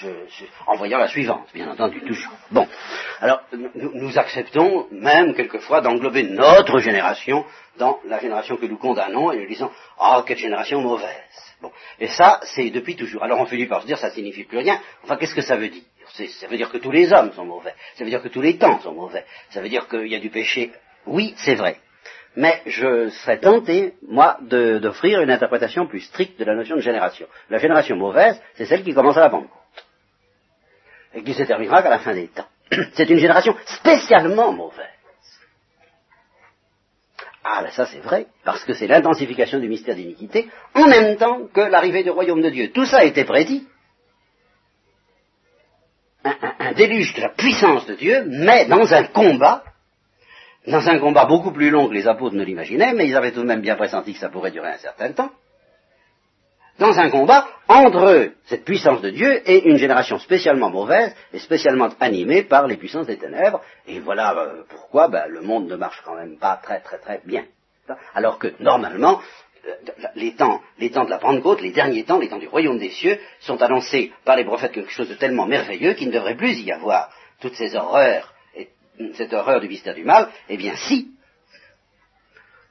En 0.68 0.76
voyant 0.76 0.98
la 0.98 1.08
suivante, 1.08 1.48
bien 1.54 1.70
entendu, 1.70 2.02
toujours. 2.02 2.34
Bon, 2.52 2.68
alors, 3.20 3.42
nous, 3.76 4.18
acceptons 4.18 4.88
même 4.92 5.34
quelquefois 5.36 5.82
d'englober 5.82 6.24
notre 6.24 6.80
génération 6.80 7.46
dans 7.78 8.00
la 8.06 8.20
génération 8.20 8.58
que 8.58 8.66
nous 8.66 8.78
condamnons 8.78 9.32
et 9.32 9.40
nous 9.40 9.48
disons, 9.48 9.72
oh, 10.00 10.24
quelle 10.26 10.38
génération 10.38 10.82
mauvaise. 10.82 11.56
Bon, 11.62 11.72
et 12.00 12.08
ça, 12.08 12.40
c'est 12.44 12.72
depuis 12.72 12.96
toujours. 12.96 13.24
Alors 13.24 13.40
on 13.40 13.46
finit 13.46 13.68
par 13.68 13.82
se 13.82 13.88
dire, 13.88 13.98
ça 13.98 14.10
signifie 14.10 14.44
plus 14.44 14.58
rien. 14.58 14.82
Enfin, 15.04 15.16
qu'est-ce 15.18 15.36
que 15.36 15.42
ça 15.42 15.56
veut 15.56 15.70
dire? 15.70 15.84
Ça 16.08 16.48
veut 16.48 16.58
dire 16.58 16.72
que 16.72 16.80
tous 16.80 16.92
les 16.92 17.14
hommes 17.14 17.32
sont 17.34 17.46
mauvais. 17.46 17.74
Ça 17.96 18.04
veut 18.04 18.10
dire 18.10 18.22
que 18.22 18.28
tous 18.28 18.42
les 18.42 18.58
temps 18.58 18.80
sont 18.80 18.94
mauvais. 18.94 19.24
Ça 19.52 19.62
veut 19.62 19.70
dire 19.70 19.88
qu'il 19.88 20.08
y 20.08 20.16
a 20.16 20.20
du 20.20 20.30
péché 20.30 20.72
oui, 21.06 21.34
c'est 21.38 21.56
vrai. 21.56 21.78
Mais 22.36 22.62
je 22.66 23.10
serais 23.10 23.40
tenté, 23.40 23.94
moi, 24.08 24.38
d'offrir 24.42 25.22
une 25.22 25.32
interprétation 25.32 25.86
plus 25.88 26.00
stricte 26.02 26.40
de 26.40 26.46
la 26.46 26.56
notion 26.56 26.76
de 26.76 26.82
génération. 26.82 27.28
La 27.50 27.58
génération 27.58 27.98
mauvaise, 27.98 28.42
c'est 28.56 28.66
celle 28.66 28.84
qui 28.84 28.94
commence 28.94 29.18
à 29.18 29.22
la 29.22 29.30
Pentecôte. 29.30 29.52
Et 31.14 31.24
qui 31.24 31.34
se 31.34 31.44
terminera 31.44 31.82
qu'à 31.82 31.90
la 31.90 32.00
fin 32.00 32.14
des 32.14 32.30
temps. 32.30 32.48
C'est 32.94 33.10
une 33.10 33.18
génération 33.18 33.54
spécialement 33.66 34.54
mauvaise. 34.54 34.88
Ah 37.44 37.64
ben 37.64 37.72
ça 37.72 37.88
c'est 37.88 38.00
vrai, 38.00 38.28
parce 38.44 38.64
que 38.64 38.74
c'est 38.74 38.88
l'intensification 38.88 39.60
du 39.60 39.68
mystère 39.68 39.96
d'iniquité, 39.96 40.48
en 40.76 40.88
même 40.88 41.18
temps 41.18 41.48
que 41.52 41.62
l'arrivée 41.62 42.04
du 42.04 42.12
royaume 42.12 42.42
de 42.42 42.50
Dieu. 42.50 42.72
Tout 42.72 42.86
ça 42.86 43.04
été 43.04 43.26
prédit. 43.26 43.68
Un, 46.24 46.74
déluge 46.74 47.16
de 47.16 47.22
la 47.22 47.30
puissance 47.30 47.88
de 47.88 47.96
Dieu, 47.96 48.24
mais 48.28 48.68
dans 48.68 48.94
un 48.94 49.06
combat, 49.06 49.64
dans 50.68 50.88
un 50.88 51.00
combat 51.00 51.26
beaucoup 51.26 51.52
plus 51.52 51.70
long 51.70 51.88
que 51.88 51.94
les 51.94 52.08
apôtres 52.08 52.36
ne 52.36 52.44
l'imaginaient, 52.44 52.94
mais 52.94 53.08
ils 53.08 53.16
avaient 53.16 53.32
tout 53.32 53.42
de 53.42 53.48
même 53.48 53.62
bien 53.62 53.76
pressenti 53.76 54.14
que 54.14 54.20
ça 54.20 54.30
pourrait 54.30 54.52
durer 54.52 54.70
un 54.70 54.78
certain 54.78 55.12
temps, 55.12 55.32
dans 56.80 56.98
un 57.00 57.10
combat 57.10 57.48
entre 57.68 58.32
cette 58.46 58.66
puissance 58.66 59.02
de 59.02 59.12
Dieu 59.12 59.42
et 59.50 59.70
une 59.70 59.78
génération 59.78 60.18
spécialement 60.18 60.70
mauvaise 60.70 61.16
et 61.32 61.40
spécialement 61.40 61.90
animée 62.00 62.44
par 62.44 62.66
les 62.66 62.78
puissances 62.78 63.08
des 63.08 63.18
ténèbres. 63.18 63.62
Et 63.88 64.00
voilà 64.00 64.36
euh, 64.36 64.64
pourquoi 64.68 65.08
ben, 65.08 65.26
le 65.28 65.42
monde 65.42 65.68
ne 65.68 65.76
marche 65.76 66.02
quand 66.04 66.16
même 66.16 66.38
pas 66.38 66.60
très 66.62 66.80
très 66.82 66.98
très 66.98 67.22
bien. 67.24 67.46
Alors 68.16 68.40
que 68.40 68.54
normalement, 68.60 69.22
euh, 69.68 69.74
les 70.16 70.34
temps, 70.34 70.62
les 70.80 70.90
temps 70.90 71.06
de 71.06 71.12
la 71.12 71.20
Pentecôte, 71.20 71.62
les 71.62 71.72
derniers 71.72 72.04
temps, 72.04 72.20
les 72.20 72.30
temps 72.30 72.40
du 72.40 72.48
royaume 72.48 72.80
des 72.80 72.90
cieux, 72.90 73.20
sont 73.42 73.62
annoncés 73.62 74.12
par 74.26 74.36
les 74.36 74.46
prophètes 74.46 74.72
quelque 74.72 74.92
chose 74.92 75.10
de 75.10 75.16
tellement 75.16 75.46
merveilleux 75.46 75.94
qu'il 75.94 76.08
ne 76.08 76.14
devrait 76.14 76.36
plus 76.36 76.60
y 76.62 76.72
avoir 76.72 77.10
toutes 77.42 77.56
ces 77.56 77.76
horreurs, 77.76 78.34
cette 79.14 79.34
horreur 79.34 79.60
du 79.60 79.68
mystère 79.68 79.96
du 79.96 80.04
mal. 80.04 80.30
Eh 80.50 80.58
bien 80.58 80.76
si, 80.76 81.12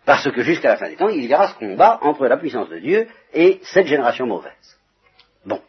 parce 0.05 0.31
que 0.31 0.43
jusqu'à 0.43 0.71
la 0.71 0.77
fin 0.77 0.89
des 0.89 0.97
temps, 0.97 1.09
il 1.09 1.25
y 1.25 1.35
aura 1.35 1.49
ce 1.49 1.55
combat 1.55 1.99
entre 2.03 2.27
la 2.27 2.37
puissance 2.37 2.69
de 2.69 2.79
Dieu 2.79 3.07
et 3.33 3.61
cette 3.63 3.87
génération 3.87 4.27
mauvaise. 4.27 4.79
Bon. 5.45 5.61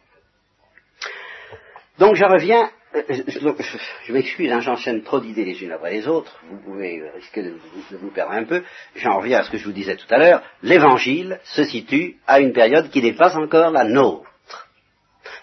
Donc 1.98 2.16
je 2.16 2.24
reviens, 2.24 2.68
euh, 2.94 3.02
je, 3.08 4.12
m'excuse, 4.12 4.50
hein, 4.50 4.60
j'enchaîne 4.60 5.02
trop 5.02 5.20
d'idées 5.20 5.44
les 5.44 5.62
unes 5.62 5.72
après 5.72 5.92
les 5.92 6.08
autres, 6.08 6.40
vous 6.50 6.58
pouvez 6.58 7.08
risquer 7.14 7.42
de, 7.42 7.54
vous 7.92 8.10
perdre 8.10 8.32
un 8.32 8.44
peu, 8.44 8.64
j'en 8.96 9.18
reviens 9.18 9.38
à 9.38 9.42
ce 9.44 9.50
que 9.50 9.58
je 9.58 9.64
vous 9.64 9.72
disais 9.72 9.96
tout 9.96 10.12
à 10.12 10.18
l'heure, 10.18 10.42
l'évangile 10.62 11.38
se 11.44 11.62
situe 11.64 12.16
à 12.26 12.40
une 12.40 12.52
période 12.52 12.90
qui 12.90 13.12
pas 13.12 13.36
encore 13.36 13.70
la 13.70 13.84
nôtre, 13.84 14.31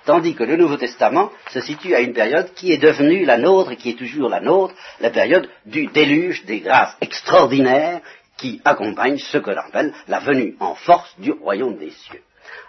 tandis 0.05 0.35
que 0.35 0.43
le 0.43 0.55
Nouveau 0.55 0.77
Testament 0.77 1.31
se 1.51 1.61
situe 1.61 1.95
à 1.95 2.01
une 2.01 2.13
période 2.13 2.53
qui 2.53 2.71
est 2.71 2.77
devenue 2.77 3.25
la 3.25 3.37
nôtre 3.37 3.71
et 3.71 3.75
qui 3.75 3.91
est 3.91 3.97
toujours 3.97 4.29
la 4.29 4.39
nôtre, 4.39 4.73
la 4.99 5.09
période 5.09 5.49
du 5.65 5.87
déluge 5.87 6.45
des 6.45 6.59
grâces 6.59 6.95
extraordinaires 7.01 8.01
qui 8.37 8.61
accompagne 8.63 9.17
ce 9.17 9.37
que 9.37 9.51
l'on 9.51 9.61
appelle 9.61 9.93
la 10.07 10.19
venue 10.19 10.55
en 10.59 10.75
force 10.75 11.13
du 11.19 11.31
royaume 11.31 11.77
des 11.77 11.91
cieux, 11.91 12.21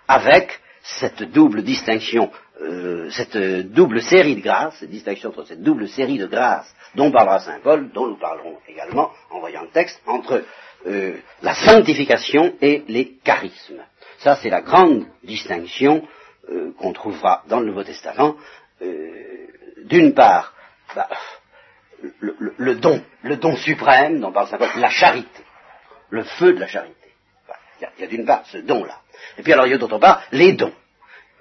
avec 0.08 0.60
cette 0.82 1.22
double 1.22 1.62
distinction, 1.62 2.30
euh, 2.60 3.08
cette 3.10 3.36
double 3.72 4.02
série 4.02 4.36
de 4.36 4.40
grâces, 4.40 4.76
cette 4.80 4.90
distinction 4.90 5.30
entre 5.30 5.44
cette 5.44 5.62
double 5.62 5.88
série 5.88 6.18
de 6.18 6.26
grâces 6.26 6.72
dont 6.94 7.10
parlera 7.10 7.38
Saint 7.38 7.60
Paul, 7.62 7.90
dont 7.92 8.06
nous 8.06 8.18
parlerons 8.18 8.58
également 8.68 9.10
en 9.30 9.40
voyant 9.40 9.62
le 9.62 9.68
texte, 9.68 10.00
entre 10.06 10.42
euh, 10.86 11.16
la 11.42 11.54
sanctification 11.54 12.54
et 12.60 12.84
les 12.88 13.18
charismes. 13.22 13.82
Ça, 14.18 14.36
c'est 14.36 14.50
la 14.50 14.60
grande 14.60 15.06
distinction 15.22 16.02
euh, 16.50 16.72
qu'on 16.78 16.92
trouvera 16.92 17.42
dans 17.48 17.60
le 17.60 17.66
Nouveau 17.66 17.84
Testament. 17.84 18.36
D'une 19.84 20.14
part, 20.14 20.54
bah, 20.94 21.08
le, 22.20 22.74
don, 22.76 23.02
le 23.22 23.36
don 23.36 23.56
suprême 23.56 24.20
dont 24.20 24.32
parle 24.32 24.48
Saint 24.48 24.58
la 24.76 24.88
charité 24.88 25.42
le 26.10 26.24
feu 26.24 26.52
de 26.52 26.60
la 26.60 26.66
charité. 26.66 26.94
Il 27.80 28.02
y 28.02 28.04
a, 28.04 28.06
d'une 28.08 28.26
part 28.26 28.44
ce 28.46 28.58
don-là. 28.58 29.00
Et 29.38 29.42
puis 29.42 29.52
alors 29.52 29.66
il 29.66 29.70
y 29.70 29.74
a 29.74 29.78
d'autre 29.78 29.98
part 29.98 30.22
les 30.32 30.52
dons, 30.52 30.72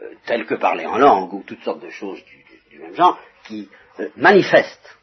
euh, 0.01 0.13
tels 0.25 0.45
que 0.45 0.55
parler 0.55 0.85
en 0.85 0.97
langue 0.97 1.33
ou 1.33 1.43
toutes 1.45 1.63
sortes 1.63 1.83
de 1.83 1.89
choses 1.89 2.23
du, 2.23 2.79
même 2.79 2.95
genre, 2.95 3.19
qui 3.45 3.69
euh, 3.99 4.07
manifestent 4.15 4.97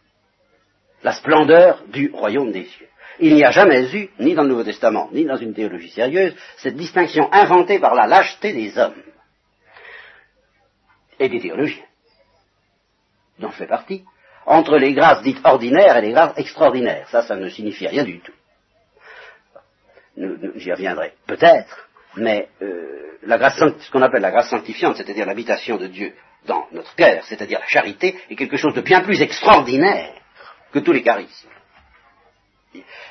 la 1.03 1.12
splendeur 1.12 1.83
du 1.88 2.11
royaume 2.12 2.53
des 2.53 2.64
cieux. 2.64 2.88
Il 3.19 3.35
n'y 3.35 3.45
a 3.45 3.51
jamais 3.51 3.95
eu, 3.95 4.11
ni 4.19 4.35
dans 4.35 4.42
le 4.42 4.49
Nouveau 4.49 4.64
Testament, 4.64 5.09
ni 5.12 5.25
dans 5.25 5.37
une 5.37 5.55
théologie 5.55 5.90
sérieuse, 5.90 6.35
cette 6.59 6.77
distinction 6.77 7.33
inventée 7.33 7.79
par 7.79 7.95
la 7.95 8.07
lâcheté 8.07 8.53
des 8.53 8.77
hommes 8.79 8.95
et 11.19 11.29
des 11.29 11.41
théologiens, 11.41 11.85
dont 13.39 13.51
je 13.51 13.57
fais 13.57 13.67
partie, 13.67 14.05
entre 14.47 14.77
les 14.79 14.95
grâces 14.95 15.23
dites 15.23 15.41
ordinaires 15.45 15.97
et 15.97 16.03
les 16.03 16.13
grâces 16.13 16.37
extraordinaires. 16.37 17.09
Ça, 17.11 17.23
ça 17.23 17.37
ne 17.37 17.49
signifie 17.49 17.87
rien 17.87 18.05
du 18.05 18.21
tout 18.21 18.33
j'y 20.57 20.73
reviendrai 20.73 21.13
peut-être, 21.27 21.89
mais 22.17 22.49
euh, 22.63 23.19
la 23.23 23.39
grâce, 23.39 23.59
ce 23.59 23.91
qu'on 23.91 24.03
appelle 24.03 24.23
la 24.23 24.31
grâce 24.31 24.51
sanctifiante, 24.51 24.97
c'est-à-dire 24.97 25.27
l'habitation 25.27 25.77
de 25.77 25.87
Dieu 25.87 26.15
dans 26.47 26.67
notre 26.73 26.95
cœur, 26.95 27.25
c'est-à-dire 27.25 27.61
la 27.61 27.67
charité, 27.67 28.17
est 28.31 28.37
quelque 28.37 28.57
chose 28.57 28.75
de 28.75 28.81
bien 28.81 29.01
plus 29.01 29.21
extraordinaire 29.21 30.15
que 30.73 30.79
tous 30.79 30.93
les 30.93 31.03
charismes. 31.03 31.49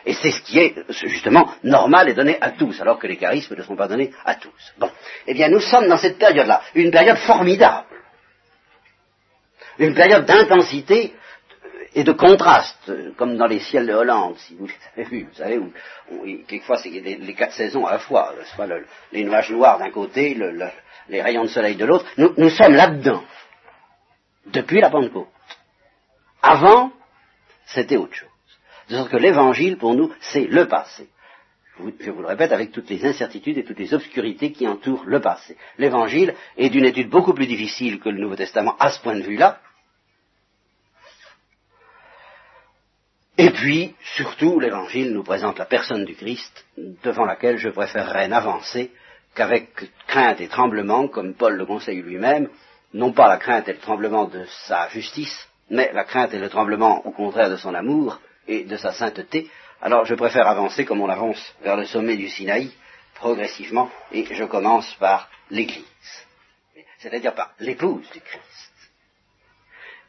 Et 0.06 0.13
c'est 0.13 0.32
ce 0.32 0.41
qui 0.41 0.60
est 0.60 0.76
justement 0.89 1.52
normal 1.63 2.08
et 2.10 2.13
donné 2.13 2.38
à 2.39 2.52
tous, 2.52 2.80
alors 2.82 3.00
que 3.00 3.08
les 3.08 3.18
charismes 3.18 3.56
ne 3.56 3.63
sont 3.63 3.76
pas 3.76 3.88
donnés 3.88 4.12
à 4.24 4.36
tous. 4.36 4.74
Bon, 4.78 4.91
eh 5.26 5.34
bien 5.34 5.50
nous 5.50 5.60
sommes 5.60 5.88
dans 5.88 5.98
cette 5.98 6.20
période-là, 6.20 6.62
une 6.76 6.91
période 6.91 7.18
formidable, 7.18 7.88
une 9.79 9.93
période 9.93 10.25
d'intensité 10.25 11.13
et 11.93 12.03
de 12.03 12.11
contraste, 12.11 12.91
comme 13.15 13.38
dans 13.38 13.45
les 13.45 13.59
ciels 13.59 13.88
de 13.88 13.93
Hollande, 13.93 14.35
si 14.38 14.55
vous 14.55 14.67
avez 14.97 15.05
vu, 15.05 15.23
vous 15.23 15.35
savez, 15.35 15.57
où, 15.57 15.71
quelquefois 16.47 16.77
c'est 16.77 16.89
les, 16.89 17.33
quatre 17.33 17.53
saisons 17.53 17.85
à 17.85 17.93
la 17.93 17.99
fois, 17.99 18.33
soit 18.55 18.67
les 19.11 19.23
nuages 19.23 19.49
noirs 19.49 19.79
d'un 19.79 19.91
côté, 19.91 20.38
les 21.07 21.21
rayons 21.21 21.43
de 21.43 21.49
soleil 21.49 21.75
de 21.75 21.85
l'autre, 21.85 22.05
nous, 22.17 22.49
sommes 22.49 22.73
là-dedans, 22.73 23.23
depuis 24.47 24.81
la 24.81 24.89
Pentecôte. 24.89 25.27
Avant, 26.41 26.91
c'était 27.65 27.97
autre 27.97 28.13
chose. 28.13 28.29
De 28.89 28.97
sorte 28.97 29.09
que 29.09 29.17
l'évangile, 29.17 29.77
pour 29.77 29.95
nous, 29.95 30.13
c'est 30.19 30.45
le 30.45 30.67
passé. 30.67 31.07
Je 31.77 32.11
vous 32.11 32.21
le 32.21 32.27
répète, 32.27 32.51
avec 32.51 32.71
toutes 32.71 32.89
les 32.89 33.05
incertitudes 33.05 33.57
et 33.57 33.65
toutes 33.65 33.79
les 33.79 33.93
obscurités 33.93 34.51
qui 34.51 34.67
entourent 34.67 35.03
le 35.05 35.19
passé. 35.19 35.57
L'évangile 35.77 36.33
est 36.57 36.69
d'une 36.69 36.85
étude 36.85 37.09
beaucoup 37.09 37.33
plus 37.33 37.47
difficile 37.47 37.99
que 37.99 38.09
le 38.09 38.19
Nouveau 38.19 38.35
Testament 38.35 38.75
à 38.79 38.91
ce 38.91 39.01
point 39.01 39.15
de 39.15 39.23
vue-là, 39.23 39.59
Et 43.38 43.49
puis, 43.49 43.95
surtout, 44.15 44.59
l'Évangile 44.59 45.11
nous 45.11 45.23
présente 45.23 45.59
la 45.59 45.65
personne 45.65 46.05
du 46.05 46.15
Christ, 46.15 46.65
devant 47.03 47.25
laquelle 47.25 47.57
je 47.57 47.69
préférerais 47.69 48.29
n'avancer 48.29 48.91
qu'avec 49.35 49.91
crainte 50.07 50.39
et 50.39 50.47
tremblement, 50.47 51.09
comme 51.09 51.33
Paul 51.35 51.55
le 51.55 51.65
conseille 51.65 52.01
lui-même, 52.01 52.47
non 52.93 53.11
pas 53.11 53.27
la 53.27 53.38
crainte 53.38 53.67
et 53.67 53.73
le 53.73 53.79
tremblement 53.79 54.25
de 54.25 54.45
sa 54.67 54.88
justice, 54.88 55.49
mais 55.69 55.91
la 55.93 56.05
crainte 56.05 56.33
et 56.33 56.39
le 56.39 56.47
tremblement 56.47 57.05
au 57.05 57.11
contraire 57.11 57.49
de 57.49 57.57
son 57.57 57.73
amour 57.73 58.21
et 58.47 58.63
de 58.63 58.77
sa 58.77 58.93
sainteté. 58.93 59.49
Alors 59.86 60.04
je 60.04 60.15
préfère 60.15 60.48
avancer 60.48 60.84
comme 60.84 61.02
on 61.02 61.10
avance 61.10 61.54
vers 61.62 61.78
le 61.78 61.86
sommet 61.86 62.15
du 62.15 62.28
Sinaï, 62.28 62.71
progressivement, 63.13 63.91
et 64.12 64.26
je 64.32 64.43
commence 64.45 64.91
par 64.95 65.30
l'Église, 65.52 65.86
c'est-à-dire 66.98 67.36
par 67.36 67.52
l'épouse 67.60 68.10
du 68.12 68.19
Christ, 68.19 68.74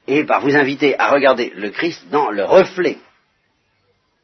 et 0.07 0.25
par 0.25 0.41
vous 0.41 0.57
inviter 0.57 0.99
à 0.99 1.11
regarder 1.11 1.53
le 1.55 1.69
Christ 1.69 2.09
dans 2.09 2.31
le 2.31 2.47
reflet 2.47 2.97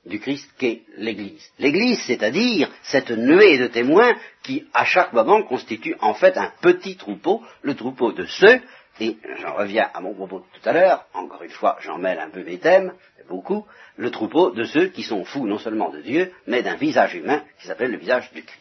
du 0.07 0.21
Christ 0.21 0.49
qu'est 0.57 0.85
l'Église. 0.97 1.47
L'Église, 1.59 2.03
c'est-à-dire 2.07 2.71
cette 2.85 3.11
nuée 3.11 3.59
de 3.59 3.67
témoins 3.67 4.15
qui, 4.43 4.67
à 4.73 4.87
chaque 4.87 5.13
moment, 5.13 5.43
constitue 5.43 5.97
en 6.01 6.15
fait 6.15 6.39
un 6.39 6.51
petit 6.63 6.97
troupeau, 6.97 7.43
le 7.61 7.75
troupeau 7.75 8.13
de 8.13 8.25
ceux, 8.25 8.59
et 9.01 9.17
j'en 9.41 9.55
reviens 9.55 9.91
à 9.95 10.01
mon 10.01 10.15
propos 10.15 10.41
de 10.41 10.45
tout 10.59 10.69
à 10.69 10.73
l'heure, 10.73 11.07
encore 11.15 11.43
une 11.43 11.51
fois, 11.51 11.77
j'en 11.81 11.99
mêle 11.99 12.19
un 12.19 12.31
peu 12.31 12.45
mes 12.45 12.59
thèmes, 12.59 12.93
beaucoup, 13.29 13.67
le 13.97 14.11
troupeau 14.11 14.51
de 14.51 14.65
ceux 14.65 14.89
qui 14.89 15.03
sont 15.03 15.25
fous 15.25 15.47
non 15.47 15.59
seulement 15.59 15.91
de 15.91 16.01
Dieu, 16.01 16.33
mais 16.47 16.63
d'un 16.63 16.77
visage 16.77 17.15
humain 17.15 17.43
qui 17.59 17.67
s'appelle 17.67 17.91
le 17.91 17.99
visage 17.99 18.31
du 18.33 18.43
Christ. 18.43 18.61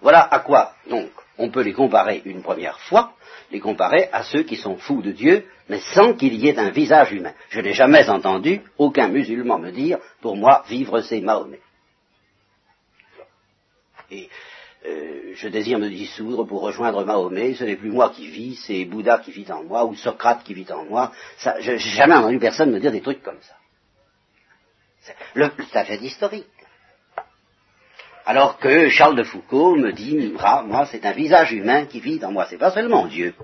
Voilà 0.00 0.22
à 0.22 0.40
quoi, 0.40 0.74
donc, 0.88 1.10
on 1.38 1.50
peut 1.50 1.62
les 1.62 1.72
comparer 1.72 2.22
une 2.24 2.42
première 2.42 2.78
fois, 2.80 3.14
les 3.50 3.60
comparer 3.60 4.08
à 4.12 4.22
ceux 4.22 4.42
qui 4.42 4.56
sont 4.56 4.76
fous 4.76 5.02
de 5.02 5.12
Dieu, 5.12 5.46
mais 5.68 5.80
sans 5.94 6.14
qu'il 6.14 6.34
y 6.34 6.48
ait 6.48 6.58
un 6.58 6.70
visage 6.70 7.12
humain. 7.12 7.34
Je 7.50 7.60
n'ai 7.60 7.72
jamais 7.72 8.08
entendu 8.08 8.62
aucun 8.78 9.08
musulman 9.08 9.58
me 9.58 9.70
dire, 9.70 9.98
pour 10.20 10.36
moi, 10.36 10.64
vivre 10.68 11.00
c'est 11.00 11.20
Mahomet. 11.20 11.60
Et 14.10 14.28
euh, 14.86 15.32
je 15.34 15.48
désire 15.48 15.78
me 15.78 15.88
dissoudre 15.88 16.46
pour 16.46 16.62
rejoindre 16.62 17.04
Mahomet, 17.04 17.54
ce 17.54 17.64
n'est 17.64 17.76
plus 17.76 17.90
moi 17.90 18.10
qui 18.10 18.28
vis, 18.28 18.56
c'est 18.66 18.84
Bouddha 18.84 19.18
qui 19.18 19.32
vit 19.32 19.50
en 19.50 19.64
moi, 19.64 19.84
ou 19.84 19.94
Socrate 19.94 20.44
qui 20.44 20.54
vit 20.54 20.70
en 20.72 20.84
moi. 20.84 21.12
je 21.60 21.72
n'ai 21.72 21.78
jamais 21.78 22.14
entendu 22.14 22.38
personne 22.38 22.70
me 22.70 22.80
dire 22.80 22.92
des 22.92 23.00
trucs 23.00 23.22
comme 23.22 23.40
ça. 23.40 23.54
C'est 25.34 25.78
un 25.78 25.84
fait 25.84 26.02
historique. 26.02 26.46
Alors 28.24 28.58
que 28.58 28.88
Charles 28.88 29.16
de 29.16 29.22
Foucault 29.22 29.76
me 29.76 29.92
dit, 29.92 30.34
moi, 30.66 30.86
c'est 30.90 31.06
un 31.06 31.12
visage 31.12 31.52
humain 31.52 31.86
qui 31.86 32.00
vit 32.00 32.24
en 32.24 32.32
moi, 32.32 32.46
c'est 32.50 32.58
pas 32.58 32.72
seulement 32.72 33.06
Dieu. 33.06 33.34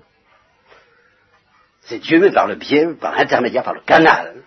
C'est 1.83 1.99
Dieu, 1.99 2.19
mais 2.19 2.33
par 2.33 2.47
le 2.47 2.57
biais, 2.57 2.89
par 2.95 3.15
l'intermédiaire, 3.15 3.63
par 3.63 3.75
le 3.75 3.81
canal 3.81 4.43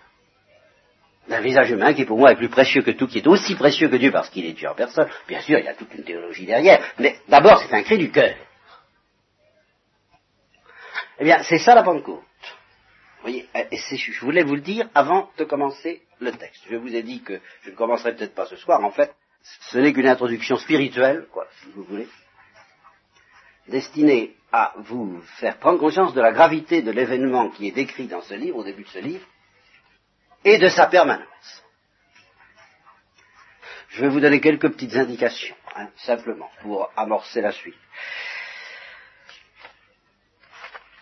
d'un 1.28 1.40
visage 1.40 1.70
humain 1.70 1.92
qui 1.92 2.04
pour 2.04 2.18
moi 2.18 2.32
est 2.32 2.36
plus 2.36 2.48
précieux 2.48 2.82
que 2.82 2.92
tout, 2.92 3.06
qui 3.06 3.18
est 3.18 3.26
aussi 3.26 3.54
précieux 3.54 3.88
que 3.88 3.96
Dieu 3.96 4.10
parce 4.10 4.30
qu'il 4.30 4.46
est 4.46 4.52
Dieu 4.52 4.68
en 4.68 4.74
personne. 4.74 5.08
Bien 5.26 5.40
sûr, 5.40 5.58
il 5.58 5.64
y 5.64 5.68
a 5.68 5.74
toute 5.74 5.92
une 5.94 6.04
théologie 6.04 6.46
derrière, 6.46 6.80
mais 6.98 7.16
d'abord 7.28 7.60
c'est 7.62 7.74
un 7.74 7.82
cri 7.82 7.98
du 7.98 8.10
cœur. 8.10 8.34
Eh 11.18 11.24
bien, 11.24 11.42
c'est 11.42 11.58
ça 11.58 11.74
la 11.74 11.82
Pentecôte. 11.82 12.22
Vous 13.22 13.32
voyez, 13.32 13.48
et 13.54 13.76
je 13.76 14.20
voulais 14.20 14.44
vous 14.44 14.54
le 14.54 14.60
dire 14.60 14.88
avant 14.94 15.30
de 15.38 15.44
commencer 15.44 16.02
le 16.20 16.30
texte. 16.32 16.62
Je 16.70 16.76
vous 16.76 16.94
ai 16.94 17.02
dit 17.02 17.22
que 17.22 17.40
je 17.62 17.70
ne 17.70 17.74
commencerai 17.74 18.14
peut-être 18.14 18.34
pas 18.34 18.46
ce 18.46 18.56
soir, 18.56 18.84
en 18.84 18.90
fait, 18.90 19.14
ce 19.42 19.78
n'est 19.78 19.92
qu'une 19.92 20.06
introduction 20.06 20.56
spirituelle, 20.56 21.26
quoi, 21.32 21.46
si 21.60 21.70
vous 21.74 21.84
voulez, 21.84 22.06
destinée 23.68 24.34
à 24.52 24.74
vous 24.76 25.20
faire 25.38 25.58
prendre 25.58 25.78
conscience 25.80 26.14
de 26.14 26.20
la 26.20 26.32
gravité 26.32 26.82
de 26.82 26.90
l'événement 26.90 27.50
qui 27.50 27.68
est 27.68 27.72
décrit 27.72 28.06
dans 28.06 28.22
ce 28.22 28.34
livre, 28.34 28.58
au 28.58 28.64
début 28.64 28.84
de 28.84 28.88
ce 28.88 28.98
livre, 28.98 29.26
et 30.46 30.58
de 30.58 30.68
sa 30.68 30.86
permanence. 30.86 31.64
Je 33.88 34.00
vais 34.02 34.08
vous 34.08 34.20
donner 34.20 34.40
quelques 34.40 34.70
petites 34.70 34.94
indications, 34.94 35.56
hein, 35.74 35.88
simplement, 35.96 36.48
pour 36.62 36.88
amorcer 36.96 37.40
la 37.40 37.50
suite. 37.50 37.74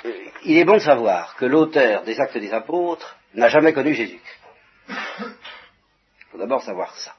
Euh, 0.06 0.12
il 0.44 0.56
est 0.56 0.64
bon 0.64 0.76
de 0.76 0.78
savoir 0.78 1.36
que 1.36 1.44
l'auteur 1.44 2.04
des 2.04 2.18
actes 2.18 2.38
des 2.38 2.54
apôtres 2.54 3.18
n'a 3.34 3.48
jamais 3.48 3.74
connu 3.74 3.92
Jésus-Christ. 3.92 4.40
Il 4.88 6.30
faut 6.30 6.38
d'abord 6.38 6.62
savoir 6.62 6.96
ça. 6.96 7.14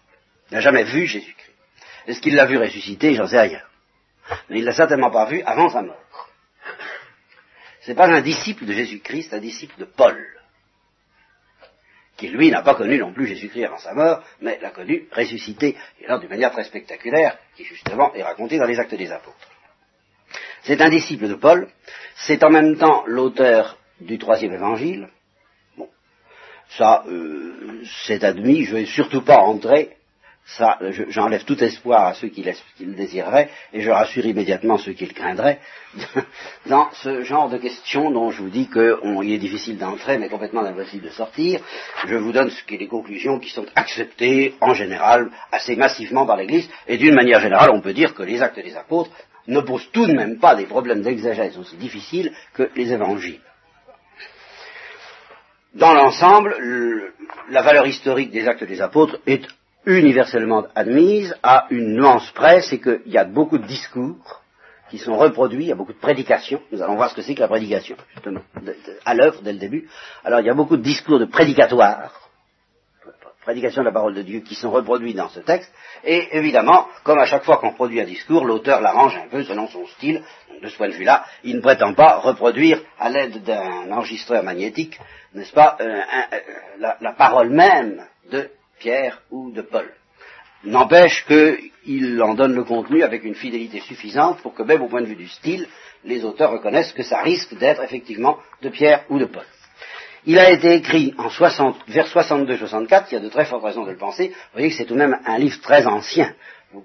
Il 0.50 0.56
n'a 0.56 0.62
jamais 0.62 0.84
vu 0.84 1.06
Jésus-Christ. 1.06 1.54
Est-ce 2.08 2.22
qu'il 2.22 2.36
l'a 2.36 2.48
vu 2.48 2.58
ressusciter? 2.58 3.14
J'en 3.14 3.28
sais 3.28 3.40
rien. 3.40 3.62
Mais 4.50 4.58
il 4.58 4.62
ne 4.62 4.68
l'a 4.68 4.74
certainement 4.74 5.12
pas 5.12 5.26
vu 5.26 5.44
avant 5.44 5.70
sa 5.70 5.84
mort. 5.84 6.30
Ce 7.82 7.92
n'est 7.92 7.96
pas 7.96 8.08
un 8.08 8.22
disciple 8.22 8.66
de 8.66 8.74
Jésus-Christ, 8.74 9.32
un 9.32 9.40
disciple 9.40 9.78
de 9.78 9.86
Paul, 9.86 10.36
qui 12.18 12.30
lui 12.30 12.50
n'a 12.50 12.62
pas 12.62 12.76
connu 12.76 12.98
non 12.98 13.14
plus 13.14 13.28
Jésus-Christ 13.28 13.66
avant 13.66 13.78
sa 13.78 13.94
mort, 13.94 14.24
mais 14.42 14.60
l'a 14.62 14.72
connu 14.72 15.08
ressuscité, 15.12 15.76
et 16.00 16.06
alors 16.06 16.20
d'une 16.20 16.30
manière 16.30 16.52
très 16.52 16.64
spectaculaire, 16.64 17.38
qui 17.56 17.64
justement 17.64 18.14
est 18.14 18.24
racontée 18.24 18.58
dans 18.58 18.66
les 18.66 18.80
actes 18.80 18.96
des 18.96 19.12
apôtres. 19.12 19.50
C'est 20.64 20.82
un 20.82 20.90
disciple 20.90 21.28
de 21.28 21.36
Paul, 21.36 21.68
c'est 22.16 22.44
en 22.44 22.50
même 22.50 22.78
temps 22.78 23.04
l'auteur 23.06 23.78
du 24.00 24.18
troisième 24.18 24.54
évangile. 24.54 25.10
Bon, 25.78 25.90
ça, 26.70 27.04
euh, 27.08 27.84
c'est 28.06 28.24
admis, 28.24 28.64
je 28.64 28.76
ne 28.76 28.80
vais 28.80 28.86
surtout 28.86 29.22
pas 29.22 29.38
entrer 29.38 29.98
ça, 30.46 30.78
j'enlève 31.10 31.44
tout 31.44 31.62
espoir 31.64 32.06
à 32.06 32.14
ceux 32.14 32.28
qui, 32.28 32.46
le 32.80 32.94
désireraient, 32.94 33.50
et 33.74 33.82
je 33.82 33.90
rassure 33.90 34.26
immédiatement 34.26 34.78
ceux 34.78 34.94
qui 34.94 35.08
le 35.08 35.14
craindraient, 35.14 35.60
dans 36.68 36.88
ce 36.94 37.24
genre 37.24 37.50
de 37.50 37.58
questions 37.58 38.12
dont 38.12 38.30
je 38.30 38.44
vous 38.44 38.50
dis 38.50 38.70
qu'il 38.70 39.32
est 39.32 39.40
difficile 39.40 39.78
d'entrer, 39.78 40.20
mais 40.20 40.30
complètement 40.30 40.62
impossible 40.62 41.06
de 41.06 41.10
sortir. 41.10 41.62
Je 42.06 42.16
vous 42.16 42.32
donne 42.32 42.52
ce 42.52 42.64
qui 42.64 42.76
est 42.76 42.78
les 42.78 42.88
conclusions 42.88 43.40
qui 43.40 43.50
sont 43.50 43.66
acceptées, 43.76 44.54
en 44.62 44.76
général, 44.76 45.32
assez 45.52 45.76
massivement 45.76 46.28
par 46.28 46.38
l'Église, 46.38 46.70
et 46.88 46.98
d'une 46.98 47.16
manière 47.16 47.40
générale, 47.40 47.72
on 47.72 47.82
peut 47.82 47.94
dire 47.94 48.14
que 48.14 48.24
les 48.24 48.44
actes 48.44 48.60
des 48.60 48.76
apôtres 48.76 49.12
ne 49.48 49.62
posent 49.62 49.90
tout 49.92 50.06
de 50.06 50.14
même 50.14 50.38
pas 50.40 50.56
des 50.56 50.66
problèmes 50.66 51.02
d'exagèse 51.02 51.58
aussi 51.58 51.76
difficiles 51.76 52.32
que 52.54 52.70
les 52.76 52.94
évangiles. 52.94 53.42
Dans 55.74 55.94
l'ensemble, 55.94 56.56
la 57.50 57.62
valeur 57.64 57.88
historique 57.88 58.32
des 58.32 58.48
actes 58.48 58.64
des 58.64 58.82
apôtres 58.82 59.20
est 59.26 59.46
universellement 59.86 60.66
admise 60.76 61.36
à 61.44 61.68
une 61.70 61.96
nuance 61.96 62.30
près, 62.32 62.62
c'est 62.62 62.80
qu'il 62.80 63.02
y 63.08 63.18
a 63.18 63.26
beaucoup 63.26 63.58
de 63.58 63.66
discours 63.66 64.42
qui 64.90 64.98
sont 64.98 65.18
reproduits, 65.18 65.66
il 65.66 65.68
y 65.70 65.72
a 65.72 65.76
beaucoup 65.76 65.94
de 65.94 66.00
prédications, 66.00 66.62
nous 66.72 66.82
allons 66.82 66.96
voir 66.96 67.10
ce 67.10 67.16
que 67.16 67.22
c'est 67.22 67.36
que 67.36 67.42
la 67.42 67.48
prédication, 67.48 67.96
justement, 68.14 68.42
à 69.04 69.14
l'œuvre 69.14 69.42
dès 69.42 69.54
le 69.54 69.60
début. 69.60 69.90
Alors 70.24 70.40
il 70.40 70.46
y 70.46 70.50
a 70.50 70.54
beaucoup 70.54 70.78
de 70.78 70.84
discours 70.84 71.20
de 71.20 71.26
prédicatoires, 71.26 72.30
prédication 73.42 73.82
de 73.82 73.88
la 73.88 73.94
parole 73.94 74.16
de 74.16 74.24
Dieu, 74.24 74.40
qui 74.40 74.56
sont 74.56 74.72
reproduits 74.72 75.14
dans 75.14 75.30
ce 75.30 75.40
texte, 75.40 75.72
et 76.04 76.36
évidemment, 76.38 76.88
comme 77.04 77.20
à 77.20 77.26
chaque 77.26 77.44
fois 77.44 77.58
qu'on 77.58 77.74
produit 77.74 78.02
un 78.02 78.06
discours, 78.06 78.44
l'auteur 78.46 78.82
l'arrange 78.82 79.16
un 79.18 79.30
peu 79.30 79.44
selon 79.44 79.68
son 79.68 79.86
style, 79.88 80.24
de 80.62 80.68
ce 80.68 80.78
point 80.78 80.88
de 80.88 80.94
vue-là, 80.94 81.26
il 81.44 81.58
ne 81.58 81.62
prétend 81.62 81.94
pas 81.94 82.18
reproduire 82.18 82.82
à 82.98 83.10
l'aide 83.10 83.44
d'un 83.44 83.92
enregistreur 83.92 84.44
magnétique, 84.44 85.00
n'est-ce 85.34 85.54
pas, 85.54 85.78
euh, 85.80 86.02
euh, 86.34 86.94
la 87.02 87.14
parole 87.14 87.50
même 87.50 88.04
de 88.32 88.50
Pierre 88.80 89.22
ou 89.32 89.52
de 89.52 89.62
Paul. 89.62 89.92
N'empêche 90.64 91.26
qu'il 91.26 92.22
en 92.24 92.34
donne 92.34 92.56
le 92.56 92.64
contenu 92.64 93.04
avec 93.04 93.24
une 93.24 93.36
fidélité 93.36 93.80
suffisante 93.82 94.42
pour 94.42 94.56
que 94.56 94.64
même 94.64 94.82
au 94.82 94.88
point 94.88 95.02
de 95.02 95.06
vue 95.06 95.16
du 95.16 95.28
style, 95.28 95.68
les 96.04 96.26
auteurs 96.26 96.52
reconnaissent 96.52 96.94
que 96.94 97.04
ça 97.04 97.22
risque 97.22 97.56
d'être 97.58 97.84
effectivement 97.84 98.40
de 98.62 98.70
Pierre 98.70 99.04
ou 99.10 99.20
de 99.20 99.26
Paul. 99.26 99.46
Il 100.28 100.40
a 100.40 100.50
été 100.50 100.74
écrit 100.74 101.14
en 101.20 101.30
60, 101.30 101.78
vers 101.88 102.08
62-64, 102.08 103.06
il 103.12 103.14
y 103.14 103.18
a 103.18 103.20
de 103.20 103.30
très 103.30 103.46
fortes 103.46 103.64
raisons 103.64 103.86
de 103.86 103.92
le 103.92 103.98
penser. 103.98 104.30
Vous 104.30 104.54
voyez 104.54 104.70
que 104.70 104.76
c'est 104.76 104.86
tout 104.86 104.96
de 104.96 105.00
même 105.00 105.20
un 105.24 105.38
livre 105.38 105.62
très 105.62 105.86
ancien. 105.86 106.34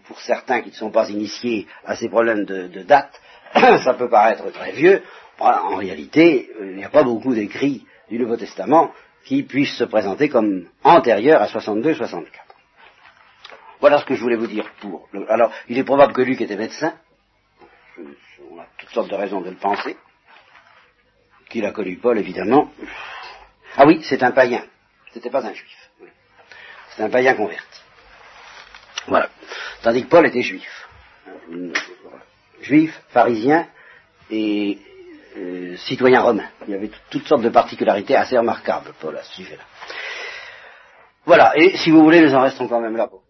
Pour 0.04 0.20
certains 0.20 0.60
qui 0.60 0.68
ne 0.68 0.74
sont 0.74 0.90
pas 0.90 1.08
initiés 1.08 1.66
à 1.86 1.96
ces 1.96 2.08
problèmes 2.08 2.44
de, 2.44 2.66
de 2.66 2.82
date, 2.82 3.18
ça 3.54 3.94
peut 3.94 4.10
paraître 4.10 4.50
très 4.52 4.72
vieux. 4.72 5.02
En 5.38 5.76
réalité, 5.76 6.50
il 6.60 6.76
n'y 6.76 6.84
a 6.84 6.90
pas 6.90 7.02
beaucoup 7.02 7.34
d'écrits 7.34 7.86
du 8.10 8.18
Nouveau 8.18 8.36
Testament 8.36 8.92
qui 9.24 9.42
puisse 9.42 9.76
se 9.76 9.84
présenter 9.84 10.28
comme 10.28 10.66
antérieur 10.82 11.42
à 11.42 11.46
62-64. 11.46 12.26
Voilà 13.80 13.98
ce 13.98 14.04
que 14.04 14.14
je 14.14 14.20
voulais 14.20 14.36
vous 14.36 14.46
dire 14.46 14.70
pour. 14.80 15.08
alors, 15.28 15.52
il 15.68 15.78
est 15.78 15.84
probable 15.84 16.12
que 16.12 16.22
Luc 16.22 16.40
était 16.40 16.56
médecin. 16.56 16.94
On 17.98 18.58
a 18.60 18.66
toutes 18.76 18.90
sortes 18.90 19.10
de 19.10 19.14
raisons 19.14 19.40
de 19.40 19.50
le 19.50 19.56
penser. 19.56 19.96
Qu'il 21.48 21.64
a 21.64 21.72
connu 21.72 21.96
Paul, 21.96 22.18
évidemment. 22.18 22.70
Ah 23.76 23.86
oui, 23.86 24.00
c'est 24.02 24.22
un 24.22 24.32
païen. 24.32 24.64
C'était 25.12 25.30
pas 25.30 25.46
un 25.46 25.54
juif. 25.54 25.90
C'est 26.90 27.02
un 27.02 27.10
païen 27.10 27.34
converti. 27.34 27.80
Voilà. 29.06 29.30
Tandis 29.82 30.04
que 30.04 30.08
Paul 30.08 30.26
était 30.26 30.42
juif. 30.42 30.88
Juif, 32.60 33.00
pharisien 33.08 33.66
et 34.30 34.78
euh, 35.36 35.76
citoyen 35.76 36.22
romain. 36.22 36.48
Il 36.66 36.72
y 36.72 36.74
avait 36.74 36.90
toutes 37.10 37.26
sortes 37.26 37.42
de 37.42 37.48
particularités 37.48 38.16
assez 38.16 38.36
remarquables, 38.36 38.92
à 39.02 39.22
ce 39.22 39.34
sujet-là. 39.36 39.62
Voilà, 41.24 41.52
et 41.56 41.76
si 41.76 41.90
vous 41.90 42.02
voulez, 42.02 42.20
nous 42.20 42.34
en 42.34 42.40
restons 42.40 42.66
quand 42.66 42.80
même 42.80 42.96
là 42.96 43.06
pour 43.06 43.22